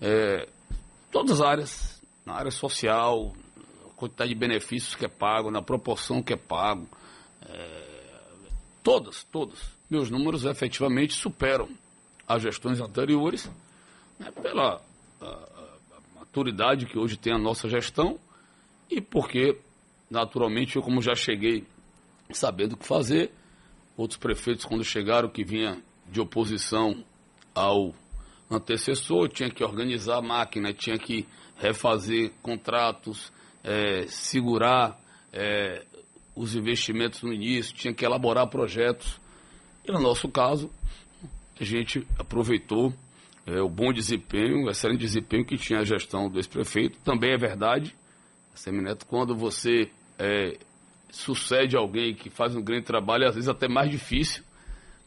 É, 0.00 0.48
todas 1.10 1.40
as 1.40 1.46
áreas, 1.46 2.02
na 2.26 2.34
área 2.34 2.50
social, 2.50 3.34
quantidade 3.96 4.32
de 4.32 4.38
benefícios 4.38 4.94
que 4.94 5.04
é 5.04 5.08
pago, 5.08 5.50
na 5.50 5.62
proporção 5.62 6.22
que 6.22 6.32
é 6.32 6.36
pago. 6.36 6.88
É, 7.46 7.98
todas, 8.82 9.24
todas. 9.24 9.58
Meus 9.90 10.10
números 10.10 10.44
efetivamente 10.44 11.14
superam 11.14 11.68
as 12.28 12.42
gestões 12.42 12.80
anteriores, 12.80 13.50
né, 14.18 14.30
pela 14.30 14.82
a, 15.20 15.26
a 15.26 16.18
maturidade 16.20 16.86
que 16.86 16.98
hoje 16.98 17.16
tem 17.16 17.32
a 17.32 17.38
nossa 17.38 17.68
gestão 17.68 18.18
e 18.90 19.00
porque, 19.00 19.58
naturalmente, 20.10 20.76
eu 20.76 20.82
como 20.82 21.00
já 21.00 21.14
cheguei 21.14 21.66
sabendo 22.30 22.74
o 22.74 22.76
que 22.76 22.86
fazer, 22.86 23.32
outros 23.96 24.18
prefeitos 24.18 24.64
quando 24.64 24.84
chegaram 24.84 25.28
que 25.28 25.42
vinha 25.42 25.82
de 26.06 26.20
oposição 26.20 27.02
ao 27.54 27.94
antecessor, 28.50 29.28
tinha 29.28 29.50
que 29.50 29.64
organizar 29.64 30.18
a 30.18 30.22
máquina, 30.22 30.72
tinha 30.72 30.98
que 30.98 31.26
refazer 31.56 32.32
contratos, 32.42 33.32
é, 33.64 34.06
segurar 34.06 34.98
é, 35.32 35.84
os 36.34 36.54
investimentos 36.54 37.22
no 37.22 37.32
início, 37.32 37.74
tinha 37.74 37.92
que 37.92 38.04
elaborar 38.04 38.46
projetos. 38.46 39.20
E 39.84 39.90
no 39.90 40.00
nosso 40.00 40.28
caso, 40.28 40.70
a 41.60 41.64
gente 41.64 42.06
aproveitou 42.18 42.92
é, 43.46 43.60
o 43.60 43.68
bom 43.68 43.92
desempenho, 43.92 44.66
o 44.66 44.70
excelente 44.70 45.00
desempenho 45.00 45.44
que 45.44 45.56
tinha 45.56 45.80
a 45.80 45.84
gestão 45.84 46.28
do 46.28 46.38
ex-prefeito. 46.38 46.98
Também 47.04 47.32
é 47.32 47.36
verdade, 47.36 47.94
Semineto, 48.54 49.06
quando 49.06 49.34
você 49.34 49.88
é, 50.18 50.58
sucede 51.10 51.76
alguém 51.76 52.14
que 52.14 52.28
faz 52.28 52.54
um 52.54 52.62
grande 52.62 52.84
trabalho, 52.84 53.26
às 53.26 53.34
vezes 53.34 53.48
até 53.48 53.68
mais 53.68 53.90
difícil, 53.90 54.42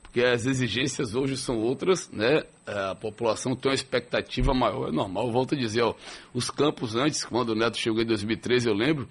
porque 0.01 0.23
as 0.23 0.45
exigências 0.45 1.15
hoje 1.15 1.37
são 1.37 1.57
outras, 1.57 2.09
né? 2.11 2.43
A 2.65 2.95
população 2.95 3.55
tem 3.55 3.69
uma 3.69 3.75
expectativa 3.75 4.53
maior, 4.53 4.89
é 4.89 4.91
normal. 4.91 5.27
Eu 5.27 5.31
volto 5.31 5.55
a 5.55 5.57
dizer, 5.57 5.83
ó, 5.83 5.95
os 6.33 6.49
campos 6.49 6.95
antes, 6.95 7.23
quando 7.23 7.49
o 7.49 7.55
Neto 7.55 7.77
chegou 7.77 8.01
em 8.01 8.05
2013, 8.05 8.67
eu 8.67 8.73
lembro, 8.73 9.07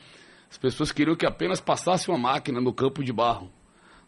as 0.51 0.59
pessoas 0.59 0.93
queriam 0.93 1.17
que 1.17 1.25
apenas 1.25 1.61
passasse 1.61 2.09
uma 2.09 2.19
máquina 2.19 2.61
no 2.61 2.73
campo 2.73 3.03
de 3.03 3.13
barro, 3.13 3.51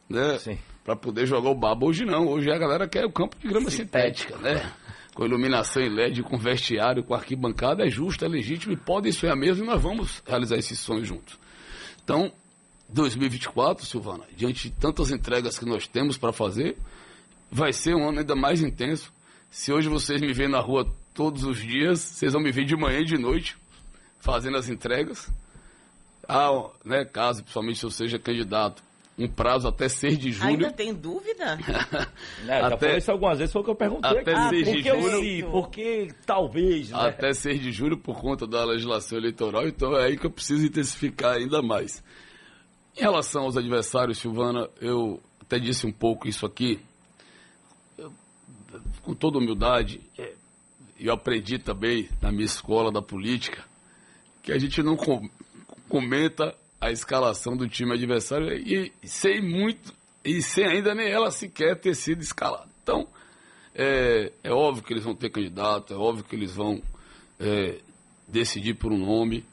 né? 0.08 0.38
Para 0.84 0.96
poder 0.96 1.26
jogar 1.26 1.50
o 1.50 1.54
babo. 1.54 1.86
Hoje 1.86 2.04
não, 2.04 2.26
hoje 2.28 2.50
a 2.50 2.58
galera 2.58 2.88
quer 2.88 3.04
o 3.04 3.12
campo 3.12 3.36
de 3.38 3.48
grama 3.48 3.70
sintética, 3.70 4.36
sintética 4.36 4.64
né? 4.64 4.72
Com 5.14 5.24
iluminação 5.24 5.82
em 5.82 5.90
LED, 5.90 6.22
com 6.22 6.38
vestiário, 6.38 7.04
com 7.04 7.14
arquibancada, 7.14 7.84
é 7.84 7.88
justo, 7.88 8.24
é 8.24 8.28
legítimo 8.28 8.72
e 8.72 8.76
pode 8.76 9.12
sonhar 9.12 9.36
mesmo 9.36 9.64
e 9.64 9.66
nós 9.66 9.80
vamos 9.80 10.22
realizar 10.26 10.56
esse 10.56 10.74
sonho 10.74 11.04
juntos. 11.04 11.38
Então, 12.02 12.32
2024, 12.88 13.84
Silvana, 13.84 14.24
diante 14.36 14.68
de 14.68 14.74
tantas 14.74 15.10
entregas 15.10 15.58
que 15.58 15.64
nós 15.64 15.86
temos 15.86 16.16
para 16.16 16.32
fazer, 16.32 16.76
vai 17.50 17.72
ser 17.72 17.94
um 17.94 18.08
ano 18.08 18.20
ainda 18.20 18.34
mais 18.34 18.62
intenso. 18.62 19.12
Se 19.50 19.72
hoje 19.72 19.88
vocês 19.88 20.20
me 20.20 20.32
veem 20.32 20.50
na 20.50 20.60
rua 20.60 20.90
todos 21.14 21.44
os 21.44 21.58
dias, 21.58 22.00
vocês 22.00 22.32
vão 22.32 22.42
me 22.42 22.50
ver 22.50 22.64
de 22.64 22.74
manhã 22.74 23.00
e 23.00 23.04
de 23.04 23.18
noite 23.18 23.56
fazendo 24.18 24.56
as 24.56 24.68
entregas. 24.68 25.30
Ah, 26.28 26.70
né, 26.84 27.04
caso, 27.04 27.42
principalmente 27.42 27.78
se 27.78 27.84
eu 27.84 27.90
seja 27.90 28.18
candidato, 28.18 28.82
um 29.18 29.28
prazo 29.28 29.68
até 29.68 29.88
6 29.88 30.18
de 30.18 30.32
julho. 30.32 30.48
Ainda 30.48 30.72
tem 30.72 30.94
dúvida? 30.94 31.58
é, 32.44 32.46
já 32.46 32.66
até, 32.68 32.98
isso 32.98 33.10
algumas 33.10 33.38
vezes, 33.38 33.52
foi 33.52 33.60
o 33.60 33.64
que 33.64 33.70
eu 33.70 33.76
perguntei. 33.76 34.18
Até 34.18 34.34
ah, 34.34 34.48
6 34.48 34.72
de 34.72 34.82
julho. 34.82 35.20
Sim, 35.20 35.50
porque 35.50 36.08
talvez. 36.24 36.90
Né? 36.90 36.98
Até 36.98 37.32
6 37.32 37.60
de 37.60 37.70
julho, 37.70 37.98
por 37.98 38.20
conta 38.20 38.46
da 38.46 38.64
legislação 38.64 39.18
eleitoral, 39.18 39.66
então 39.66 39.96
é 39.96 40.06
aí 40.06 40.16
que 40.16 40.26
eu 40.26 40.30
preciso 40.30 40.66
intensificar 40.66 41.36
ainda 41.36 41.62
mais. 41.62 42.02
Em 42.96 43.00
relação 43.00 43.44
aos 43.44 43.56
adversários, 43.56 44.18
Silvana, 44.18 44.68
eu 44.80 45.20
até 45.40 45.58
disse 45.58 45.86
um 45.86 45.92
pouco 45.92 46.28
isso 46.28 46.46
aqui, 46.46 46.80
eu, 47.98 48.12
com 49.02 49.14
toda 49.14 49.38
humildade, 49.38 50.00
é, 50.18 50.34
eu 50.98 51.12
aprendi 51.12 51.58
também 51.58 52.08
na 52.20 52.30
minha 52.30 52.44
escola 52.44 52.90
da 52.90 53.02
política 53.02 53.64
que 54.42 54.52
a 54.52 54.58
gente 54.58 54.82
não 54.82 54.96
com, 54.96 55.28
comenta 55.88 56.54
a 56.82 56.90
escalação 56.90 57.56
do 57.56 57.68
time 57.68 57.94
adversário 57.94 58.52
e, 58.52 58.92
sem 59.04 59.40
muito, 59.40 59.94
e 60.24 60.42
sem 60.42 60.66
ainda 60.66 60.92
nem 60.96 61.08
ela 61.08 61.30
sequer 61.30 61.78
ter 61.78 61.94
sido 61.94 62.22
escalada. 62.22 62.68
Então, 62.82 63.06
é, 63.72 64.32
é 64.42 64.50
óbvio 64.50 64.82
que 64.82 64.92
eles 64.92 65.04
vão 65.04 65.14
ter 65.14 65.30
candidato, 65.30 65.94
é 65.94 65.96
óbvio 65.96 66.24
que 66.24 66.34
eles 66.34 66.52
vão 66.52 66.82
é, 67.38 67.78
decidir 68.26 68.74
por 68.74 68.92
um 68.92 68.98
nome. 68.98 69.44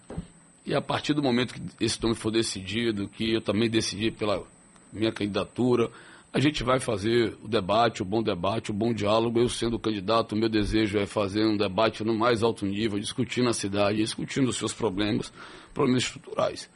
E 0.66 0.74
a 0.74 0.82
partir 0.82 1.14
do 1.14 1.22
momento 1.22 1.54
que 1.54 1.62
esse 1.80 2.02
nome 2.02 2.16
for 2.16 2.32
decidido, 2.32 3.08
que 3.08 3.36
eu 3.36 3.42
também 3.42 3.70
decidi 3.70 4.10
pela 4.10 4.44
minha 4.92 5.12
candidatura, 5.12 5.88
a 6.34 6.40
gente 6.40 6.64
vai 6.64 6.80
fazer 6.80 7.38
o 7.44 7.48
debate, 7.48 8.02
o 8.02 8.06
bom 8.06 8.24
debate, 8.24 8.72
o 8.72 8.74
bom 8.74 8.92
diálogo. 8.92 9.40
Eu 9.40 9.50
sendo 9.50 9.78
candidato, 9.78 10.34
o 10.34 10.36
meu 10.36 10.50
desejo 10.50 10.98
é 10.98 11.06
fazer 11.06 11.46
um 11.46 11.56
debate 11.56 12.04
no 12.04 12.18
mais 12.18 12.42
alto 12.42 12.66
nível, 12.66 12.98
discutindo 12.98 13.50
a 13.50 13.54
cidade, 13.54 14.00
discutindo 14.00 14.50
os 14.50 14.58
seus 14.58 14.74
problemas, 14.74 15.32
problemas 15.76 16.04
estruturais. 16.04 16.68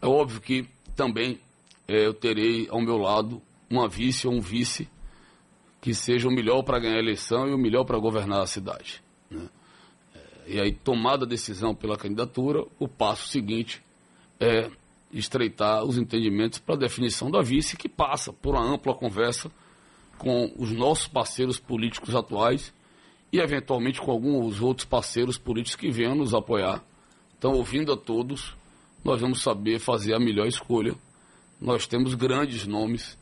É 0.00 0.06
óbvio 0.06 0.40
que 0.40 0.66
também 0.94 1.40
é, 1.86 2.06
eu 2.06 2.14
terei 2.14 2.68
ao 2.70 2.80
meu 2.80 2.96
lado 2.96 3.42
uma 3.68 3.88
vice 3.88 4.26
ou 4.26 4.34
um 4.34 4.40
vice 4.40 4.88
que 5.80 5.94
seja 5.94 6.28
o 6.28 6.32
melhor 6.32 6.62
para 6.62 6.78
ganhar 6.78 6.96
a 6.96 7.02
eleição 7.02 7.48
e 7.48 7.54
o 7.54 7.58
melhor 7.58 7.84
para 7.84 7.98
governar 7.98 8.40
a 8.40 8.46
cidade. 8.46 9.02
Né? 9.30 9.48
e 10.48 10.58
aí 10.58 10.72
tomada 10.72 11.26
a 11.26 11.28
decisão 11.28 11.74
pela 11.74 11.96
candidatura, 11.96 12.64
o 12.78 12.88
passo 12.88 13.28
seguinte 13.28 13.82
é 14.40 14.70
estreitar 15.12 15.84
os 15.84 15.98
entendimentos 15.98 16.58
para 16.58 16.74
a 16.74 16.78
definição 16.78 17.30
da 17.30 17.42
vice, 17.42 17.76
que 17.76 17.88
passa 17.88 18.32
por 18.32 18.54
uma 18.54 18.64
ampla 18.64 18.94
conversa 18.94 19.50
com 20.16 20.50
os 20.56 20.72
nossos 20.72 21.06
parceiros 21.06 21.58
políticos 21.58 22.14
atuais 22.14 22.72
e, 23.30 23.38
eventualmente, 23.38 24.00
com 24.00 24.10
alguns 24.10 24.60
outros 24.60 24.86
parceiros 24.86 25.36
políticos 25.36 25.76
que 25.76 25.90
venham 25.90 26.14
nos 26.14 26.34
apoiar. 26.34 26.82
Então, 27.36 27.52
ouvindo 27.52 27.92
a 27.92 27.96
todos, 27.96 28.56
nós 29.04 29.20
vamos 29.20 29.42
saber 29.42 29.78
fazer 29.78 30.14
a 30.14 30.18
melhor 30.18 30.46
escolha. 30.46 30.94
Nós 31.60 31.86
temos 31.86 32.14
grandes 32.14 32.66
nomes, 32.66 33.18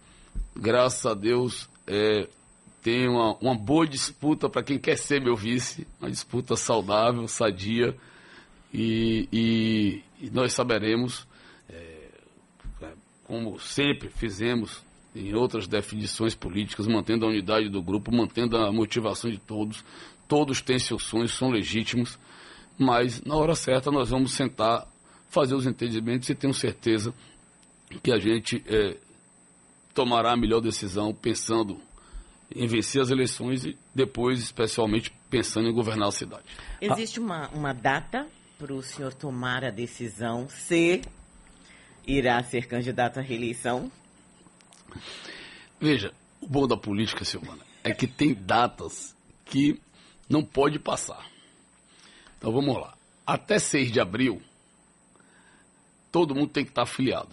graças 0.55 1.05
a 1.07 1.15
Deus, 1.15 1.69
é, 1.87 2.29
tem 2.83 3.09
uma, 3.09 3.37
uma 3.41 3.55
boa 3.55 3.87
disputa 3.87 4.49
para 4.49 4.63
quem 4.63 4.79
quer 4.79 4.97
ser 4.97 5.21
meu 5.21 5.35
vice, 5.35 5.87
uma 6.01 6.11
disputa 6.11 6.57
saudável, 6.57 7.27
sadia, 7.27 7.97
e, 8.73 9.29
e, 9.33 10.03
e 10.27 10.31
nós 10.31 10.53
saberemos, 10.53 11.27
é, 11.69 12.09
como 13.25 13.59
sempre 13.59 14.09
fizemos 14.09 14.85
em 15.17 15.35
outras 15.35 15.67
definições 15.67 16.35
políticas, 16.35 16.87
mantendo 16.87 17.25
a 17.25 17.29
unidade 17.29 17.71
do 17.71 17.83
grupo, 17.83 18.15
mantendo 18.15 18.57
a 18.57 18.71
motivação 18.71 19.31
de 19.31 19.39
todos. 19.39 19.83
Todos 20.29 20.61
têm 20.61 20.79
seus 20.79 21.05
sonhos, 21.05 21.35
são 21.35 21.49
legítimos, 21.49 22.19
mas 22.79 23.23
na 23.23 23.35
hora 23.35 23.55
certa 23.55 23.91
nós 23.91 24.11
vamos 24.11 24.33
sentar, 24.33 24.87
fazer 25.29 25.55
os 25.55 25.67
entendimentos 25.67 26.29
e 26.29 26.35
tenho 26.35 26.55
certeza 26.55 27.15
que 28.03 28.13
a 28.13 28.19
gente 28.19 28.63
é, 28.67 28.97
tomará 29.95 30.33
a 30.33 30.37
melhor 30.37 30.61
decisão 30.61 31.15
pensando 31.15 31.81
em 32.55 32.67
vencer 32.67 33.03
as 33.03 33.11
eleições 33.11 33.65
e 33.65 33.77
depois, 33.95 34.41
especialmente, 34.41 35.13
pensando 35.29 35.69
em 35.69 35.73
governar 35.73 36.09
a 36.09 36.13
cidade. 36.13 36.45
Existe 36.81 37.19
uma, 37.19 37.49
uma 37.49 37.73
data 37.73 38.27
para 38.59 38.73
o 38.73 38.83
senhor 38.83 39.13
tomar 39.13 39.65
a 39.65 39.71
decisão 39.71 40.49
se 40.49 41.03
irá 42.07 42.43
ser 42.43 42.67
candidato 42.67 43.19
à 43.19 43.23
reeleição? 43.23 43.91
Veja, 45.81 46.13
o 46.41 46.49
bom 46.49 46.67
da 46.67 46.77
política, 46.77 47.25
Silvana, 47.25 47.65
é 47.83 47.93
que 47.93 48.07
tem 48.07 48.33
datas 48.33 49.15
que 49.45 49.81
não 50.29 50.45
pode 50.45 50.79
passar. 50.79 51.27
Então 52.39 52.53
vamos 52.53 52.77
lá. 52.77 52.95
Até 53.27 53.59
6 53.59 53.91
de 53.91 54.01
abril, 54.01 54.41
todo 56.11 56.35
mundo 56.35 56.51
tem 56.51 56.65
que 56.65 56.71
estar 56.71 56.83
afiliado. 56.83 57.31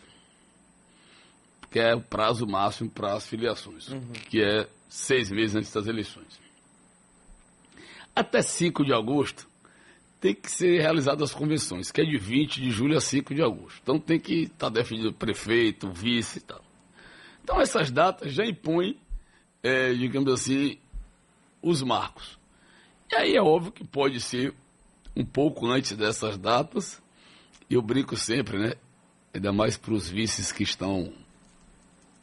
Que 1.72 1.80
é 1.80 1.96
o 1.96 2.02
prazo 2.02 2.46
máximo 2.46 2.90
para 2.90 3.14
as 3.14 3.26
filiações, 3.26 3.90
uhum. 3.90 4.12
que 4.30 4.42
é 4.42 4.68
seis 4.88 5.32
meses 5.32 5.56
antes 5.56 5.72
das 5.72 5.88
eleições. 5.88 6.40
Até 8.16 8.42
5 8.44 8.86
de 8.86 8.94
agosto 8.94 9.48
tem 10.22 10.34
que 10.34 10.50
ser 10.50 10.80
realizadas 10.80 11.32
as 11.32 11.36
convenções, 11.36 11.92
que 11.92 12.00
é 12.00 12.06
de 12.06 12.18
20 12.18 12.62
de 12.62 12.72
julho 12.72 12.96
a 12.96 13.02
5 13.02 13.34
de 13.34 13.42
agosto. 13.42 13.80
Então 13.82 14.00
tem 14.00 14.20
que 14.20 14.44
estar 14.44 14.70
definido 14.70 15.10
o 15.10 15.14
prefeito, 15.14 15.88
o 15.88 15.92
vice 15.92 16.38
e 16.38 16.42
tal. 16.42 16.64
Então 17.44 17.60
essas 17.60 17.92
datas 17.92 18.32
já 18.32 18.46
impõem, 18.46 18.98
é, 19.62 19.94
digamos 19.94 20.32
assim, 20.32 20.78
os 21.62 21.82
marcos. 21.82 22.40
E 23.12 23.16
aí 23.16 23.36
é 23.36 23.42
óbvio 23.42 23.72
que 23.72 23.84
pode 23.84 24.22
ser 24.22 24.54
um 25.14 25.26
pouco 25.26 25.68
antes 25.68 25.92
dessas 25.92 26.38
datas, 26.38 27.03
eu 27.70 27.82
brinco 27.82 28.16
sempre, 28.16 28.58
né? 28.58 28.74
Ainda 29.34 29.52
mais 29.52 29.78
para 29.78 29.94
os 29.94 30.10
vices 30.10 30.52
que 30.52 30.64
estão, 30.64 31.12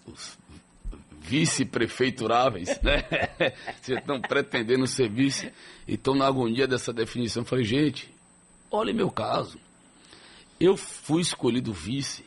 os 0.07 0.39
vice-prefeituráveis, 1.21 2.69
né? 2.83 3.03
Vocês 3.81 3.99
estão 3.99 4.21
pretendendo 4.21 4.87
ser 4.87 5.09
vice 5.09 5.53
e 5.87 5.95
estão 5.95 6.15
na 6.15 6.27
agonia 6.27 6.67
dessa 6.67 6.93
definição. 6.93 7.43
Eu 7.43 7.47
falei, 7.47 7.65
gente, 7.65 8.13
olha 8.71 8.93
meu 8.93 9.11
caso. 9.11 9.59
Eu 10.59 10.77
fui 10.77 11.23
escolhido 11.23 11.73
vice 11.73 12.25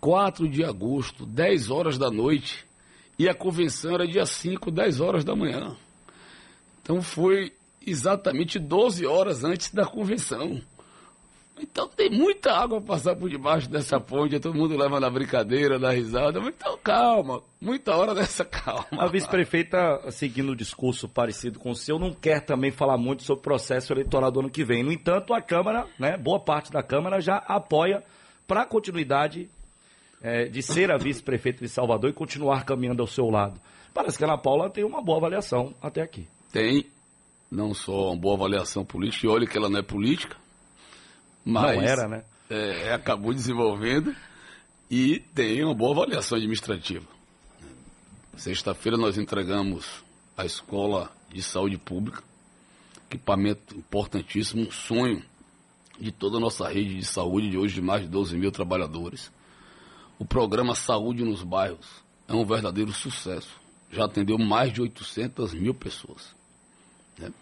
4 0.00 0.48
de 0.48 0.64
agosto, 0.64 1.26
10 1.26 1.70
horas 1.70 1.98
da 1.98 2.10
noite, 2.10 2.64
e 3.18 3.28
a 3.28 3.34
convenção 3.34 3.94
era 3.94 4.06
dia 4.06 4.24
5, 4.24 4.70
10 4.70 5.00
horas 5.00 5.24
da 5.24 5.34
manhã. 5.34 5.76
Então 6.82 7.02
foi 7.02 7.52
exatamente 7.84 8.58
12 8.58 9.06
horas 9.06 9.44
antes 9.44 9.72
da 9.72 9.84
convenção. 9.84 10.60
Então 11.60 11.88
tem 11.88 12.10
muita 12.10 12.52
água 12.52 12.80
para 12.80 12.94
passar 12.94 13.16
por 13.16 13.28
debaixo 13.28 13.68
dessa 13.68 13.98
ponte, 14.00 14.38
todo 14.38 14.56
mundo 14.56 14.76
leva 14.76 15.00
na 15.00 15.10
brincadeira, 15.10 15.78
na 15.78 15.90
risada. 15.90 16.38
Então 16.40 16.78
calma, 16.82 17.42
muita 17.60 17.96
hora 17.96 18.14
dessa 18.14 18.44
calma. 18.46 18.86
A 18.92 19.06
vice-prefeita, 19.06 20.10
seguindo 20.10 20.52
o 20.52 20.56
discurso 20.56 21.08
parecido 21.08 21.58
com 21.58 21.70
o 21.70 21.74
seu, 21.74 21.98
não 21.98 22.12
quer 22.12 22.40
também 22.40 22.70
falar 22.70 22.96
muito 22.96 23.22
sobre 23.22 23.40
o 23.40 23.44
processo 23.44 23.92
eleitoral 23.92 24.30
do 24.30 24.40
ano 24.40 24.50
que 24.50 24.64
vem. 24.64 24.82
No 24.82 24.92
entanto, 24.92 25.34
a 25.34 25.40
Câmara, 25.40 25.86
né, 25.98 26.16
boa 26.16 26.40
parte 26.40 26.70
da 26.70 26.82
Câmara 26.82 27.20
já 27.20 27.36
apoia 27.36 28.02
para 28.46 28.62
a 28.62 28.66
continuidade 28.66 29.48
é, 30.22 30.44
de 30.44 30.62
ser 30.62 30.90
a 30.90 30.96
vice-prefeita 30.96 31.60
de 31.60 31.68
Salvador 31.68 32.10
e 32.10 32.12
continuar 32.14 32.64
caminhando 32.64 33.02
ao 33.02 33.06
seu 33.06 33.28
lado. 33.30 33.60
Parece 33.92 34.16
que 34.16 34.24
a 34.24 34.26
Ana 34.26 34.38
Paula 34.38 34.70
tem 34.70 34.84
uma 34.84 35.02
boa 35.02 35.18
avaliação 35.18 35.74
até 35.82 36.02
aqui. 36.02 36.26
tem 36.52 36.86
não 37.50 37.72
só 37.72 38.08
uma 38.08 38.16
boa 38.16 38.34
avaliação 38.34 38.84
política, 38.84 39.26
e 39.26 39.30
olha 39.30 39.46
que 39.46 39.56
ela 39.56 39.68
não 39.68 39.78
é 39.78 39.82
política, 39.82 40.36
mas 41.44 41.76
não 41.76 41.82
era, 41.82 42.08
né? 42.08 42.24
É, 42.50 42.92
acabou 42.92 43.34
desenvolvendo 43.34 44.14
e 44.90 45.20
tem 45.34 45.62
uma 45.64 45.74
boa 45.74 45.92
avaliação 45.92 46.36
administrativa. 46.36 47.06
Sexta-feira 48.36 48.96
nós 48.96 49.18
entregamos 49.18 50.02
a 50.36 50.46
Escola 50.46 51.10
de 51.30 51.42
Saúde 51.42 51.76
Pública, 51.76 52.22
equipamento 53.10 53.76
importantíssimo, 53.76 54.62
um 54.62 54.70
sonho 54.70 55.22
de 56.00 56.12
toda 56.12 56.36
a 56.36 56.40
nossa 56.40 56.68
rede 56.68 56.96
de 56.96 57.04
saúde 57.04 57.50
de 57.50 57.58
hoje 57.58 57.74
de 57.74 57.82
mais 57.82 58.02
de 58.02 58.08
12 58.08 58.36
mil 58.38 58.52
trabalhadores. 58.52 59.30
O 60.18 60.24
programa 60.24 60.74
Saúde 60.74 61.24
nos 61.24 61.42
Bairros 61.42 62.02
é 62.26 62.32
um 62.32 62.44
verdadeiro 62.44 62.92
sucesso. 62.92 63.58
Já 63.90 64.04
atendeu 64.04 64.38
mais 64.38 64.72
de 64.72 64.80
800 64.80 65.54
mil 65.54 65.74
pessoas. 65.74 66.34
Né? 67.18 67.32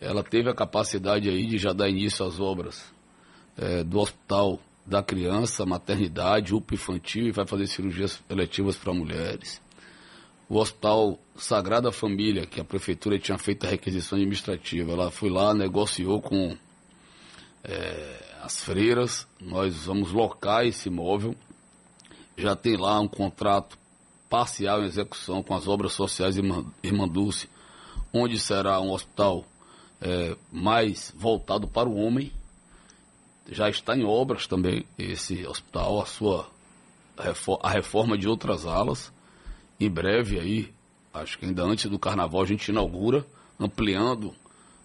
Ela 0.00 0.22
teve 0.22 0.50
a 0.50 0.54
capacidade 0.54 1.28
aí 1.28 1.46
de 1.46 1.58
já 1.58 1.72
dar 1.72 1.88
início 1.88 2.24
às 2.24 2.38
obras 2.38 2.84
é, 3.60 3.84
do 3.84 4.00
Hospital 4.00 4.58
da 4.86 5.02
Criança, 5.02 5.66
Maternidade, 5.66 6.54
UPA 6.54 6.74
Infantil 6.74 7.28
e 7.28 7.30
vai 7.30 7.46
fazer 7.46 7.66
cirurgias 7.66 8.20
eletivas 8.28 8.76
para 8.76 8.94
mulheres. 8.94 9.60
O 10.48 10.56
Hospital 10.56 11.18
Sagrada 11.36 11.92
Família, 11.92 12.46
que 12.46 12.60
a 12.60 12.64
Prefeitura 12.64 13.18
tinha 13.18 13.38
feito 13.38 13.66
a 13.66 13.70
requisição 13.70 14.16
administrativa, 14.18 14.90
ela 14.90 15.10
foi 15.10 15.28
lá, 15.30 15.54
negociou 15.54 16.20
com 16.20 16.56
é, 17.62 18.24
as 18.42 18.60
freiras, 18.64 19.28
nós 19.40 19.84
vamos 19.84 20.10
locar 20.10 20.66
esse 20.66 20.88
imóvel, 20.88 21.36
já 22.36 22.56
tem 22.56 22.76
lá 22.76 22.98
um 22.98 23.06
contrato 23.06 23.78
parcial 24.28 24.82
em 24.82 24.86
execução 24.86 25.42
com 25.42 25.54
as 25.54 25.68
obras 25.68 25.92
sociais 25.92 26.36
Irmã 26.36 27.06
Dulce, 27.06 27.48
onde 28.12 28.38
será 28.38 28.80
um 28.80 28.90
hospital 28.90 29.44
é, 30.00 30.36
mais 30.50 31.12
voltado 31.16 31.68
para 31.68 31.88
o 31.88 31.96
homem. 31.96 32.32
Já 33.50 33.68
está 33.68 33.96
em 33.96 34.04
obras 34.04 34.46
também 34.46 34.86
esse 34.96 35.44
hospital, 35.46 36.00
a 36.00 36.06
sua 36.06 36.48
a 37.62 37.68
reforma 37.68 38.16
de 38.16 38.28
outras 38.28 38.64
alas. 38.64 39.12
Em 39.78 39.90
breve 39.90 40.38
aí, 40.38 40.72
acho 41.12 41.38
que 41.38 41.44
ainda 41.44 41.62
antes 41.64 41.90
do 41.90 41.98
carnaval 41.98 42.42
a 42.42 42.46
gente 42.46 42.68
inaugura, 42.68 43.26
ampliando 43.58 44.34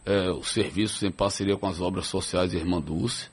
é, 0.05 0.29
os 0.31 0.49
serviços 0.49 1.03
em 1.03 1.11
parceria 1.11 1.55
com 1.55 1.67
as 1.67 1.79
obras 1.79 2.07
sociais 2.07 2.53
Irmã 2.53 2.81
Dulce. 2.81 3.29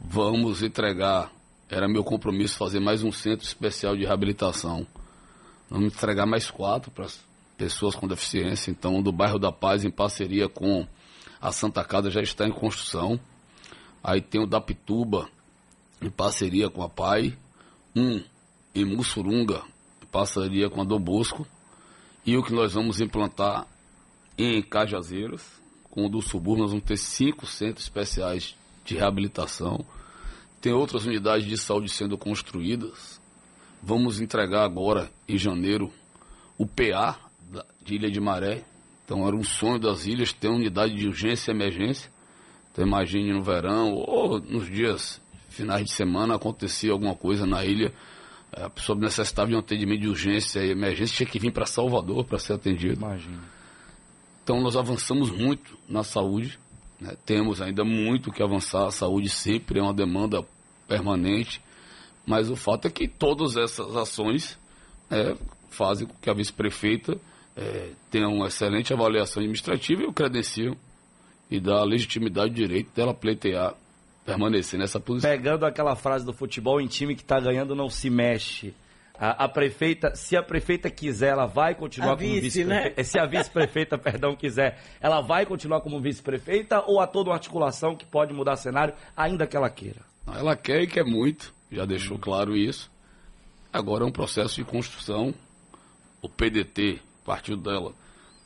Vamos 0.00 0.62
entregar, 0.62 1.30
era 1.68 1.88
meu 1.88 2.02
compromisso 2.02 2.56
fazer 2.56 2.80
mais 2.80 3.02
um 3.02 3.12
centro 3.12 3.46
especial 3.46 3.96
de 3.96 4.04
reabilitação. 4.04 4.86
Vamos 5.70 5.92
entregar 5.94 6.26
mais 6.26 6.50
quatro 6.50 6.90
para 6.90 7.04
as 7.04 7.20
pessoas 7.56 7.94
com 7.94 8.06
deficiência. 8.06 8.70
Então, 8.70 9.02
do 9.02 9.12
bairro 9.12 9.38
da 9.38 9.52
Paz, 9.52 9.84
em 9.84 9.90
parceria 9.90 10.48
com 10.48 10.86
a 11.40 11.52
Santa 11.52 11.84
Casa, 11.84 12.10
já 12.10 12.22
está 12.22 12.46
em 12.46 12.52
construção. 12.52 13.20
Aí 14.02 14.20
tem 14.20 14.42
o 14.42 14.46
da 14.46 14.60
Pituba, 14.60 15.28
em 16.00 16.10
parceria 16.10 16.70
com 16.70 16.82
a 16.82 16.88
PAI. 16.88 17.36
Um 17.94 18.22
em 18.74 18.84
Mussurunga, 18.84 19.62
em 20.02 20.06
parceria 20.06 20.70
com 20.70 20.80
a 20.80 20.84
do 20.84 20.98
Bosco. 20.98 21.46
E 22.24 22.36
o 22.36 22.42
que 22.42 22.52
nós 22.52 22.74
vamos 22.74 23.00
implantar 23.00 23.66
em 24.36 24.62
Cajazeiras, 24.62 25.44
com 25.90 26.06
o 26.06 26.08
do 26.08 26.20
subúrbio, 26.20 26.62
nós 26.62 26.70
vamos 26.70 26.86
ter 26.86 26.96
cinco 26.96 27.46
centros 27.46 27.84
especiais 27.84 28.54
de 28.84 28.94
reabilitação. 28.94 29.84
Tem 30.60 30.72
outras 30.72 31.06
unidades 31.06 31.46
de 31.46 31.56
saúde 31.56 31.88
sendo 31.88 32.16
construídas. 32.16 33.20
Vamos 33.82 34.20
entregar 34.20 34.64
agora, 34.64 35.10
em 35.28 35.38
janeiro, 35.38 35.92
o 36.56 36.66
PA 36.66 37.18
de 37.82 37.94
Ilha 37.94 38.10
de 38.10 38.20
Maré. 38.20 38.64
Então 39.04 39.26
era 39.26 39.34
um 39.34 39.44
sonho 39.44 39.78
das 39.78 40.06
ilhas 40.06 40.32
ter 40.32 40.48
unidade 40.48 40.94
de 40.94 41.06
urgência 41.06 41.50
e 41.50 41.54
emergência. 41.54 42.10
Então 42.78 42.86
imagine 42.86 43.32
no 43.32 43.42
verão 43.42 43.92
ou 43.92 44.38
nos 44.40 44.70
dias 44.70 45.20
finais 45.48 45.84
de 45.84 45.90
semana 45.90 46.36
acontecia 46.36 46.92
alguma 46.92 47.16
coisa 47.16 47.44
na 47.44 47.64
ilha, 47.64 47.92
a 48.52 48.70
pessoa 48.70 48.96
necessitava 48.96 49.48
de 49.48 49.56
um 49.56 49.58
atendimento 49.58 50.02
de 50.02 50.08
urgência 50.08 50.60
e 50.60 50.70
emergência, 50.70 51.16
tinha 51.16 51.28
que 51.28 51.40
vir 51.40 51.52
para 51.52 51.66
Salvador 51.66 52.24
para 52.24 52.38
ser 52.38 52.52
atendido. 52.52 52.94
Imagina. 52.94 53.42
Então 54.44 54.60
nós 54.60 54.76
avançamos 54.76 55.28
muito 55.28 55.76
na 55.88 56.04
saúde, 56.04 56.56
né? 57.00 57.16
temos 57.26 57.60
ainda 57.60 57.84
muito 57.84 58.30
que 58.30 58.44
avançar, 58.44 58.86
a 58.86 58.92
saúde 58.92 59.28
sempre 59.28 59.80
é 59.80 59.82
uma 59.82 59.92
demanda 59.92 60.46
permanente, 60.86 61.60
mas 62.24 62.48
o 62.48 62.54
fato 62.54 62.86
é 62.86 62.90
que 62.90 63.08
todas 63.08 63.56
essas 63.56 63.96
ações 63.96 64.56
é, 65.10 65.36
fazem 65.68 66.06
com 66.06 66.14
que 66.14 66.30
a 66.30 66.32
vice-prefeita 66.32 67.18
é, 67.56 67.90
tenha 68.08 68.28
uma 68.28 68.46
excelente 68.46 68.92
avaliação 68.92 69.40
administrativa 69.40 70.04
e 70.04 70.06
o 70.06 70.12
credenciam 70.12 70.76
e 71.50 71.60
dá 71.60 71.82
legitimidade 71.82 72.50
e 72.52 72.54
direito 72.54 72.94
dela 72.94 73.14
pleitear, 73.14 73.74
permanecer 74.24 74.78
nessa 74.78 75.00
posição. 75.00 75.30
Pegando 75.30 75.64
aquela 75.64 75.96
frase 75.96 76.24
do 76.24 76.32
futebol, 76.32 76.80
em 76.80 76.86
time 76.86 77.14
que 77.14 77.22
está 77.22 77.40
ganhando 77.40 77.74
não 77.74 77.88
se 77.88 78.10
mexe. 78.10 78.74
A, 79.18 79.44
a, 79.44 79.48
prefeita, 79.48 80.14
se 80.14 80.36
a 80.36 80.42
prefeita 80.42 80.88
quiser, 80.88 81.30
ela 81.30 81.46
vai 81.46 81.74
continuar 81.74 82.12
a 82.12 82.16
como 82.16 82.28
vice-prefeita. 82.28 82.94
Né? 82.94 82.94
Se 83.02 83.18
a 83.18 83.26
vice-prefeita, 83.26 83.98
perdão, 83.98 84.36
quiser, 84.36 84.80
ela 85.00 85.20
vai 85.20 85.44
continuar 85.44 85.80
como 85.80 86.00
vice-prefeita 86.00 86.84
ou 86.86 87.00
há 87.00 87.06
toda 87.06 87.30
uma 87.30 87.34
articulação 87.34 87.96
que 87.96 88.06
pode 88.06 88.32
mudar 88.32 88.54
cenário, 88.54 88.94
ainda 89.16 89.44
que 89.44 89.56
ela 89.56 89.68
queira? 89.68 90.02
Ela 90.24 90.54
quer 90.54 90.82
e 90.82 90.86
quer 90.86 91.04
muito, 91.04 91.52
já 91.72 91.84
deixou 91.84 92.16
hum. 92.16 92.20
claro 92.20 92.56
isso. 92.56 92.88
Agora 93.72 94.04
é 94.04 94.06
um 94.06 94.12
processo 94.12 94.54
de 94.54 94.64
construção. 94.64 95.34
O 96.22 96.28
PDT, 96.28 97.00
partido 97.24 97.60
dela, 97.60 97.92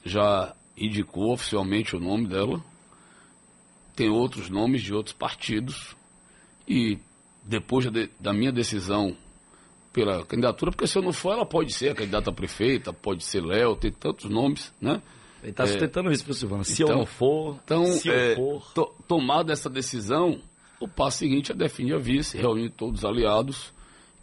já 0.02 0.54
indicou 0.76 1.34
oficialmente 1.34 1.94
o 1.94 2.00
nome 2.00 2.26
dela. 2.26 2.62
Tem 3.94 4.08
outros 4.08 4.48
nomes 4.48 4.82
de 4.82 4.94
outros 4.94 5.14
partidos. 5.14 5.96
E 6.66 6.98
depois 7.44 7.86
da 8.20 8.32
minha 8.32 8.52
decisão 8.52 9.16
pela 9.92 10.24
candidatura, 10.24 10.70
porque 10.70 10.86
se 10.86 10.96
eu 10.96 11.02
não 11.02 11.12
for, 11.12 11.32
ela 11.32 11.44
pode 11.44 11.72
ser 11.72 11.90
a 11.90 11.94
candidata 11.94 12.30
a 12.30 12.32
prefeita, 12.32 12.92
pode 12.92 13.24
ser 13.24 13.44
Léo, 13.44 13.76
tem 13.76 13.92
tantos 13.92 14.30
nomes, 14.30 14.72
né? 14.80 15.02
Ele 15.42 15.50
está 15.50 15.64
é, 15.64 15.66
sustentando 15.66 16.10
isso 16.10 16.24
para 16.24 16.30
o 16.30 16.34
Silvano. 16.34 16.64
Se 16.64 16.82
então, 16.82 16.94
eu 16.94 16.98
não 16.98 17.06
for, 17.06 17.58
então, 17.64 17.86
se 17.86 18.10
é, 18.10 18.32
eu 18.32 18.36
for. 18.36 18.72
To, 18.72 18.94
tomada 19.06 19.52
essa 19.52 19.68
decisão, 19.68 20.40
o 20.80 20.88
passo 20.88 21.18
seguinte 21.18 21.52
é 21.52 21.54
definir 21.54 21.94
a 21.94 21.98
vice, 21.98 22.38
reunir 22.38 22.70
todos 22.70 23.00
os 23.00 23.04
aliados 23.04 23.72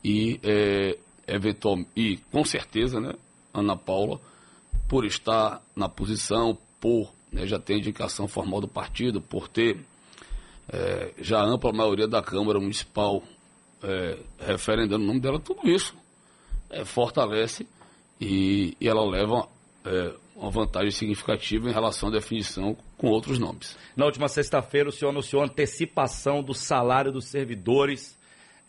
e, 0.03 0.39
é, 0.43 0.97
eventual, 1.27 1.79
e 1.95 2.17
com 2.31 2.43
certeza, 2.43 2.99
né, 2.99 3.13
Ana 3.53 3.75
Paula, 3.75 4.19
por 4.87 5.05
estar 5.05 5.61
na 5.75 5.89
posição, 5.89 6.57
por 6.79 7.13
né, 7.31 7.45
já 7.45 7.59
ter 7.59 7.77
indicação 7.77 8.27
formal 8.27 8.61
do 8.61 8.67
partido, 8.67 9.21
por 9.21 9.47
ter 9.47 9.79
é, 10.71 11.11
já 11.19 11.41
ampla 11.41 11.71
maioria 11.71 12.07
da 12.07 12.21
Câmara 12.21 12.59
Municipal 12.59 13.23
é, 13.83 14.17
referendando 14.39 15.03
o 15.03 15.07
nome 15.07 15.19
dela, 15.19 15.39
tudo 15.39 15.67
isso 15.67 15.95
é, 16.69 16.85
fortalece 16.85 17.65
e, 18.19 18.75
e, 18.79 18.87
ela 18.87 19.03
leva 19.09 19.47
é, 19.85 20.13
uma 20.35 20.51
vantagem 20.51 20.91
significativa 20.91 21.69
em 21.69 21.73
relação 21.73 22.09
à 22.09 22.11
definição 22.11 22.77
com 22.97 23.07
outros 23.07 23.39
nomes. 23.39 23.77
Na 23.95 24.05
última 24.05 24.27
sexta-feira, 24.27 24.89
o 24.89 24.91
senhor 24.91 25.11
anunciou 25.11 25.43
antecipação 25.43 26.43
do 26.43 26.53
salário 26.53 27.11
dos 27.11 27.25
servidores. 27.25 28.17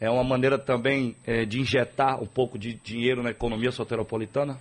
É 0.01 0.09
uma 0.11 0.25
maneira 0.25 0.59
também 0.59 1.17
é, 1.27 1.45
de 1.45 1.61
injetar 1.61 2.23
um 2.23 2.27
pouco 2.27 2.59
de 2.59 2.75
dinheiro 2.75 3.23
na 3.23 3.31
economia 3.31 3.71
soteropolitana? 3.71 4.59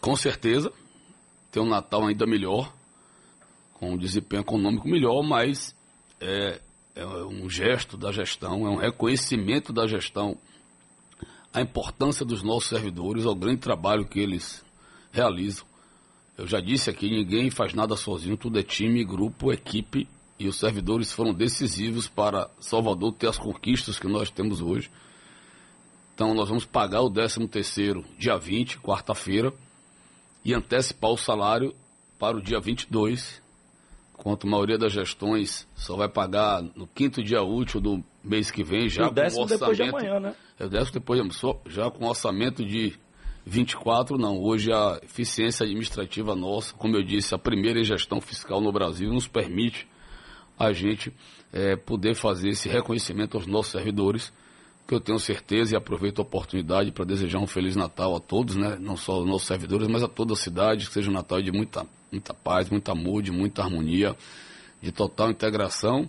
Com 0.00 0.16
certeza. 0.16 0.72
Tem 1.56 1.62
um 1.62 1.70
Natal 1.70 2.06
ainda 2.06 2.26
melhor, 2.26 2.70
com 3.72 3.92
um 3.92 3.96
desempenho 3.96 4.42
econômico 4.42 4.86
melhor, 4.86 5.22
mas 5.22 5.74
é, 6.20 6.60
é 6.94 7.06
um 7.06 7.48
gesto 7.48 7.96
da 7.96 8.12
gestão, 8.12 8.66
é 8.66 8.68
um 8.68 8.76
reconhecimento 8.76 9.72
da 9.72 9.86
gestão, 9.86 10.36
a 11.54 11.62
importância 11.62 12.26
dos 12.26 12.42
nossos 12.42 12.68
servidores, 12.68 13.24
ao 13.24 13.34
grande 13.34 13.62
trabalho 13.62 14.04
que 14.04 14.20
eles 14.20 14.62
realizam. 15.10 15.64
Eu 16.36 16.46
já 16.46 16.60
disse 16.60 16.90
aqui, 16.90 17.08
ninguém 17.08 17.48
faz 17.50 17.72
nada 17.72 17.96
sozinho, 17.96 18.36
tudo 18.36 18.58
é 18.58 18.62
time, 18.62 19.02
grupo, 19.02 19.50
equipe, 19.50 20.06
e 20.38 20.46
os 20.48 20.58
servidores 20.58 21.10
foram 21.10 21.32
decisivos 21.32 22.06
para 22.06 22.50
Salvador 22.60 23.14
ter 23.14 23.28
as 23.28 23.38
conquistas 23.38 23.98
que 23.98 24.06
nós 24.06 24.28
temos 24.28 24.60
hoje. 24.60 24.90
Então 26.14 26.34
nós 26.34 26.50
vamos 26.50 26.66
pagar 26.66 27.00
o 27.00 27.10
13 27.10 27.48
terceiro 27.48 28.04
dia 28.18 28.36
20, 28.36 28.78
quarta-feira, 28.80 29.54
e 30.46 30.54
antecipar 30.54 31.10
o 31.10 31.16
salário 31.16 31.74
para 32.20 32.36
o 32.36 32.40
dia 32.40 32.60
22, 32.60 33.42
enquanto 34.16 34.46
a 34.46 34.50
maioria 34.50 34.78
das 34.78 34.92
gestões 34.92 35.66
só 35.74 35.96
vai 35.96 36.08
pagar 36.08 36.62
no 36.62 36.86
quinto 36.86 37.20
dia 37.20 37.42
útil 37.42 37.80
do 37.80 38.04
mês 38.22 38.48
que 38.48 38.62
vem, 38.62 38.88
já 38.88 39.08
o 39.08 39.10
décimo 39.10 39.44
com 39.44 39.52
orçamento, 39.52 39.76
depois 39.76 39.76
de 39.76 39.82
amanhã, 39.82 40.20
né? 40.20 40.36
É 40.56 40.64
o 40.64 40.68
décimo 40.68 40.92
depois 40.92 41.20
de 41.20 41.26
amanhã, 41.28 41.60
já 41.66 41.90
com 41.90 42.06
orçamento 42.06 42.64
de 42.64 42.94
24, 43.44 44.16
não. 44.16 44.38
Hoje 44.38 44.72
a 44.72 45.00
eficiência 45.02 45.64
administrativa 45.64 46.36
nossa, 46.36 46.72
como 46.74 46.96
eu 46.96 47.02
disse, 47.02 47.34
a 47.34 47.38
primeira 47.38 47.82
gestão 47.82 48.20
fiscal 48.20 48.60
no 48.60 48.70
Brasil 48.70 49.12
nos 49.12 49.26
permite 49.26 49.88
a 50.56 50.72
gente 50.72 51.12
é, 51.52 51.74
poder 51.74 52.14
fazer 52.14 52.50
esse 52.50 52.68
reconhecimento 52.68 53.36
aos 53.36 53.48
nossos 53.48 53.72
servidores. 53.72 54.32
Que 54.86 54.94
eu 54.94 55.00
tenho 55.00 55.18
certeza 55.18 55.74
e 55.74 55.76
aproveito 55.76 56.20
a 56.20 56.22
oportunidade 56.22 56.92
para 56.92 57.04
desejar 57.04 57.38
um 57.38 57.46
Feliz 57.46 57.74
Natal 57.74 58.14
a 58.14 58.20
todos, 58.20 58.54
né? 58.54 58.76
não 58.80 58.96
só 58.96 59.14
aos 59.14 59.26
nossos 59.26 59.48
servidores, 59.48 59.88
mas 59.88 60.02
a 60.02 60.08
toda 60.08 60.34
a 60.34 60.36
cidade, 60.36 60.86
que 60.86 60.92
seja 60.92 61.10
um 61.10 61.14
Natal 61.14 61.42
de 61.42 61.50
muita, 61.50 61.84
muita 62.10 62.32
paz, 62.32 62.70
muita 62.70 62.92
amor, 62.92 63.22
de 63.22 63.32
muita 63.32 63.62
harmonia, 63.62 64.16
de 64.80 64.92
total 64.92 65.30
integração 65.30 66.08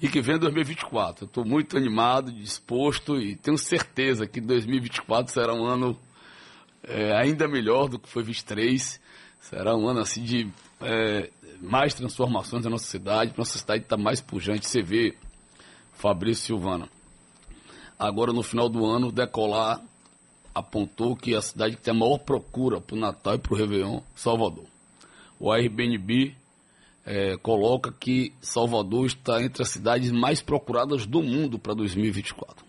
e 0.00 0.08
que 0.08 0.20
venha 0.20 0.38
2024. 0.38 1.26
Estou 1.26 1.44
muito 1.44 1.76
animado, 1.76 2.32
disposto 2.32 3.20
e 3.20 3.36
tenho 3.36 3.56
certeza 3.56 4.26
que 4.26 4.40
2024 4.40 5.32
será 5.32 5.54
um 5.54 5.64
ano 5.64 5.96
é, 6.82 7.16
ainda 7.16 7.46
melhor 7.46 7.88
do 7.88 7.98
que 7.98 8.08
foi 8.08 8.24
23. 8.24 9.00
Será 9.40 9.76
um 9.76 9.88
ano 9.88 10.00
assim 10.00 10.22
de 10.22 10.48
é, 10.80 11.30
mais 11.60 11.94
transformações 11.94 12.64
na 12.64 12.70
nossa 12.70 12.86
cidade, 12.86 13.34
nossa 13.36 13.56
cidade 13.58 13.84
está 13.84 13.96
mais 13.96 14.20
pujante. 14.20 14.66
Você 14.66 14.82
vê, 14.82 15.14
Fabrício 15.92 16.46
Silvana, 16.46 16.88
agora 17.98 18.32
no 18.32 18.42
final 18.42 18.68
do 18.68 18.84
ano, 18.84 19.12
Decolar 19.12 19.82
apontou 20.54 21.14
que 21.14 21.34
a 21.34 21.42
cidade 21.42 21.76
que 21.76 21.82
tem 21.82 21.92
a 21.92 21.96
maior 21.96 22.18
procura 22.18 22.80
para 22.80 22.96
o 22.96 22.98
Natal 22.98 23.34
e 23.34 23.38
para 23.38 23.52
o 23.52 23.56
Réveillon, 23.56 24.00
Salvador. 24.14 24.64
O 25.38 25.52
Airbnb 25.52 26.34
é, 27.04 27.36
coloca 27.36 27.92
que 27.92 28.32
Salvador 28.40 29.06
está 29.06 29.42
entre 29.42 29.62
as 29.62 29.68
cidades 29.68 30.10
mais 30.10 30.40
procuradas 30.40 31.06
do 31.06 31.22
mundo 31.22 31.58
para 31.58 31.74
2024. 31.74 32.64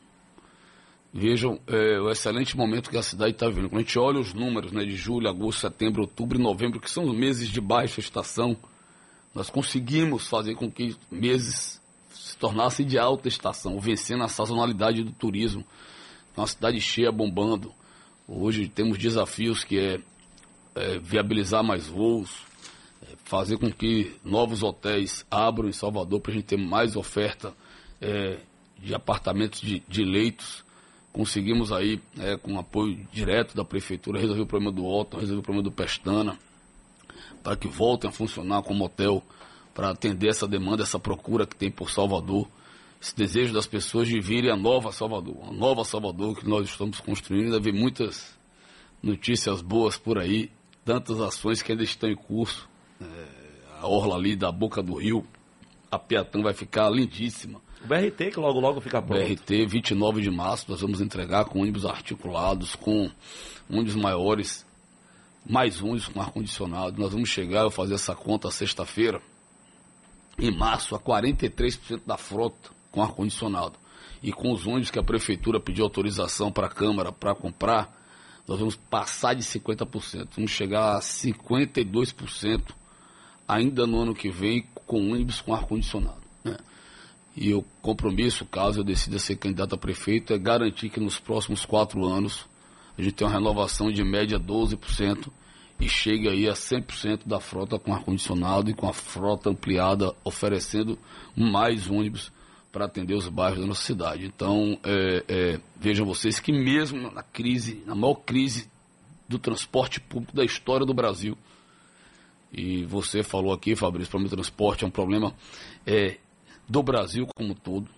Vejam 1.13 1.59
é, 1.65 1.99
o 1.99 2.11
excelente 2.11 2.55
momento 2.55 2.89
que 2.89 2.97
a 2.97 3.01
cidade 3.01 3.31
está 3.31 3.47
vivendo. 3.47 3.69
Quando 3.69 3.79
a 3.79 3.83
gente 3.83 3.97
olha 3.97 4.19
os 4.19 4.33
números 4.33 4.71
né, 4.71 4.83
de 4.83 4.95
julho, 4.95 5.29
agosto, 5.29 5.61
setembro, 5.61 6.01
outubro 6.01 6.37
e 6.37 6.41
novembro, 6.41 6.79
que 6.79 6.91
são 6.91 7.05
os 7.05 7.15
meses 7.15 7.49
de 7.49 7.61
baixa 7.61 7.99
estação, 7.99 8.55
nós 9.33 9.49
conseguimos 9.49 10.27
fazer 10.27 10.55
com 10.55 10.69
que 10.69 10.95
meses 11.09 11.76
se 12.29 12.37
tornassem 12.37 12.85
de 12.85 12.97
alta 12.97 13.27
estação, 13.27 13.79
vencendo 13.79 14.23
a 14.23 14.27
sazonalidade 14.27 15.03
do 15.03 15.11
turismo. 15.11 15.65
Então, 16.31 16.43
a 16.43 16.47
cidade 16.47 16.79
cheia, 16.79 17.11
bombando. 17.11 17.73
Hoje 18.27 18.67
temos 18.67 18.97
desafios 18.97 19.63
que 19.63 19.79
é, 19.79 19.99
é 20.75 20.99
viabilizar 20.99 21.63
mais 21.63 21.87
voos, 21.87 22.29
é, 23.01 23.15
fazer 23.23 23.57
com 23.57 23.71
que 23.71 24.15
novos 24.23 24.63
hotéis 24.63 25.25
abram 25.31 25.69
em 25.69 25.73
Salvador 25.73 26.19
para 26.19 26.31
a 26.31 26.35
gente 26.35 26.45
ter 26.45 26.57
mais 26.57 26.95
oferta 26.95 27.53
é, 28.01 28.39
de 28.77 28.93
apartamentos 28.93 29.61
de, 29.61 29.81
de 29.87 30.03
leitos 30.03 30.65
Conseguimos 31.17 31.71
aí, 31.71 31.99
é, 32.19 32.37
com 32.37 32.59
apoio 32.59 32.95
direto 33.11 33.55
da 33.55 33.65
prefeitura, 33.65 34.19
resolver 34.19 34.43
o 34.43 34.45
problema 34.45 34.71
do 34.71 34.85
Otton, 34.85 35.17
resolver 35.17 35.39
o 35.39 35.43
problema 35.43 35.63
do 35.63 35.71
Pestana, 35.71 36.37
para 37.41 37.55
que 37.55 37.67
voltem 37.67 38.07
a 38.07 38.13
funcionar 38.13 38.61
como 38.61 38.85
hotel, 38.85 39.23
para 39.77 39.91
atender 39.91 40.29
essa 40.29 40.47
demanda, 40.47 40.81
essa 40.81 40.97
procura 40.97 41.45
que 41.45 41.55
tem 41.55 41.69
por 41.69 41.91
Salvador, 41.91 42.49
esse 42.99 43.15
desejo 43.15 43.53
das 43.53 43.67
pessoas 43.67 44.07
de 44.07 44.19
virem 44.19 44.49
a 44.49 44.55
nova 44.55 44.91
Salvador, 44.91 45.37
a 45.47 45.51
nova 45.51 45.85
Salvador 45.85 46.35
que 46.35 46.49
nós 46.49 46.67
estamos 46.67 46.99
construindo. 46.99 47.43
Ainda 47.43 47.59
vem 47.59 47.71
muitas 47.71 48.35
notícias 49.03 49.61
boas 49.61 49.95
por 49.95 50.17
aí, 50.17 50.49
tantas 50.83 51.21
ações 51.21 51.61
que 51.61 51.71
ainda 51.71 51.83
estão 51.83 52.09
em 52.09 52.15
curso. 52.15 52.67
É, 52.99 53.05
a 53.79 53.87
orla 53.87 54.15
ali 54.15 54.35
da 54.35 54.51
boca 54.51 54.81
do 54.81 54.95
rio, 54.95 55.23
a 55.91 55.99
Piatã 55.99 56.41
vai 56.41 56.55
ficar 56.55 56.89
lindíssima. 56.89 57.61
O 57.83 57.87
BRT 57.87 58.31
que 58.31 58.39
logo 58.39 58.59
logo 58.59 58.81
fica 58.81 58.99
pronto. 58.99 59.23
BRT, 59.23 59.67
29 59.67 60.21
de 60.21 60.31
março, 60.31 60.65
nós 60.71 60.81
vamos 60.81 61.01
entregar 61.01 61.45
com 61.45 61.61
ônibus 61.61 61.85
articulados, 61.85 62.73
com 62.73 63.11
ônibus 63.69 63.93
maiores, 63.93 64.65
mais 65.47 65.83
ônibus 65.83 66.07
com 66.07 66.19
ar-condicionado. 66.19 66.99
Nós 66.99 67.11
vamos 67.11 67.29
chegar, 67.29 67.61
eu 67.61 67.69
fazer 67.69 67.93
essa 67.93 68.15
conta 68.15 68.49
sexta-feira, 68.49 69.21
em 70.39 70.55
março, 70.55 70.95
a 70.95 70.99
43% 70.99 72.01
da 72.05 72.17
frota 72.17 72.69
com 72.91 73.01
ar-condicionado. 73.01 73.73
E 74.21 74.31
com 74.31 74.51
os 74.51 74.65
ônibus 74.65 74.89
que 74.89 74.99
a 74.99 75.03
prefeitura 75.03 75.59
pediu 75.59 75.83
autorização 75.83 76.51
para 76.51 76.67
a 76.67 76.69
Câmara 76.69 77.11
para 77.11 77.35
comprar, 77.35 77.95
nós 78.47 78.59
vamos 78.59 78.75
passar 78.75 79.33
de 79.33 79.43
50%. 79.43 80.29
Vamos 80.35 80.51
chegar 80.51 80.95
a 80.95 80.99
52% 80.99 82.61
ainda 83.47 83.85
no 83.85 84.01
ano 84.01 84.15
que 84.15 84.29
vem 84.29 84.65
com 84.85 85.11
ônibus 85.11 85.41
com 85.41 85.53
ar-condicionado. 85.53 86.21
Né? 86.43 86.57
E 87.35 87.53
o 87.53 87.63
compromisso, 87.81 88.45
caso 88.45 88.79
eu 88.79 88.83
decida 88.83 89.19
ser 89.19 89.35
candidato 89.35 89.75
a 89.75 89.77
prefeito, 89.77 90.33
é 90.33 90.37
garantir 90.37 90.89
que 90.89 90.99
nos 90.99 91.19
próximos 91.19 91.65
quatro 91.65 92.05
anos 92.05 92.45
a 92.97 93.01
gente 93.01 93.13
tenha 93.13 93.29
uma 93.29 93.37
renovação 93.37 93.91
de 93.91 94.03
média 94.03 94.39
12% 94.39 95.29
e 95.79 95.87
chegue 95.87 96.27
aí 96.27 96.47
a 96.47 96.53
100% 96.53 97.21
da 97.25 97.39
frota 97.39 97.77
com 97.77 97.93
ar-condicionado 97.93 98.69
e 98.69 98.73
com 98.73 98.87
a 98.87 98.93
frota 98.93 99.49
ampliada, 99.49 100.13
oferecendo 100.23 100.97
mais 101.35 101.89
ônibus 101.89 102.31
para 102.71 102.85
atender 102.85 103.13
os 103.13 103.27
bairros 103.27 103.59
da 103.59 103.65
nossa 103.65 103.83
cidade. 103.83 104.25
Então, 104.25 104.79
é, 104.83 105.23
é, 105.27 105.59
vejam 105.79 106.05
vocês 106.05 106.39
que 106.39 106.51
mesmo 106.51 107.11
na 107.11 107.23
crise, 107.23 107.83
na 107.85 107.95
maior 107.95 108.15
crise 108.15 108.69
do 109.27 109.37
transporte 109.37 109.99
público 109.99 110.35
da 110.35 110.43
história 110.43 110.85
do 110.85 110.93
Brasil, 110.93 111.37
e 112.51 112.83
você 112.85 113.23
falou 113.23 113.53
aqui, 113.53 113.75
Fabrício, 113.75 114.07
o 114.07 114.11
problema 114.11 114.29
do 114.29 114.35
transporte 114.35 114.83
é 114.83 114.87
um 114.87 114.91
problema 114.91 115.33
é, 115.85 116.17
do 116.67 116.81
Brasil 116.81 117.27
como 117.35 117.51
um 117.51 117.55
todo, 117.55 117.89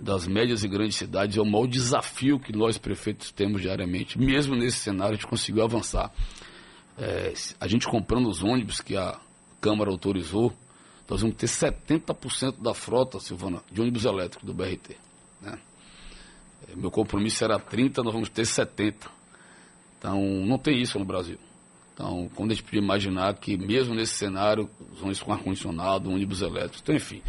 das 0.00 0.26
médias 0.26 0.62
e 0.62 0.68
grandes 0.68 0.96
cidades, 0.96 1.36
é 1.36 1.40
o 1.40 1.44
maior 1.44 1.66
desafio 1.66 2.38
que 2.38 2.52
nós 2.52 2.78
prefeitos 2.78 3.32
temos 3.32 3.60
diariamente. 3.60 4.18
Mesmo 4.18 4.54
nesse 4.54 4.78
cenário, 4.78 5.14
a 5.14 5.16
gente 5.16 5.26
conseguiu 5.26 5.64
avançar. 5.64 6.12
É, 6.98 7.32
a 7.60 7.68
gente 7.68 7.86
comprando 7.86 8.28
os 8.28 8.42
ônibus 8.42 8.80
que 8.80 8.96
a 8.96 9.18
Câmara 9.60 9.90
autorizou, 9.90 10.52
nós 11.08 11.20
vamos 11.20 11.36
ter 11.36 11.46
70% 11.46 12.60
da 12.60 12.74
frota, 12.74 13.20
Silvana, 13.20 13.62
de 13.70 13.80
ônibus 13.80 14.04
elétricos 14.04 14.46
do 14.46 14.54
BRT. 14.54 14.96
Né? 15.40 15.58
É, 16.68 16.76
meu 16.76 16.90
compromisso 16.90 17.44
era 17.44 17.58
30%, 17.58 18.02
nós 18.02 18.12
vamos 18.12 18.28
ter 18.28 18.42
70%. 18.42 18.94
Então, 19.98 20.20
não 20.20 20.58
tem 20.58 20.80
isso 20.80 20.98
no 20.98 21.04
Brasil. 21.04 21.38
Então, 21.94 22.30
quando 22.34 22.50
a 22.50 22.54
gente 22.54 22.64
podia 22.64 22.80
imaginar 22.80 23.34
que, 23.34 23.56
mesmo 23.56 23.94
nesse 23.94 24.12
cenário, 24.12 24.68
os 24.92 25.00
ônibus 25.00 25.22
com 25.22 25.32
ar-condicionado, 25.32 26.10
ônibus 26.10 26.42
elétricos, 26.42 26.80
então, 26.82 26.94
enfim, 26.94 27.22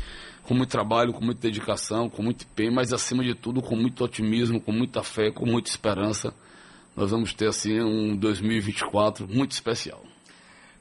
com 0.44 0.54
muito 0.54 0.70
trabalho, 0.70 1.14
com 1.14 1.24
muita 1.24 1.42
dedicação, 1.42 2.10
com 2.10 2.22
muito 2.22 2.44
empenho, 2.44 2.74
mas 2.74 2.92
acima 2.92 3.24
de 3.24 3.34
tudo 3.34 3.62
com 3.62 3.76
muito 3.76 4.04
otimismo, 4.04 4.60
com 4.60 4.72
muita 4.72 5.04
fé, 5.04 5.32
com 5.32 5.46
muita 5.46 5.70
esperança. 5.70 6.34
Nós 6.98 7.12
vamos 7.12 7.32
ter 7.32 7.48
assim 7.48 7.80
um 7.80 8.16
2024 8.16 9.28
muito 9.28 9.52
especial. 9.52 10.02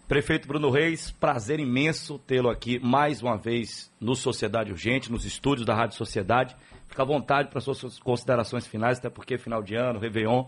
Prefeito 0.08 0.48
Bruno 0.48 0.70
Reis, 0.70 1.10
prazer 1.10 1.60
imenso 1.60 2.18
tê-lo 2.20 2.48
aqui 2.48 2.78
mais 2.78 3.20
uma 3.20 3.36
vez 3.36 3.92
no 4.00 4.16
Sociedade 4.16 4.72
Urgente, 4.72 5.12
nos 5.12 5.26
estúdios 5.26 5.66
da 5.66 5.74
Rádio 5.74 5.98
Sociedade. 5.98 6.56
Fica 6.88 7.02
à 7.02 7.04
vontade 7.04 7.50
para 7.50 7.60
suas 7.60 7.98
considerações 7.98 8.66
finais, 8.66 8.96
até 8.96 9.10
porque 9.10 9.36
final 9.36 9.62
de 9.62 9.74
ano, 9.74 9.98
Réveillon. 9.98 10.46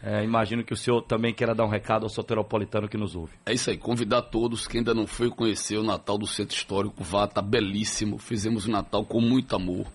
É, 0.00 0.22
imagino 0.22 0.62
que 0.62 0.72
o 0.72 0.76
senhor 0.76 1.02
também 1.02 1.34
queira 1.34 1.56
dar 1.56 1.64
um 1.64 1.68
recado 1.68 2.04
ao 2.04 2.08
soteropolitano 2.08 2.88
que 2.88 2.96
nos 2.96 3.16
ouve. 3.16 3.32
É 3.44 3.52
isso 3.52 3.68
aí, 3.68 3.76
convidar 3.76 4.22
todos 4.22 4.68
que 4.68 4.78
ainda 4.78 4.94
não 4.94 5.08
foi 5.08 5.28
conhecer 5.28 5.76
o 5.76 5.82
Natal 5.82 6.16
do 6.16 6.26
Centro 6.26 6.54
Histórico, 6.54 7.02
vá, 7.02 7.26
tá 7.26 7.42
belíssimo. 7.42 8.16
Fizemos 8.16 8.66
o 8.66 8.70
Natal 8.70 9.04
com 9.04 9.20
muito 9.20 9.56
amor. 9.56 9.88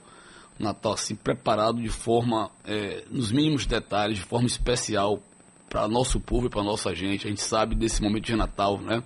Natal 0.58 0.93
assim, 0.93 1.16
preparado 1.16 1.82
de 1.82 1.89
forma, 1.89 2.49
é, 2.64 3.03
nos 3.10 3.32
mínimos 3.32 3.66
detalhes, 3.66 4.18
de 4.18 4.24
forma 4.24 4.47
especial 4.47 5.22
para 5.70 5.88
nosso 5.88 6.20
povo 6.20 6.47
e 6.47 6.49
para 6.49 6.64
nossa 6.64 6.93
gente. 6.95 7.28
A 7.28 7.30
gente 7.30 7.41
sabe 7.41 7.76
desse 7.76 8.01
momento 8.01 8.26
de 8.26 8.36
Natal, 8.36 8.80
né? 8.80 9.03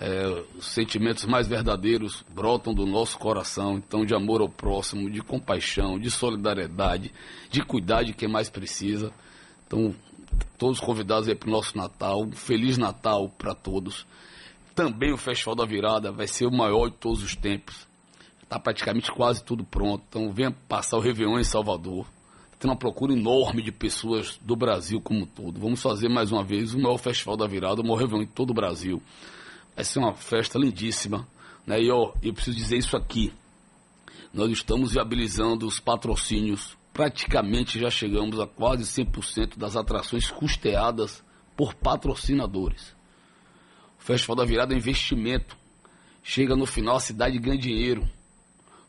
É, 0.00 0.44
os 0.56 0.66
sentimentos 0.66 1.24
mais 1.24 1.48
verdadeiros 1.48 2.24
brotam 2.32 2.72
do 2.72 2.86
nosso 2.86 3.18
coração, 3.18 3.78
então 3.78 4.04
de 4.04 4.14
amor 4.14 4.40
ao 4.40 4.48
próximo, 4.48 5.10
de 5.10 5.20
compaixão, 5.20 5.98
de 5.98 6.08
solidariedade, 6.08 7.12
de 7.50 7.64
cuidar 7.64 8.04
de 8.04 8.12
quem 8.12 8.28
mais 8.28 8.48
precisa. 8.48 9.12
Então, 9.66 9.92
todos 10.56 10.78
convidados 10.78 11.28
aí 11.28 11.34
para 11.34 11.48
o 11.48 11.52
nosso 11.52 11.76
Natal. 11.76 12.22
Um 12.22 12.30
Feliz 12.30 12.78
Natal 12.78 13.28
para 13.28 13.56
todos. 13.56 14.06
Também 14.72 15.12
o 15.12 15.16
Festival 15.16 15.56
da 15.56 15.64
Virada 15.64 16.12
vai 16.12 16.28
ser 16.28 16.46
o 16.46 16.56
maior 16.56 16.88
de 16.88 16.96
todos 16.96 17.20
os 17.20 17.34
tempos. 17.34 17.87
Está 18.48 18.58
praticamente 18.58 19.12
quase 19.12 19.44
tudo 19.44 19.62
pronto. 19.62 20.02
Então 20.08 20.32
venha 20.32 20.50
passar 20.50 20.96
o 20.96 21.00
Réveillon 21.00 21.38
em 21.38 21.44
Salvador. 21.44 22.06
Tem 22.58 22.70
uma 22.70 22.78
procura 22.78 23.12
enorme 23.12 23.60
de 23.60 23.70
pessoas 23.70 24.40
do 24.40 24.56
Brasil 24.56 25.02
como 25.02 25.20
um 25.20 25.26
todo. 25.26 25.60
Vamos 25.60 25.82
fazer 25.82 26.08
mais 26.08 26.32
uma 26.32 26.42
vez 26.42 26.72
o 26.72 26.80
maior 26.80 26.96
Festival 26.96 27.36
da 27.36 27.46
Virada, 27.46 27.82
o 27.82 27.84
maior 27.84 27.98
Réveillon 27.98 28.22
em 28.22 28.26
todo 28.26 28.50
o 28.50 28.54
Brasil. 28.54 29.02
Vai 29.76 29.84
ser 29.84 29.98
uma 29.98 30.14
festa 30.14 30.58
lindíssima. 30.58 31.28
Né? 31.66 31.82
E 31.82 31.90
ó, 31.90 32.14
eu 32.22 32.32
preciso 32.32 32.56
dizer 32.56 32.78
isso 32.78 32.96
aqui. 32.96 33.32
Nós 34.32 34.50
estamos 34.50 34.92
viabilizando 34.92 35.66
os 35.66 35.78
patrocínios 35.78 36.78
praticamente 36.98 37.78
já 37.78 37.90
chegamos 37.90 38.40
a 38.40 38.46
quase 38.48 38.82
100% 38.82 39.56
das 39.56 39.76
atrações 39.76 40.32
custeadas 40.32 41.22
por 41.56 41.72
patrocinadores. 41.72 42.92
O 44.00 44.02
Festival 44.02 44.34
da 44.34 44.44
Virada 44.44 44.74
é 44.74 44.76
investimento. 44.76 45.56
Chega 46.24 46.56
no 46.56 46.66
final, 46.66 46.96
a 46.96 47.00
cidade 47.00 47.38
ganha 47.38 47.56
dinheiro. 47.56 48.08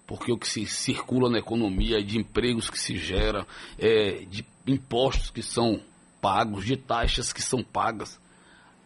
Porque 0.09 0.31
o 0.31 0.39
que 0.39 0.47
se 0.47 0.65
circula 0.65 1.29
na 1.29 1.37
economia, 1.37 2.03
de 2.03 2.17
empregos 2.17 2.67
que 2.67 2.79
se 2.79 2.97
gera, 2.97 3.45
é, 3.77 4.25
de 4.25 4.43
impostos 4.65 5.29
que 5.29 5.43
são 5.43 5.79
pagos, 6.19 6.65
de 6.65 6.75
taxas 6.75 7.31
que 7.31 7.43
são 7.43 7.63
pagas, 7.63 8.19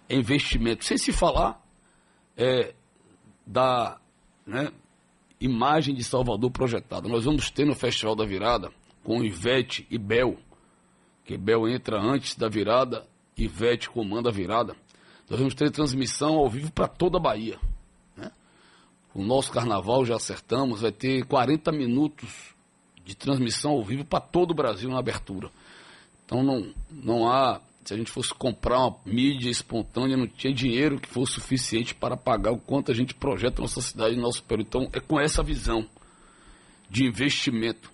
é 0.09 0.17
investimento. 0.17 0.83
Sem 0.83 0.97
se 0.97 1.13
falar 1.13 1.65
é, 2.35 2.73
da 3.47 3.97
né, 4.45 4.69
imagem 5.39 5.95
de 5.95 6.03
Salvador 6.03 6.51
projetada. 6.51 7.07
Nós 7.07 7.23
vamos 7.23 7.49
ter 7.49 7.63
no 7.65 7.73
Festival 7.73 8.17
da 8.17 8.25
Virada 8.25 8.69
com 9.01 9.23
Ivete 9.23 9.87
e 9.89 9.97
Bel, 9.97 10.37
que 11.23 11.37
Bel 11.37 11.69
entra 11.69 12.01
antes 12.01 12.35
da 12.35 12.49
virada, 12.49 13.07
Ivete 13.37 13.89
comanda 13.89 14.27
a 14.27 14.33
virada. 14.33 14.75
Nós 15.29 15.39
vamos 15.39 15.55
ter 15.55 15.71
transmissão 15.71 16.35
ao 16.35 16.49
vivo 16.49 16.69
para 16.69 16.89
toda 16.89 17.17
a 17.17 17.21
Bahia. 17.21 17.57
O 19.13 19.23
nosso 19.23 19.51
carnaval 19.51 20.05
já 20.05 20.15
acertamos, 20.15 20.81
vai 20.81 20.91
ter 20.91 21.23
40 21.25 21.71
minutos 21.71 22.53
de 23.05 23.15
transmissão 23.15 23.71
ao 23.71 23.83
vivo 23.83 24.03
para 24.03 24.19
todo 24.19 24.51
o 24.51 24.55
Brasil 24.55 24.89
na 24.89 24.99
abertura. 24.99 25.51
Então 26.25 26.43
não, 26.43 26.73
não 26.89 27.29
há. 27.29 27.61
Se 27.85 27.93
a 27.93 27.97
gente 27.97 28.11
fosse 28.11 28.33
comprar 28.33 28.79
uma 28.79 28.97
mídia 29.05 29.49
espontânea, 29.49 30.15
não 30.15 30.25
tinha 30.25 30.53
dinheiro 30.53 30.97
que 30.97 31.09
fosse 31.09 31.33
suficiente 31.33 31.93
para 31.93 32.15
pagar 32.15 32.53
o 32.53 32.57
quanto 32.57 32.91
a 32.91 32.95
gente 32.95 33.13
projeta 33.13 33.61
nossa 33.61 33.81
cidade 33.81 34.15
e 34.15 34.19
nosso 34.19 34.41
período. 34.43 34.67
Então 34.67 34.89
é 34.93 35.01
com 35.01 35.19
essa 35.19 35.43
visão 35.43 35.85
de 36.89 37.05
investimento, 37.05 37.91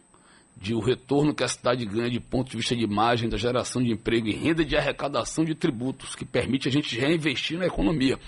de 0.56 0.76
o 0.76 0.80
retorno 0.80 1.34
que 1.34 1.44
a 1.44 1.48
cidade 1.48 1.86
ganha 1.86 2.10
de 2.10 2.20
ponto 2.20 2.52
de 2.52 2.58
vista 2.58 2.76
de 2.76 2.84
imagem, 2.84 3.30
da 3.30 3.38
geração 3.38 3.82
de 3.82 3.92
emprego 3.92 4.28
e 4.28 4.34
renda 4.34 4.64
de 4.64 4.78
arrecadação 4.78 5.44
de 5.44 5.56
tributos, 5.56 6.16
que 6.16 6.26
permite 6.26 6.68
a 6.68 6.72
gente 6.72 7.00
reinvestir 7.00 7.58
na 7.58 7.66
economia. 7.66 8.20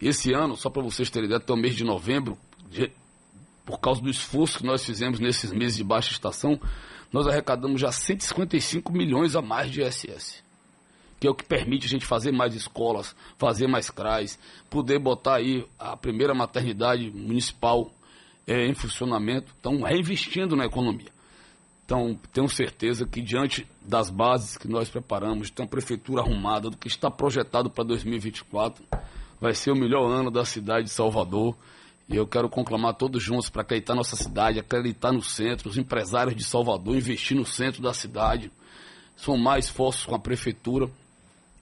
Esse 0.00 0.32
ano, 0.32 0.56
só 0.56 0.68
para 0.68 0.82
vocês 0.82 1.10
terem 1.10 1.26
ideia, 1.26 1.38
até 1.38 1.52
o 1.52 1.56
mês 1.56 1.74
de 1.74 1.84
novembro, 1.84 2.38
por 3.64 3.80
causa 3.80 4.00
do 4.00 4.10
esforço 4.10 4.58
que 4.58 4.66
nós 4.66 4.84
fizemos 4.84 5.18
nesses 5.18 5.52
meses 5.52 5.76
de 5.76 5.84
baixa 5.84 6.12
estação, 6.12 6.60
nós 7.12 7.26
arrecadamos 7.26 7.80
já 7.80 7.90
155 7.90 8.92
milhões 8.92 9.34
a 9.34 9.42
mais 9.42 9.70
de 9.70 9.82
ISS. 9.82 10.44
Que 11.18 11.26
é 11.26 11.30
o 11.30 11.34
que 11.34 11.44
permite 11.44 11.86
a 11.86 11.88
gente 11.88 12.04
fazer 12.04 12.30
mais 12.30 12.54
escolas, 12.54 13.16
fazer 13.38 13.66
mais 13.66 13.88
CRAs, 13.90 14.38
poder 14.68 14.98
botar 14.98 15.36
aí 15.36 15.66
a 15.78 15.96
primeira 15.96 16.34
maternidade 16.34 17.10
municipal 17.10 17.90
é, 18.46 18.66
em 18.66 18.74
funcionamento, 18.74 19.52
estão 19.56 19.80
reinvestindo 19.82 20.54
na 20.54 20.66
economia. 20.66 21.10
Então, 21.84 22.18
tenho 22.32 22.48
certeza 22.48 23.06
que 23.06 23.22
diante 23.22 23.66
das 23.80 24.10
bases 24.10 24.56
que 24.56 24.68
nós 24.68 24.88
preparamos, 24.88 25.50
de 25.50 25.60
uma 25.60 25.68
prefeitura 25.68 26.20
arrumada, 26.20 26.68
do 26.68 26.76
que 26.76 26.88
está 26.88 27.10
projetado 27.10 27.70
para 27.70 27.84
2024, 27.84 28.84
vai 29.40 29.54
ser 29.54 29.70
o 29.70 29.76
melhor 29.76 30.10
ano 30.10 30.30
da 30.30 30.44
cidade 30.44 30.84
de 30.84 30.90
Salvador. 30.90 31.56
E 32.08 32.16
eu 32.16 32.26
quero 32.26 32.48
conclamar 32.48 32.94
todos 32.94 33.22
juntos 33.22 33.50
para 33.50 33.62
acreditar 33.62 33.94
nossa 33.94 34.16
cidade, 34.16 34.60
acreditar 34.60 35.12
no 35.12 35.22
centro, 35.22 35.68
os 35.68 35.76
empresários 35.76 36.36
de 36.36 36.44
Salvador, 36.44 36.96
investir 36.96 37.36
no 37.36 37.44
centro 37.44 37.82
da 37.82 37.92
cidade. 37.92 38.50
São 39.16 39.36
mais 39.36 39.66
esforços 39.66 40.04
com 40.04 40.14
a 40.14 40.18
prefeitura 40.18 40.88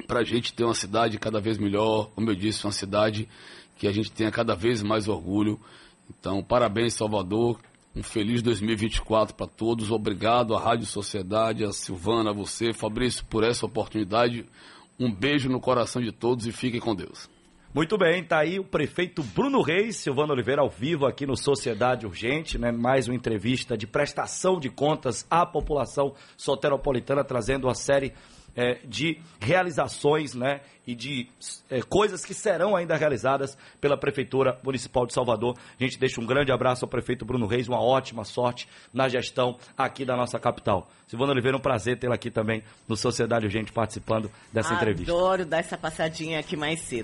para 0.06 0.20
a 0.20 0.24
gente 0.24 0.52
ter 0.52 0.64
uma 0.64 0.74
cidade 0.74 1.18
cada 1.18 1.40
vez 1.40 1.56
melhor, 1.56 2.10
como 2.14 2.30
eu 2.30 2.34
disse, 2.34 2.66
uma 2.66 2.72
cidade 2.72 3.28
que 3.78 3.88
a 3.88 3.92
gente 3.92 4.12
tenha 4.12 4.30
cada 4.30 4.54
vez 4.54 4.82
mais 4.82 5.08
orgulho 5.08 5.58
então, 6.08 6.42
parabéns, 6.42 6.94
Salvador. 6.94 7.58
Um 7.94 8.02
feliz 8.02 8.42
2024 8.42 9.34
para 9.34 9.46
todos. 9.46 9.90
Obrigado 9.90 10.54
à 10.54 10.60
Rádio 10.60 10.86
Sociedade, 10.86 11.64
a 11.64 11.72
Silvana, 11.72 12.30
a 12.30 12.32
você, 12.32 12.72
Fabrício, 12.72 13.24
por 13.26 13.44
essa 13.44 13.66
oportunidade. 13.66 14.44
Um 14.98 15.12
beijo 15.12 15.48
no 15.48 15.60
coração 15.60 16.02
de 16.02 16.12
todos 16.12 16.46
e 16.46 16.52
fiquem 16.52 16.80
com 16.80 16.94
Deus. 16.94 17.28
Muito 17.74 17.98
bem, 17.98 18.22
tá 18.22 18.38
aí 18.38 18.60
o 18.60 18.64
prefeito 18.64 19.20
Bruno 19.20 19.60
Reis, 19.60 19.96
Silvano 19.96 20.32
Oliveira 20.32 20.62
ao 20.62 20.70
vivo 20.70 21.06
aqui 21.06 21.26
no 21.26 21.36
Sociedade 21.36 22.06
Urgente, 22.06 22.56
né? 22.56 22.70
Mais 22.70 23.08
uma 23.08 23.16
entrevista 23.16 23.76
de 23.76 23.84
prestação 23.84 24.60
de 24.60 24.70
contas 24.70 25.26
à 25.28 25.44
população 25.44 26.14
soteropolitana, 26.36 27.24
trazendo 27.24 27.68
a 27.68 27.74
série 27.74 28.14
é, 28.56 28.78
de 28.84 29.20
realizações 29.40 30.34
né, 30.34 30.60
e 30.86 30.94
de 30.94 31.28
é, 31.70 31.80
coisas 31.82 32.24
que 32.24 32.34
serão 32.34 32.76
ainda 32.76 32.96
realizadas 32.96 33.56
pela 33.80 33.96
Prefeitura 33.96 34.58
Municipal 34.62 35.06
de 35.06 35.12
Salvador. 35.12 35.56
A 35.78 35.82
gente 35.82 35.98
deixa 35.98 36.20
um 36.20 36.26
grande 36.26 36.52
abraço 36.52 36.84
ao 36.84 36.88
prefeito 36.88 37.24
Bruno 37.24 37.46
Reis, 37.46 37.68
uma 37.68 37.82
ótima 37.82 38.24
sorte 38.24 38.68
na 38.92 39.08
gestão 39.08 39.58
aqui 39.76 40.04
da 40.04 40.16
nossa 40.16 40.38
capital. 40.38 40.88
Silvana 41.06 41.32
Oliveira, 41.32 41.56
um 41.56 41.60
prazer 41.60 41.98
tê-la 41.98 42.14
aqui 42.14 42.30
também 42.30 42.62
no 42.88 42.96
Sociedade 42.96 43.46
Urgente 43.46 43.72
participando 43.72 44.30
dessa 44.52 44.70
Adoro 44.70 44.90
entrevista. 44.90 45.12
Adoro 45.12 45.44
dar 45.44 45.58
essa 45.58 45.76
passadinha 45.76 46.38
aqui 46.38 46.56
mais 46.56 46.80
cedo. 46.80 46.92